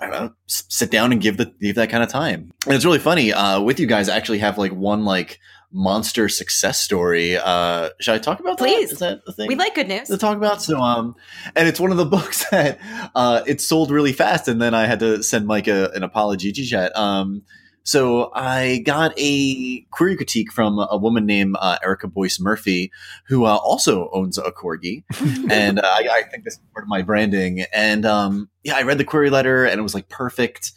I 0.00 0.06
don't 0.06 0.12
know, 0.12 0.32
sit 0.46 0.90
down 0.90 1.12
and 1.12 1.20
give 1.20 1.36
the 1.36 1.52
give 1.60 1.76
that 1.76 1.90
kind 1.90 2.02
of 2.02 2.08
time. 2.08 2.50
And 2.64 2.74
it's 2.74 2.86
really 2.86 2.98
funny. 2.98 3.34
Uh, 3.34 3.60
with 3.60 3.78
you 3.78 3.86
guys, 3.86 4.08
I 4.08 4.16
actually 4.16 4.38
have 4.38 4.56
like 4.56 4.72
one 4.72 5.04
like 5.04 5.38
monster 5.72 6.28
success 6.28 6.80
story. 6.80 7.36
Uh, 7.36 7.90
should 8.00 8.14
I 8.14 8.18
talk 8.18 8.40
about 8.40 8.58
Please. 8.58 8.90
that? 8.90 8.92
Is 8.92 8.98
that 9.00 9.24
the 9.24 9.32
thing? 9.32 9.48
We 9.48 9.54
like 9.54 9.74
good 9.74 9.88
news. 9.88 10.08
to 10.08 10.18
talk 10.18 10.36
about. 10.36 10.62
So, 10.62 10.80
um, 10.80 11.14
and 11.54 11.68
it's 11.68 11.80
one 11.80 11.90
of 11.90 11.96
the 11.96 12.04
books 12.16 12.48
that 12.50 12.78
uh, 13.14 13.42
it 13.46 13.60
sold 13.60 13.90
really 13.90 14.12
fast, 14.12 14.48
and 14.48 14.60
then 14.60 14.74
I 14.74 14.86
had 14.86 15.00
to 15.00 15.22
send 15.22 15.46
Mike 15.46 15.68
a, 15.68 15.90
an 15.90 16.02
apology 16.02 16.52
to 16.52 16.64
chat. 16.64 16.96
Um, 16.96 17.42
so 17.82 18.30
I 18.34 18.82
got 18.84 19.12
a 19.16 19.80
query 19.90 20.16
critique 20.16 20.52
from 20.52 20.78
a 20.78 20.96
woman 20.96 21.24
named 21.24 21.56
uh, 21.58 21.78
Erica 21.82 22.08
Boyce 22.08 22.38
Murphy, 22.38 22.92
who 23.26 23.46
uh, 23.46 23.56
also 23.56 24.10
owns 24.12 24.38
a 24.38 24.52
corgi, 24.52 25.04
and 25.50 25.78
uh, 25.78 25.82
I, 25.84 26.08
I 26.12 26.22
think 26.30 26.44
this 26.44 26.54
is 26.54 26.60
part 26.74 26.84
of 26.84 26.88
my 26.88 27.02
branding. 27.02 27.64
And 27.72 28.04
um, 28.04 28.50
yeah, 28.62 28.76
I 28.76 28.82
read 28.82 28.98
the 28.98 29.04
query 29.04 29.30
letter, 29.30 29.64
and 29.64 29.78
it 29.78 29.82
was 29.82 29.94
like 29.94 30.08
perfect. 30.08 30.72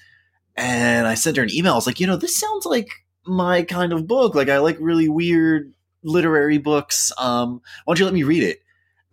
And 0.55 1.07
I 1.07 1.15
sent 1.15 1.37
her 1.37 1.43
an 1.43 1.53
email. 1.53 1.73
I 1.73 1.75
was 1.75 1.87
like, 1.87 1.99
you 1.99 2.07
know, 2.07 2.15
this 2.15 2.39
sounds 2.39 2.65
like 2.65 3.02
my 3.25 3.63
kind 3.63 3.93
of 3.93 4.07
book. 4.07 4.35
Like 4.35 4.49
I 4.49 4.59
like 4.59 4.77
really 4.79 5.09
weird 5.09 5.73
literary 6.03 6.57
books. 6.57 7.11
Um, 7.17 7.61
why 7.85 7.93
don't 7.93 7.99
you 7.99 8.05
let 8.05 8.13
me 8.13 8.23
read 8.23 8.43
it? 8.43 8.59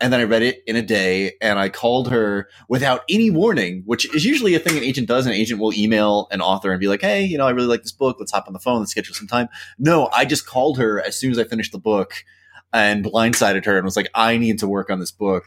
And 0.03 0.13
then 0.13 0.21
I 0.21 0.25
read 0.25 0.43
it 0.43 0.63
in 0.67 0.77
a 0.77 0.83
day 0.83 1.35
and 1.43 1.59
I 1.59 1.69
called 1.69 2.11
her 2.11 2.49
without 2.71 3.03
any 3.11 3.31
warning, 3.31 3.83
which 3.85 4.13
is 4.15 4.25
usually 4.25 4.55
a 4.55 4.59
thing 4.59 4.79
an 4.79 4.83
agent 4.83 5.09
does. 5.09 5.27
An 5.27 5.33
agent 5.33 5.61
will 5.61 5.75
email 5.75 6.27
an 6.31 6.41
author 6.41 6.71
and 6.73 6.81
be 6.81 6.89
like, 6.89 7.03
Hey, 7.03 7.23
you 7.25 7.37
know, 7.37 7.47
I 7.47 7.51
really 7.51 7.69
like 7.69 7.83
this 7.83 7.93
book. 7.93 8.17
Let's 8.19 8.33
hop 8.33 8.47
on 8.47 8.55
the 8.55 8.59
phone. 8.59 8.79
Let's 8.81 8.93
schedule 8.93 9.15
some 9.15 9.27
time. 9.27 9.49
No, 9.79 10.09
I 10.13 10.25
just 10.25 10.47
called 10.47 10.79
her 10.79 11.03
as 11.03 11.17
soon 11.17 11.31
as 11.31 11.39
I 11.39 11.45
finished 11.45 11.73
the 11.73 11.79
book 11.79 12.25
and 12.73 13.05
blindsided 13.05 13.67
her 13.67 13.77
and 13.77 13.85
was 13.85 13.97
like, 13.97 14.09
I 14.15 14.39
need 14.39 14.59
to 14.61 14.69
work 14.69 14.91
on 14.91 15.01
this 15.01 15.13
book. 15.13 15.45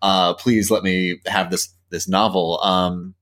Uh, 0.00 0.32
please 0.32 0.70
let 0.70 0.82
me 0.82 1.20
have 1.26 1.50
this, 1.50 1.74
this 1.90 2.08
novel. 2.08 2.58
Um, 2.62 3.14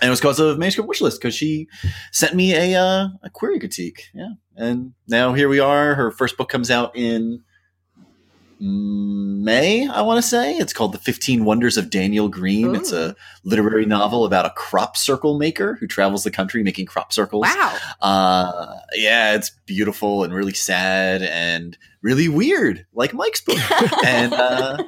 and 0.00 0.08
it 0.08 0.10
was 0.10 0.20
because 0.20 0.40
of 0.40 0.58
manuscript 0.58 0.88
wishlist 0.88 1.18
because 1.20 1.34
she 1.34 1.68
sent 2.10 2.34
me 2.34 2.54
a, 2.54 2.80
uh, 2.80 3.08
a 3.22 3.30
query 3.30 3.58
critique. 3.58 4.10
Yeah. 4.14 4.30
And 4.56 4.94
now 5.08 5.34
here 5.34 5.48
we 5.48 5.60
are. 5.60 5.94
Her 5.94 6.10
first 6.10 6.36
book 6.36 6.48
comes 6.48 6.70
out 6.70 6.96
in 6.96 7.42
May, 8.60 9.86
I 9.86 10.00
want 10.02 10.22
to 10.22 10.28
say. 10.28 10.56
It's 10.56 10.72
called 10.72 10.92
The 10.94 10.98
15 10.98 11.44
Wonders 11.44 11.76
of 11.76 11.90
Daniel 11.90 12.28
Green. 12.28 12.68
Ooh. 12.68 12.74
It's 12.74 12.92
a 12.92 13.14
literary 13.44 13.84
novel 13.84 14.24
about 14.24 14.46
a 14.46 14.50
crop 14.50 14.96
circle 14.96 15.38
maker 15.38 15.76
who 15.78 15.86
travels 15.86 16.24
the 16.24 16.30
country 16.30 16.62
making 16.62 16.86
crop 16.86 17.12
circles. 17.12 17.42
Wow. 17.42 17.76
Uh, 18.00 18.76
yeah, 18.94 19.34
it's 19.34 19.50
beautiful 19.66 20.24
and 20.24 20.32
really 20.32 20.54
sad 20.54 21.22
and 21.22 21.76
really 22.00 22.28
weird, 22.28 22.86
like 22.94 23.12
Mike's 23.12 23.42
book. 23.42 23.58
and 24.04 24.32
uh, 24.32 24.78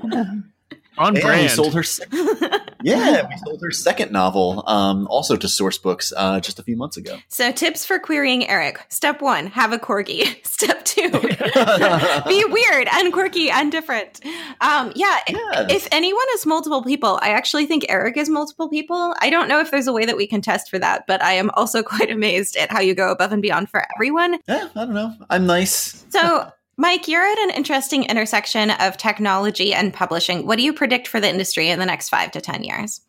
On 0.96 1.14
yeah, 1.14 1.20
we 1.20 1.20
brand. 1.20 1.50
sold 1.50 1.74
her. 1.74 1.82
yeah, 2.82 3.26
we 3.28 3.36
sold 3.44 3.60
her 3.62 3.70
second 3.70 4.12
novel, 4.12 4.62
um, 4.66 5.06
also 5.08 5.36
to 5.36 5.46
Sourcebooks, 5.46 6.12
uh, 6.16 6.40
just 6.40 6.58
a 6.58 6.62
few 6.62 6.76
months 6.76 6.96
ago. 6.96 7.16
So, 7.28 7.52
tips 7.52 7.84
for 7.84 7.98
querying 7.98 8.48
Eric. 8.48 8.80
Step 8.88 9.20
one, 9.20 9.46
have 9.48 9.72
a 9.72 9.78
corgi. 9.78 10.44
Step 10.46 10.84
two, 10.84 11.10
be 12.28 12.44
weird 12.46 12.88
and 12.92 13.12
quirky 13.12 13.50
and 13.50 13.70
different. 13.72 14.20
Um, 14.60 14.92
yeah, 14.94 15.18
Yeah. 15.28 15.66
if 15.68 15.88
anyone 15.92 16.26
is 16.34 16.46
multiple 16.46 16.82
people, 16.82 17.18
I 17.22 17.30
actually 17.30 17.66
think 17.66 17.84
Eric 17.88 18.16
is 18.16 18.28
multiple 18.28 18.68
people. 18.68 19.14
I 19.20 19.30
don't 19.30 19.48
know 19.48 19.60
if 19.60 19.70
there's 19.70 19.86
a 19.86 19.92
way 19.92 20.04
that 20.06 20.16
we 20.16 20.26
can 20.26 20.40
test 20.40 20.70
for 20.70 20.78
that, 20.78 21.04
but 21.06 21.22
I 21.22 21.32
am 21.34 21.50
also 21.54 21.82
quite 21.82 22.10
amazed 22.10 22.56
at 22.56 22.70
how 22.70 22.80
you 22.80 22.94
go 22.94 23.10
above 23.10 23.32
and 23.32 23.42
beyond 23.42 23.70
for 23.70 23.84
everyone. 23.96 24.38
Yeah, 24.48 24.68
I 24.74 24.84
don't 24.84 24.94
know. 24.94 25.14
I'm 25.30 25.46
nice. 25.46 26.04
So, 26.10 26.50
Mike, 26.78 27.08
you're 27.08 27.24
at 27.24 27.38
an 27.38 27.50
interesting 27.50 28.04
intersection 28.04 28.70
of 28.70 28.96
technology 28.96 29.72
and 29.72 29.94
publishing. 29.94 30.46
What 30.46 30.56
do 30.58 30.62
you 30.62 30.72
predict 30.72 31.08
for 31.08 31.20
the 31.20 31.28
industry 31.28 31.70
in 31.70 31.78
the 31.78 31.86
next 31.86 32.08
five 32.10 32.30
to 32.32 32.40
10 32.40 32.64
years? 32.64 33.00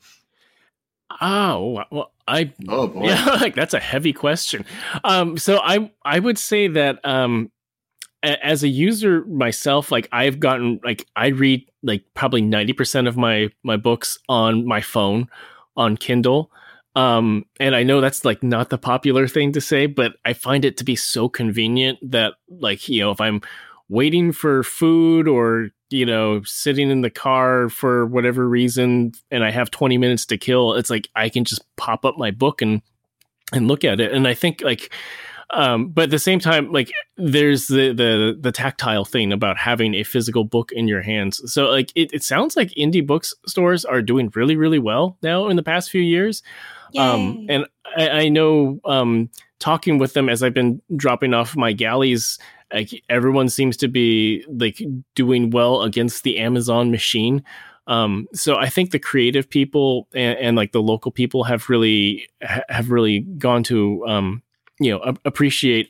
Oh 1.21 1.83
well, 1.91 2.11
I 2.27 2.53
Oh 2.67 2.87
boy. 2.87 3.07
yeah, 3.07 3.25
like 3.41 3.55
that's 3.55 3.73
a 3.73 3.79
heavy 3.79 4.13
question. 4.13 4.65
Um, 5.03 5.37
so 5.37 5.59
I 5.63 5.91
I 6.03 6.19
would 6.19 6.37
say 6.37 6.67
that 6.67 6.99
um, 7.05 7.49
a- 8.23 8.45
as 8.45 8.63
a 8.63 8.67
user 8.67 9.23
myself, 9.25 9.91
like 9.91 10.09
I've 10.11 10.39
gotten 10.39 10.79
like 10.83 11.05
I 11.15 11.27
read 11.27 11.65
like 11.81 12.03
probably 12.13 12.41
ninety 12.41 12.73
percent 12.73 13.07
of 13.07 13.15
my 13.17 13.49
my 13.63 13.77
books 13.77 14.17
on 14.27 14.65
my 14.65 14.81
phone 14.81 15.29
on 15.77 15.95
Kindle. 15.97 16.51
Um, 16.97 17.45
and 17.59 17.75
I 17.75 17.83
know 17.83 18.01
that's 18.01 18.25
like 18.25 18.41
not 18.41 18.71
the 18.71 18.77
popular 18.79 19.27
thing 19.27 19.51
to 19.51 19.61
say, 19.61 19.85
but 19.85 20.15
I 20.25 20.33
find 20.33 20.65
it 20.65 20.77
to 20.77 20.83
be 20.83 20.95
so 20.95 21.29
convenient 21.29 21.99
that 22.01 22.33
like, 22.49 22.89
you 22.89 23.01
know, 23.01 23.11
if 23.11 23.21
I'm 23.21 23.41
waiting 23.87 24.31
for 24.31 24.63
food 24.63 25.27
or, 25.27 25.69
you 25.91 26.07
know, 26.07 26.41
sitting 26.43 26.89
in 26.89 27.01
the 27.01 27.11
car 27.11 27.69
for 27.69 28.07
whatever 28.07 28.49
reason 28.49 29.11
and 29.29 29.43
I 29.43 29.51
have 29.51 29.69
20 29.69 29.99
minutes 29.99 30.25
to 30.25 30.39
kill, 30.39 30.73
it's 30.73 30.89
like 30.89 31.07
I 31.15 31.29
can 31.29 31.43
just 31.43 31.63
pop 31.75 32.03
up 32.03 32.17
my 32.17 32.31
book 32.31 32.63
and 32.63 32.81
and 33.53 33.67
look 33.67 33.83
at 33.83 33.99
it. 33.99 34.11
And 34.11 34.27
I 34.27 34.33
think 34.33 34.61
like 34.61 34.91
um, 35.51 35.89
but 35.89 36.05
at 36.05 36.09
the 36.09 36.19
same 36.19 36.39
time, 36.39 36.71
like 36.71 36.91
there's 37.15 37.67
the 37.67 37.93
the 37.93 38.35
the 38.39 38.51
tactile 38.51 39.05
thing 39.05 39.31
about 39.31 39.57
having 39.57 39.93
a 39.93 40.03
physical 40.03 40.43
book 40.43 40.71
in 40.71 40.87
your 40.87 41.03
hands. 41.03 41.41
So 41.45 41.69
like 41.69 41.91
it, 41.95 42.11
it 42.11 42.23
sounds 42.23 42.57
like 42.57 42.71
indie 42.71 43.05
bookstores 43.05 43.85
are 43.85 44.01
doing 44.01 44.31
really, 44.33 44.55
really 44.55 44.79
well 44.79 45.17
now 45.21 45.47
in 45.47 45.57
the 45.57 45.63
past 45.63 45.91
few 45.91 46.01
years. 46.01 46.41
Um, 46.95 47.45
and 47.49 47.65
I, 47.97 48.09
I 48.09 48.29
know 48.29 48.79
um, 48.85 49.29
talking 49.59 49.97
with 49.97 50.13
them 50.13 50.29
as 50.29 50.43
I've 50.43 50.53
been 50.53 50.81
dropping 50.95 51.33
off 51.33 51.55
my 51.55 51.73
galleys, 51.73 52.37
like 52.73 53.03
everyone 53.09 53.49
seems 53.49 53.77
to 53.77 53.87
be 53.87 54.45
like 54.47 54.81
doing 55.15 55.49
well 55.49 55.83
against 55.83 56.23
the 56.23 56.39
Amazon 56.39 56.91
machine. 56.91 57.43
Um, 57.87 58.27
so 58.33 58.57
I 58.57 58.67
think 58.67 58.91
the 58.91 58.99
creative 58.99 59.49
people 59.49 60.07
and, 60.13 60.37
and 60.39 60.57
like 60.57 60.73
the 60.73 60.81
local 60.81 61.11
people 61.11 61.45
have 61.45 61.69
really 61.69 62.27
ha- 62.43 62.63
have 62.69 62.91
really 62.91 63.21
gone 63.21 63.63
to 63.63 64.05
um, 64.05 64.43
you 64.79 64.91
know 64.91 64.99
a- 65.03 65.15
appreciate 65.25 65.89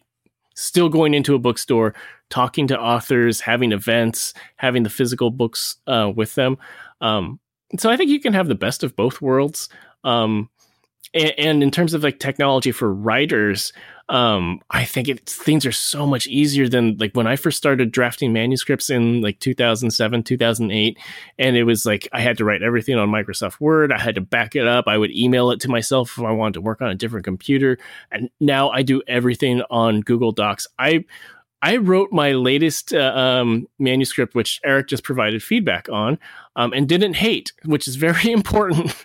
still 0.54 0.90
going 0.90 1.14
into 1.14 1.36
a 1.36 1.40
bookstore, 1.40 1.94
talking 2.30 2.68
to 2.68 2.80
authors, 2.80 3.42
having 3.42 3.72
events, 3.72 4.34
having 4.58 4.84
the 4.84 4.90
physical 4.90 5.32
books 5.32 5.78
uh, 5.88 6.12
with 6.16 6.36
them. 6.36 6.58
Um, 7.02 7.40
so 7.78 7.90
I 7.90 7.98
think 7.98 8.10
you 8.10 8.20
can 8.20 8.34
have 8.34 8.48
the 8.48 8.56
best 8.56 8.84
of 8.84 8.96
both 8.96 9.22
worlds. 9.22 9.70
Um, 10.04 10.50
and, 11.14 11.34
and 11.38 11.64
in 11.64 11.72
terms 11.72 11.94
of 11.94 12.04
like 12.04 12.20
technology 12.20 12.72
for 12.72 12.94
writers, 12.94 13.74
um, 14.10 14.62
I 14.70 14.86
think 14.86 15.10
it's 15.10 15.36
things 15.36 15.66
are 15.66 15.72
so 15.72 16.08
much 16.08 16.28
easier 16.28 16.70
than 16.70 16.96
like 16.98 17.14
when 17.14 17.28
I 17.28 17.36
first 17.36 17.58
started 17.58 17.92
drafting 17.92 18.32
manuscripts 18.32 18.90
in 18.90 19.22
like 19.22 19.40
2007, 19.40 20.24
2008. 20.24 20.98
And 21.38 21.58
it 21.58 21.64
was 21.64 21.86
like 21.86 22.08
I 22.14 22.22
had 22.22 22.38
to 22.38 22.46
write 22.46 22.64
everything 22.64 22.96
on 22.96 23.10
Microsoft 23.10 23.60
Word. 23.60 23.92
I 23.92 24.00
had 24.00 24.16
to 24.16 24.22
back 24.22 24.56
it 24.56 24.66
up. 24.66 24.86
I 24.88 24.98
would 24.98 25.12
email 25.12 25.52
it 25.52 25.60
to 25.62 25.70
myself 25.70 26.18
if 26.18 26.24
I 26.24 26.32
wanted 26.32 26.54
to 26.56 26.62
work 26.62 26.82
on 26.82 26.90
a 26.90 26.96
different 26.96 27.26
computer. 27.26 27.78
And 28.12 28.30
now 28.40 28.70
I 28.70 28.82
do 28.82 29.02
everything 29.08 29.62
on 29.70 30.02
Google 30.02 30.32
Docs. 30.32 30.68
I 30.80 31.04
I 31.62 31.78
wrote 31.78 32.12
my 32.12 32.34
latest 32.34 32.94
uh, 32.94 33.14
um, 33.16 33.68
manuscript, 33.80 34.36
which 34.36 34.62
Eric 34.64 34.88
just 34.88 35.04
provided 35.04 35.42
feedback 35.42 35.90
on, 35.90 36.20
um, 36.56 36.72
and 36.72 36.88
didn't 36.88 37.16
hate, 37.16 37.52
which 37.66 37.88
is 37.88 37.96
very 37.96 38.32
important. 38.32 38.96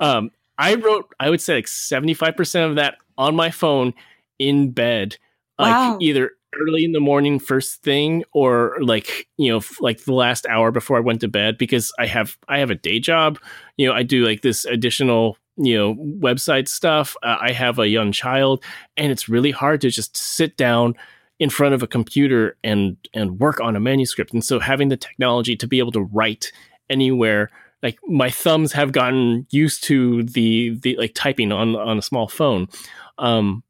um, 0.00 0.30
I 0.58 0.74
wrote, 0.74 1.06
I 1.20 1.30
would 1.30 1.40
say, 1.40 1.56
like 1.56 1.68
seventy 1.68 2.14
five 2.14 2.36
percent 2.36 2.70
of 2.70 2.76
that 2.76 2.96
on 3.16 3.36
my 3.36 3.50
phone 3.50 3.94
in 4.38 4.70
bed, 4.70 5.16
like 5.58 5.72
Wow. 5.72 5.98
either 6.00 6.32
early 6.60 6.84
in 6.84 6.92
the 6.92 7.00
morning, 7.00 7.38
first 7.38 7.82
thing, 7.82 8.24
or 8.32 8.76
like 8.80 9.28
you 9.36 9.50
know, 9.50 9.58
f- 9.58 9.80
like 9.80 10.04
the 10.04 10.14
last 10.14 10.46
hour 10.46 10.70
before 10.70 10.96
I 10.96 11.00
went 11.00 11.20
to 11.20 11.28
bed, 11.28 11.58
because 11.58 11.92
I 11.98 12.06
have 12.06 12.36
I 12.48 12.58
have 12.58 12.70
a 12.70 12.74
day 12.74 12.98
job. 13.00 13.38
You 13.76 13.88
know, 13.88 13.94
I 13.94 14.02
do 14.02 14.24
like 14.24 14.42
this 14.42 14.64
additional 14.64 15.36
you 15.56 15.76
know 15.76 15.94
website 15.94 16.68
stuff. 16.68 17.16
Uh, 17.22 17.36
I 17.40 17.52
have 17.52 17.78
a 17.78 17.88
young 17.88 18.12
child, 18.12 18.64
and 18.96 19.12
it's 19.12 19.28
really 19.28 19.50
hard 19.50 19.80
to 19.82 19.90
just 19.90 20.16
sit 20.16 20.56
down 20.56 20.94
in 21.38 21.50
front 21.50 21.74
of 21.74 21.82
a 21.82 21.86
computer 21.86 22.56
and 22.64 22.96
and 23.14 23.38
work 23.38 23.60
on 23.60 23.76
a 23.76 23.80
manuscript. 23.80 24.32
And 24.32 24.44
so 24.44 24.58
having 24.58 24.88
the 24.88 24.96
technology 24.96 25.54
to 25.56 25.66
be 25.66 25.78
able 25.78 25.92
to 25.92 26.02
write 26.02 26.50
anywhere 26.90 27.50
like 27.82 27.98
my 28.06 28.30
thumbs 28.30 28.72
have 28.72 28.92
gotten 28.92 29.46
used 29.50 29.84
to 29.84 30.22
the 30.24 30.78
the 30.82 30.96
like 30.96 31.14
typing 31.14 31.52
on 31.52 31.76
on 31.76 31.98
a 31.98 32.02
small 32.02 32.28
phone 32.28 32.68
um 33.18 33.62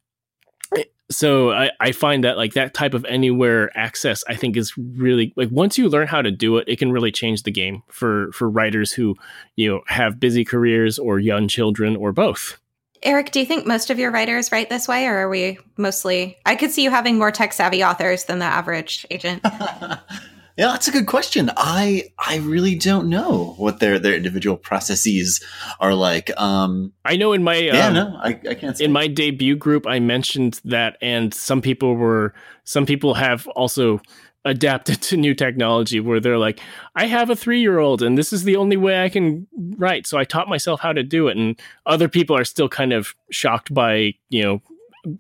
so 1.11 1.53
I, 1.53 1.71
I 1.81 1.93
find 1.93 2.25
that 2.25 2.37
like 2.37 2.53
that 2.53 2.75
type 2.75 2.93
of 2.93 3.05
anywhere 3.07 3.77
access 3.77 4.23
i 4.29 4.35
think 4.35 4.57
is 4.57 4.77
really 4.77 5.33
like 5.37 5.51
once 5.51 5.79
you 5.79 5.89
learn 5.89 6.07
how 6.07 6.23
to 6.23 6.31
do 6.31 6.59
it 6.59 6.69
it 6.69 6.79
can 6.79 6.93
really 6.93 7.13
change 7.13 7.43
the 7.43 7.51
game 7.51 7.83
for 7.89 8.31
for 8.33 8.49
writers 8.49 8.93
who 8.93 9.17
you 9.57 9.71
know 9.71 9.83
have 9.87 10.21
busy 10.21 10.45
careers 10.45 10.99
or 10.99 11.19
young 11.19 11.49
children 11.49 11.97
or 11.97 12.13
both 12.13 12.59
Eric, 13.03 13.31
do 13.31 13.39
you 13.39 13.47
think 13.47 13.65
most 13.65 13.91
of 13.91 13.99
your 14.01 14.11
writers 14.11 14.51
write 14.51 14.71
this 14.71 14.89
way, 14.89 15.07
or 15.07 15.19
are 15.19 15.29
we 15.29 15.59
mostly? 15.77 16.37
I 16.45 16.57
could 16.57 16.73
see 16.73 16.83
you 16.83 16.91
having 16.91 17.17
more 17.17 17.31
tech 17.31 17.53
savvy 17.53 17.85
authors 17.85 18.25
than 18.25 18.41
the 18.41 18.45
average 18.45 19.07
agent. 19.09 19.45
yeah, 20.59 20.73
that's 20.73 20.89
a 20.89 20.91
good 20.91 21.07
question. 21.07 21.53
I 21.57 22.11
I 22.19 22.39
really 22.39 22.75
don't 22.75 23.09
know 23.09 23.55
what 23.59 23.79
their 23.79 23.99
their 24.01 24.15
individual 24.15 24.57
processes 24.57 25.41
are 25.79 25.95
like. 25.95 26.31
Um, 26.37 26.93
i 27.05 27.17
know 27.17 27.33
in 27.33 27.45
my 27.45 27.57
yeah, 27.57 27.87
um, 27.87 27.95
no, 27.95 28.19
I, 28.21 28.41
I 28.49 28.55
can't. 28.55 28.77
Say. 28.77 28.85
in 28.85 28.93
my 28.93 29.07
debut 29.07 29.57
group 29.57 29.87
i 29.87 30.01
mentioned 30.01 30.61
that 30.65 30.99
and 31.01 31.33
some 31.33 31.63
people 31.63 31.95
were 31.95 32.35
some 32.65 32.85
people 32.87 33.15
have 33.15 33.47
also 33.49 34.01
adapted 34.45 35.01
to 35.03 35.17
new 35.17 35.35
technology 35.35 36.01
where 36.01 36.21
they're 36.21 36.39
like, 36.39 36.61
I 36.97 37.07
have 37.07 37.31
a 37.31 37.37
three 37.37 37.61
year 37.61 37.79
old 37.79 38.03
and 38.03 38.19
this 38.19 38.33
is 38.33 38.45
the 38.45 38.57
only 38.57 38.77
way 38.77 39.03
I 39.03 39.09
can 39.09 39.47
write. 39.77 40.07
So 40.07 40.19
I 40.19 40.25
taught 40.25 40.49
myself 40.49 40.81
how 40.81 40.93
to 40.93 41.03
do 41.03 41.29
it. 41.29 41.37
And 41.37 41.61
other 41.87 42.09
people 42.09 42.37
are 42.37 42.45
still 42.45 42.69
kind 42.69 42.93
of 42.93 43.15
shocked 43.31 43.73
by, 43.73 44.15
you 44.29 44.43
know, 44.43 44.63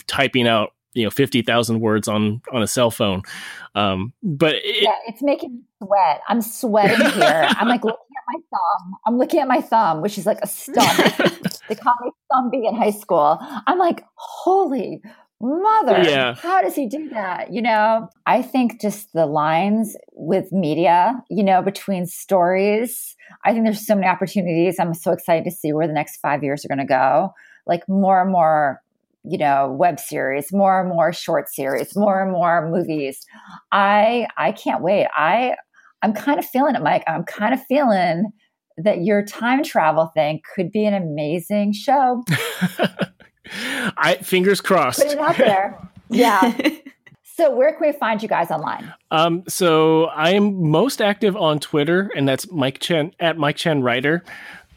typing 0.06 0.48
out, 0.48 0.72
you 0.94 1.04
know, 1.04 1.10
50,000 1.10 1.80
words 1.80 2.08
on, 2.08 2.40
on 2.52 2.62
a 2.62 2.66
cell 2.66 2.90
phone. 2.90 3.22
Um, 3.74 4.12
but 4.22 4.56
it, 4.56 4.82
yeah, 4.82 4.94
it's 5.06 5.22
making 5.22 5.54
me 5.54 5.60
sweat. 5.82 6.20
I'm 6.28 6.42
sweating 6.42 6.98
here. 7.12 7.46
I'm 7.50 7.68
like 7.68 7.84
looking 7.84 7.98
at 8.16 8.24
my 8.34 8.40
thumb. 8.50 8.94
I'm 9.06 9.18
looking 9.18 9.40
at 9.40 9.48
my 9.48 9.60
thumb, 9.60 10.00
which 10.02 10.18
is 10.18 10.26
like 10.26 10.38
a 10.42 10.46
stump. 10.46 10.96
they 11.68 11.74
call 11.74 11.94
me 12.02 12.10
Thumbie 12.32 12.68
in 12.68 12.74
high 12.74 12.90
school. 12.90 13.38
I'm 13.66 13.78
like, 13.78 14.04
holy 14.14 15.02
mother 15.40 16.02
Yeah. 16.02 16.34
how 16.34 16.60
does 16.62 16.74
he 16.74 16.88
do 16.88 17.10
that 17.10 17.52
you 17.52 17.62
know 17.62 18.08
i 18.26 18.42
think 18.42 18.80
just 18.80 19.12
the 19.12 19.24
lines 19.24 19.96
with 20.14 20.50
media 20.50 21.22
you 21.30 21.44
know 21.44 21.62
between 21.62 22.06
stories 22.06 23.14
i 23.44 23.52
think 23.52 23.64
there's 23.64 23.86
so 23.86 23.94
many 23.94 24.08
opportunities 24.08 24.80
i'm 24.80 24.94
so 24.94 25.12
excited 25.12 25.44
to 25.44 25.50
see 25.52 25.72
where 25.72 25.86
the 25.86 25.92
next 25.92 26.16
five 26.16 26.42
years 26.42 26.64
are 26.64 26.68
going 26.68 26.78
to 26.78 26.84
go 26.84 27.32
like 27.66 27.88
more 27.88 28.20
and 28.20 28.32
more 28.32 28.82
you 29.28 29.38
know 29.38 29.74
web 29.78 30.00
series 30.00 30.52
more 30.52 30.80
and 30.80 30.88
more 30.88 31.12
short 31.12 31.48
series 31.48 31.96
more 31.96 32.22
and 32.22 32.32
more 32.32 32.68
movies. 32.70 33.24
I 33.72 34.26
i 34.36 34.52
can't 34.52 34.82
wait. 34.82 35.06
I 35.14 35.54
i'm 36.02 36.12
kind 36.12 36.38
of 36.38 36.46
feeling 36.46 36.74
it 36.74 36.82
mike. 36.82 37.04
I'm 37.06 37.24
kind 37.24 37.52
of 37.54 37.62
feeling 37.66 38.30
that 38.76 39.02
your 39.02 39.24
time 39.24 39.62
travel 39.64 40.10
thing 40.14 40.40
could 40.54 40.70
be 40.70 40.84
an 40.84 40.94
amazing 40.94 41.72
show. 41.72 42.24
I 43.96 44.18
fingers 44.22 44.60
crossed. 44.60 45.00
put 45.00 45.12
it 45.12 45.18
out 45.18 45.36
there. 45.36 45.78
Yeah. 46.10 46.56
So 47.22 47.54
where 47.54 47.70
can 47.70 47.86
we 47.86 47.92
find 47.92 48.20
you 48.20 48.28
guys 48.28 48.50
online? 48.50 48.92
Um, 49.12 49.44
so 49.46 50.06
I 50.06 50.30
am 50.30 50.70
most 50.72 51.00
active 51.00 51.36
on 51.36 51.60
Twitter, 51.60 52.10
and 52.16 52.26
that's 52.28 52.50
Mike 52.50 52.80
Chen 52.80 53.12
at 53.20 53.38
Mike 53.38 53.54
Chen 53.54 53.80
Writer. 53.80 54.24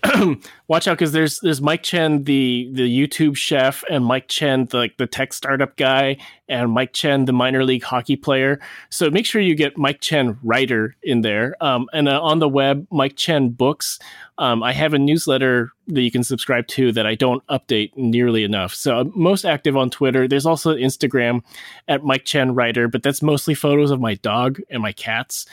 Watch 0.67 0.87
out 0.87 0.97
because 0.97 1.11
there's 1.11 1.39
there's 1.41 1.61
Mike 1.61 1.83
Chen 1.83 2.23
the 2.23 2.69
the 2.73 2.83
YouTube 2.83 3.35
chef 3.35 3.83
and 3.89 4.03
Mike 4.03 4.27
Chen 4.27 4.65
the, 4.65 4.77
like 4.77 4.97
the 4.97 5.05
tech 5.05 5.31
startup 5.31 5.75
guy 5.77 6.17
and 6.49 6.71
Mike 6.71 6.93
Chen 6.93 7.25
the 7.25 7.33
minor 7.33 7.63
league 7.63 7.83
hockey 7.83 8.15
player. 8.15 8.59
So 8.89 9.11
make 9.11 9.27
sure 9.27 9.41
you 9.41 9.53
get 9.53 9.77
Mike 9.77 10.01
Chen 10.01 10.39
Writer 10.41 10.95
in 11.03 11.21
there. 11.21 11.55
Um, 11.61 11.87
and 11.93 12.09
uh, 12.09 12.19
on 12.21 12.39
the 12.39 12.49
web, 12.49 12.87
Mike 12.91 13.15
Chen 13.15 13.49
Books. 13.49 13.99
Um, 14.39 14.63
I 14.63 14.73
have 14.73 14.95
a 14.95 14.99
newsletter 14.99 15.71
that 15.87 16.01
you 16.01 16.09
can 16.09 16.23
subscribe 16.23 16.67
to 16.69 16.91
that 16.93 17.05
I 17.05 17.13
don't 17.13 17.45
update 17.47 17.95
nearly 17.95 18.43
enough. 18.43 18.73
So 18.73 18.97
I'm 18.97 19.11
most 19.13 19.45
active 19.45 19.77
on 19.77 19.91
Twitter. 19.91 20.27
There's 20.27 20.47
also 20.47 20.75
Instagram 20.75 21.41
at 21.87 22.03
Mike 22.03 22.25
Chen 22.25 22.55
Writer, 22.55 22.87
but 22.87 23.03
that's 23.03 23.21
mostly 23.21 23.53
photos 23.53 23.91
of 23.91 23.99
my 23.99 24.15
dog 24.15 24.59
and 24.69 24.81
my 24.81 24.93
cats. 24.93 25.45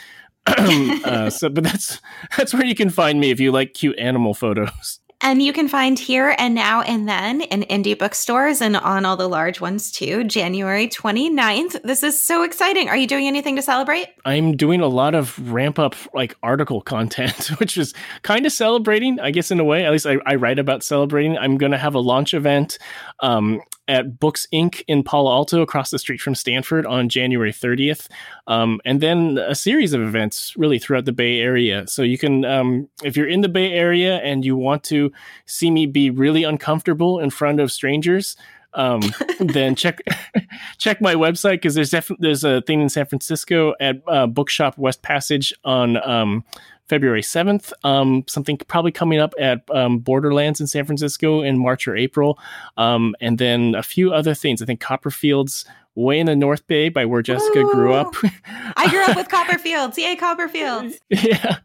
uh, 1.04 1.30
so, 1.30 1.48
but 1.48 1.64
that's 1.64 2.00
that's 2.36 2.54
where 2.54 2.64
you 2.64 2.74
can 2.74 2.90
find 2.90 3.20
me 3.20 3.30
if 3.30 3.40
you 3.40 3.52
like 3.52 3.74
cute 3.74 3.98
animal 3.98 4.34
photos. 4.34 5.00
And 5.20 5.42
you 5.42 5.52
can 5.52 5.66
find 5.66 5.98
here 5.98 6.36
and 6.38 6.54
now 6.54 6.82
and 6.82 7.08
then 7.08 7.40
in 7.40 7.62
indie 7.62 7.98
bookstores 7.98 8.60
and 8.60 8.76
on 8.76 9.04
all 9.04 9.16
the 9.16 9.28
large 9.28 9.60
ones 9.60 9.90
too, 9.90 10.22
January 10.22 10.86
29th. 10.86 11.82
This 11.82 12.04
is 12.04 12.22
so 12.22 12.44
exciting. 12.44 12.88
Are 12.88 12.96
you 12.96 13.08
doing 13.08 13.26
anything 13.26 13.56
to 13.56 13.62
celebrate? 13.62 14.06
I'm 14.24 14.56
doing 14.56 14.80
a 14.80 14.86
lot 14.86 15.16
of 15.16 15.36
ramp 15.50 15.80
up 15.80 15.96
like 16.14 16.36
article 16.44 16.80
content, 16.94 17.48
which 17.58 17.76
is 17.76 17.94
kind 18.22 18.46
of 18.46 18.52
celebrating, 18.52 19.18
I 19.18 19.32
guess, 19.32 19.50
in 19.50 19.58
a 19.58 19.64
way. 19.64 19.84
At 19.84 19.90
least 19.90 20.06
I, 20.06 20.18
I 20.24 20.36
write 20.36 20.60
about 20.60 20.84
celebrating. 20.84 21.36
I'm 21.36 21.58
going 21.58 21.72
to 21.72 21.78
have 21.78 21.96
a 21.96 22.00
launch 22.00 22.32
event 22.32 22.78
um, 23.18 23.60
at 23.88 24.20
Books 24.20 24.46
Inc. 24.52 24.82
in 24.86 25.02
Palo 25.02 25.32
Alto, 25.32 25.62
across 25.62 25.90
the 25.90 25.98
street 25.98 26.20
from 26.20 26.34
Stanford, 26.34 26.86
on 26.86 27.08
January 27.08 27.52
30th, 27.52 28.08
um, 28.46 28.80
and 28.84 29.00
then 29.00 29.38
a 29.38 29.54
series 29.54 29.94
of 29.94 30.02
events 30.02 30.54
really 30.56 30.78
throughout 30.78 31.06
the 31.06 31.12
Bay 31.12 31.40
Area. 31.40 31.86
So 31.88 32.02
you 32.02 32.18
can, 32.18 32.44
um, 32.44 32.88
if 33.02 33.16
you're 33.16 33.28
in 33.28 33.40
the 33.40 33.48
Bay 33.48 33.72
Area 33.72 34.18
and 34.18 34.44
you 34.44 34.56
want 34.56 34.84
to 34.84 35.10
see 35.46 35.70
me 35.70 35.86
be 35.86 36.10
really 36.10 36.44
uncomfortable 36.44 37.18
in 37.18 37.30
front 37.30 37.60
of 37.60 37.72
strangers. 37.72 38.36
Um, 38.74 39.00
then 39.40 39.74
check 39.74 40.00
check 40.78 41.00
my 41.00 41.14
website 41.14 41.52
because 41.54 41.74
there's 41.74 41.90
definitely 41.90 42.28
there's 42.28 42.44
a 42.44 42.60
thing 42.60 42.82
in 42.82 42.90
San 42.90 43.06
Francisco 43.06 43.74
at 43.80 43.96
uh, 44.06 44.26
Bookshop 44.26 44.76
West 44.76 45.02
Portal 45.02 45.40
on 45.64 45.96
um, 46.06 46.44
February 46.88 47.22
7th. 47.22 47.72
Um, 47.84 48.24
something 48.26 48.56
probably 48.68 48.92
coming 48.92 49.20
up 49.20 49.34
at 49.38 49.62
um, 49.70 49.98
Borderlands 49.98 50.60
in 50.60 50.66
San 50.66 50.84
Francisco 50.84 51.42
in 51.42 51.58
March 51.58 51.86
or 51.86 51.96
April. 51.96 52.38
Um, 52.76 53.14
and 53.20 53.38
then 53.38 53.74
a 53.74 53.82
few 53.82 54.12
other 54.12 54.34
things. 54.34 54.62
I 54.62 54.66
think 54.66 54.80
Copperfield's 54.80 55.64
way 55.98 56.18
in 56.18 56.26
the 56.26 56.36
North 56.36 56.66
Bay 56.66 56.88
by 56.88 57.04
where 57.04 57.22
Jessica 57.22 57.64
grew 57.64 57.92
up. 57.92 58.14
I 58.76 58.88
grew 58.88 59.02
up 59.02 59.16
with 59.16 59.28
Copperfields. 59.28 59.96
Yay, 59.96 60.16
Copperfields. 60.16 60.94
yeah. 61.10 61.58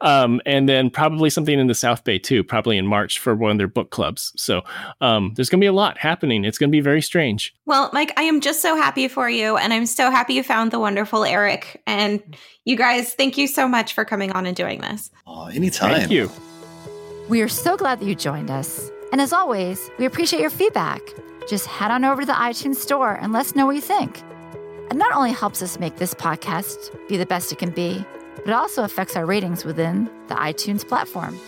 Um, 0.00 0.40
and 0.46 0.68
then 0.68 0.90
probably 0.90 1.28
something 1.28 1.58
in 1.58 1.66
the 1.66 1.74
South 1.74 2.04
Bay 2.04 2.18
too, 2.18 2.44
probably 2.44 2.78
in 2.78 2.86
March 2.86 3.18
for 3.18 3.34
one 3.34 3.50
of 3.50 3.58
their 3.58 3.68
book 3.68 3.90
clubs. 3.90 4.32
So 4.36 4.62
um, 5.00 5.32
there's 5.34 5.50
going 5.50 5.60
to 5.60 5.64
be 5.64 5.68
a 5.68 5.72
lot 5.72 5.98
happening. 5.98 6.44
It's 6.44 6.56
going 6.56 6.70
to 6.70 6.72
be 6.72 6.80
very 6.80 7.02
strange. 7.02 7.54
Well, 7.66 7.90
Mike, 7.92 8.12
I 8.16 8.22
am 8.22 8.40
just 8.40 8.62
so 8.62 8.76
happy 8.76 9.08
for 9.08 9.28
you. 9.28 9.56
And 9.56 9.72
I'm 9.72 9.86
so 9.86 10.10
happy 10.10 10.34
you 10.34 10.42
found 10.42 10.70
the 10.70 10.78
wonderful 10.78 11.24
Eric. 11.24 11.82
And 11.86 12.22
you 12.64 12.76
guys, 12.76 13.14
thank 13.14 13.36
you 13.36 13.46
so 13.46 13.68
much 13.68 13.92
for 13.92 14.04
coming 14.04 14.30
on 14.32 14.46
and 14.46 14.56
doing 14.56 14.80
this. 14.80 15.10
Oh, 15.26 15.46
anytime. 15.46 15.94
Thank 15.96 16.10
you. 16.12 16.30
We 17.28 17.42
are 17.42 17.48
so 17.48 17.76
glad 17.76 18.00
that 18.00 18.06
you 18.06 18.14
joined 18.14 18.50
us. 18.50 18.90
And 19.12 19.20
as 19.20 19.32
always, 19.32 19.90
we 19.98 20.06
appreciate 20.06 20.40
your 20.40 20.50
feedback. 20.50 21.00
Just 21.48 21.66
head 21.66 21.90
on 21.90 22.04
over 22.04 22.22
to 22.22 22.26
the 22.26 22.32
iTunes 22.32 22.76
store 22.76 23.14
and 23.14 23.32
let 23.32 23.40
us 23.40 23.54
know 23.54 23.66
what 23.66 23.74
you 23.74 23.80
think. 23.80 24.22
It 24.90 24.96
not 24.96 25.14
only 25.14 25.32
helps 25.32 25.62
us 25.62 25.78
make 25.78 25.96
this 25.96 26.14
podcast 26.14 26.96
be 27.08 27.16
the 27.16 27.26
best 27.26 27.52
it 27.52 27.58
can 27.58 27.70
be, 27.70 28.04
but 28.36 28.48
it 28.48 28.52
also 28.52 28.84
affects 28.84 29.16
our 29.16 29.26
ratings 29.26 29.64
within 29.64 30.10
the 30.28 30.34
iTunes 30.34 30.86
platform. 30.86 31.38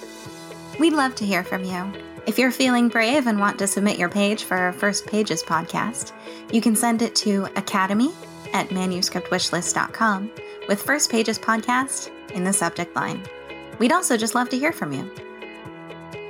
We'd 0.78 0.92
love 0.92 1.14
to 1.16 1.26
hear 1.26 1.44
from 1.44 1.64
you. 1.64 1.92
If 2.26 2.38
you're 2.38 2.52
feeling 2.52 2.88
brave 2.88 3.26
and 3.26 3.40
want 3.40 3.58
to 3.58 3.66
submit 3.66 3.98
your 3.98 4.08
page 4.08 4.44
for 4.44 4.56
our 4.56 4.72
First 4.72 5.06
Pages 5.06 5.42
podcast, 5.42 6.12
you 6.52 6.60
can 6.60 6.76
send 6.76 7.02
it 7.02 7.14
to 7.16 7.46
academy 7.56 8.12
at 8.52 8.68
manuscriptwishlist.com 8.68 10.30
with 10.68 10.82
First 10.82 11.10
Pages 11.10 11.38
podcast 11.38 12.10
in 12.32 12.44
the 12.44 12.52
subject 12.52 12.94
line. 12.94 13.22
We'd 13.78 13.92
also 13.92 14.16
just 14.16 14.34
love 14.34 14.48
to 14.50 14.58
hear 14.58 14.72
from 14.72 14.92
you. 14.92 15.10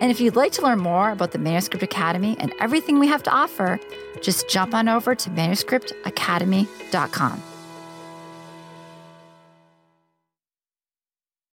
And 0.03 0.11
if 0.11 0.21
you'd 0.21 0.35
like 0.35 0.51
to 0.53 0.63
learn 0.63 0.79
more 0.81 1.11
about 1.11 1.31
the 1.31 1.39
Manuscript 1.39 1.85
Academy 1.85 2.37
and 2.41 2.53
everything 2.59 2.99
we 2.99 3.07
have 3.07 3.23
to 3.23 3.31
offer, 3.31 3.79
just 4.21 4.49
jump 4.49 4.75
on 4.75 4.89
over 4.89 5.15
to 5.15 5.31
manuscriptacademy.com. 5.31 7.52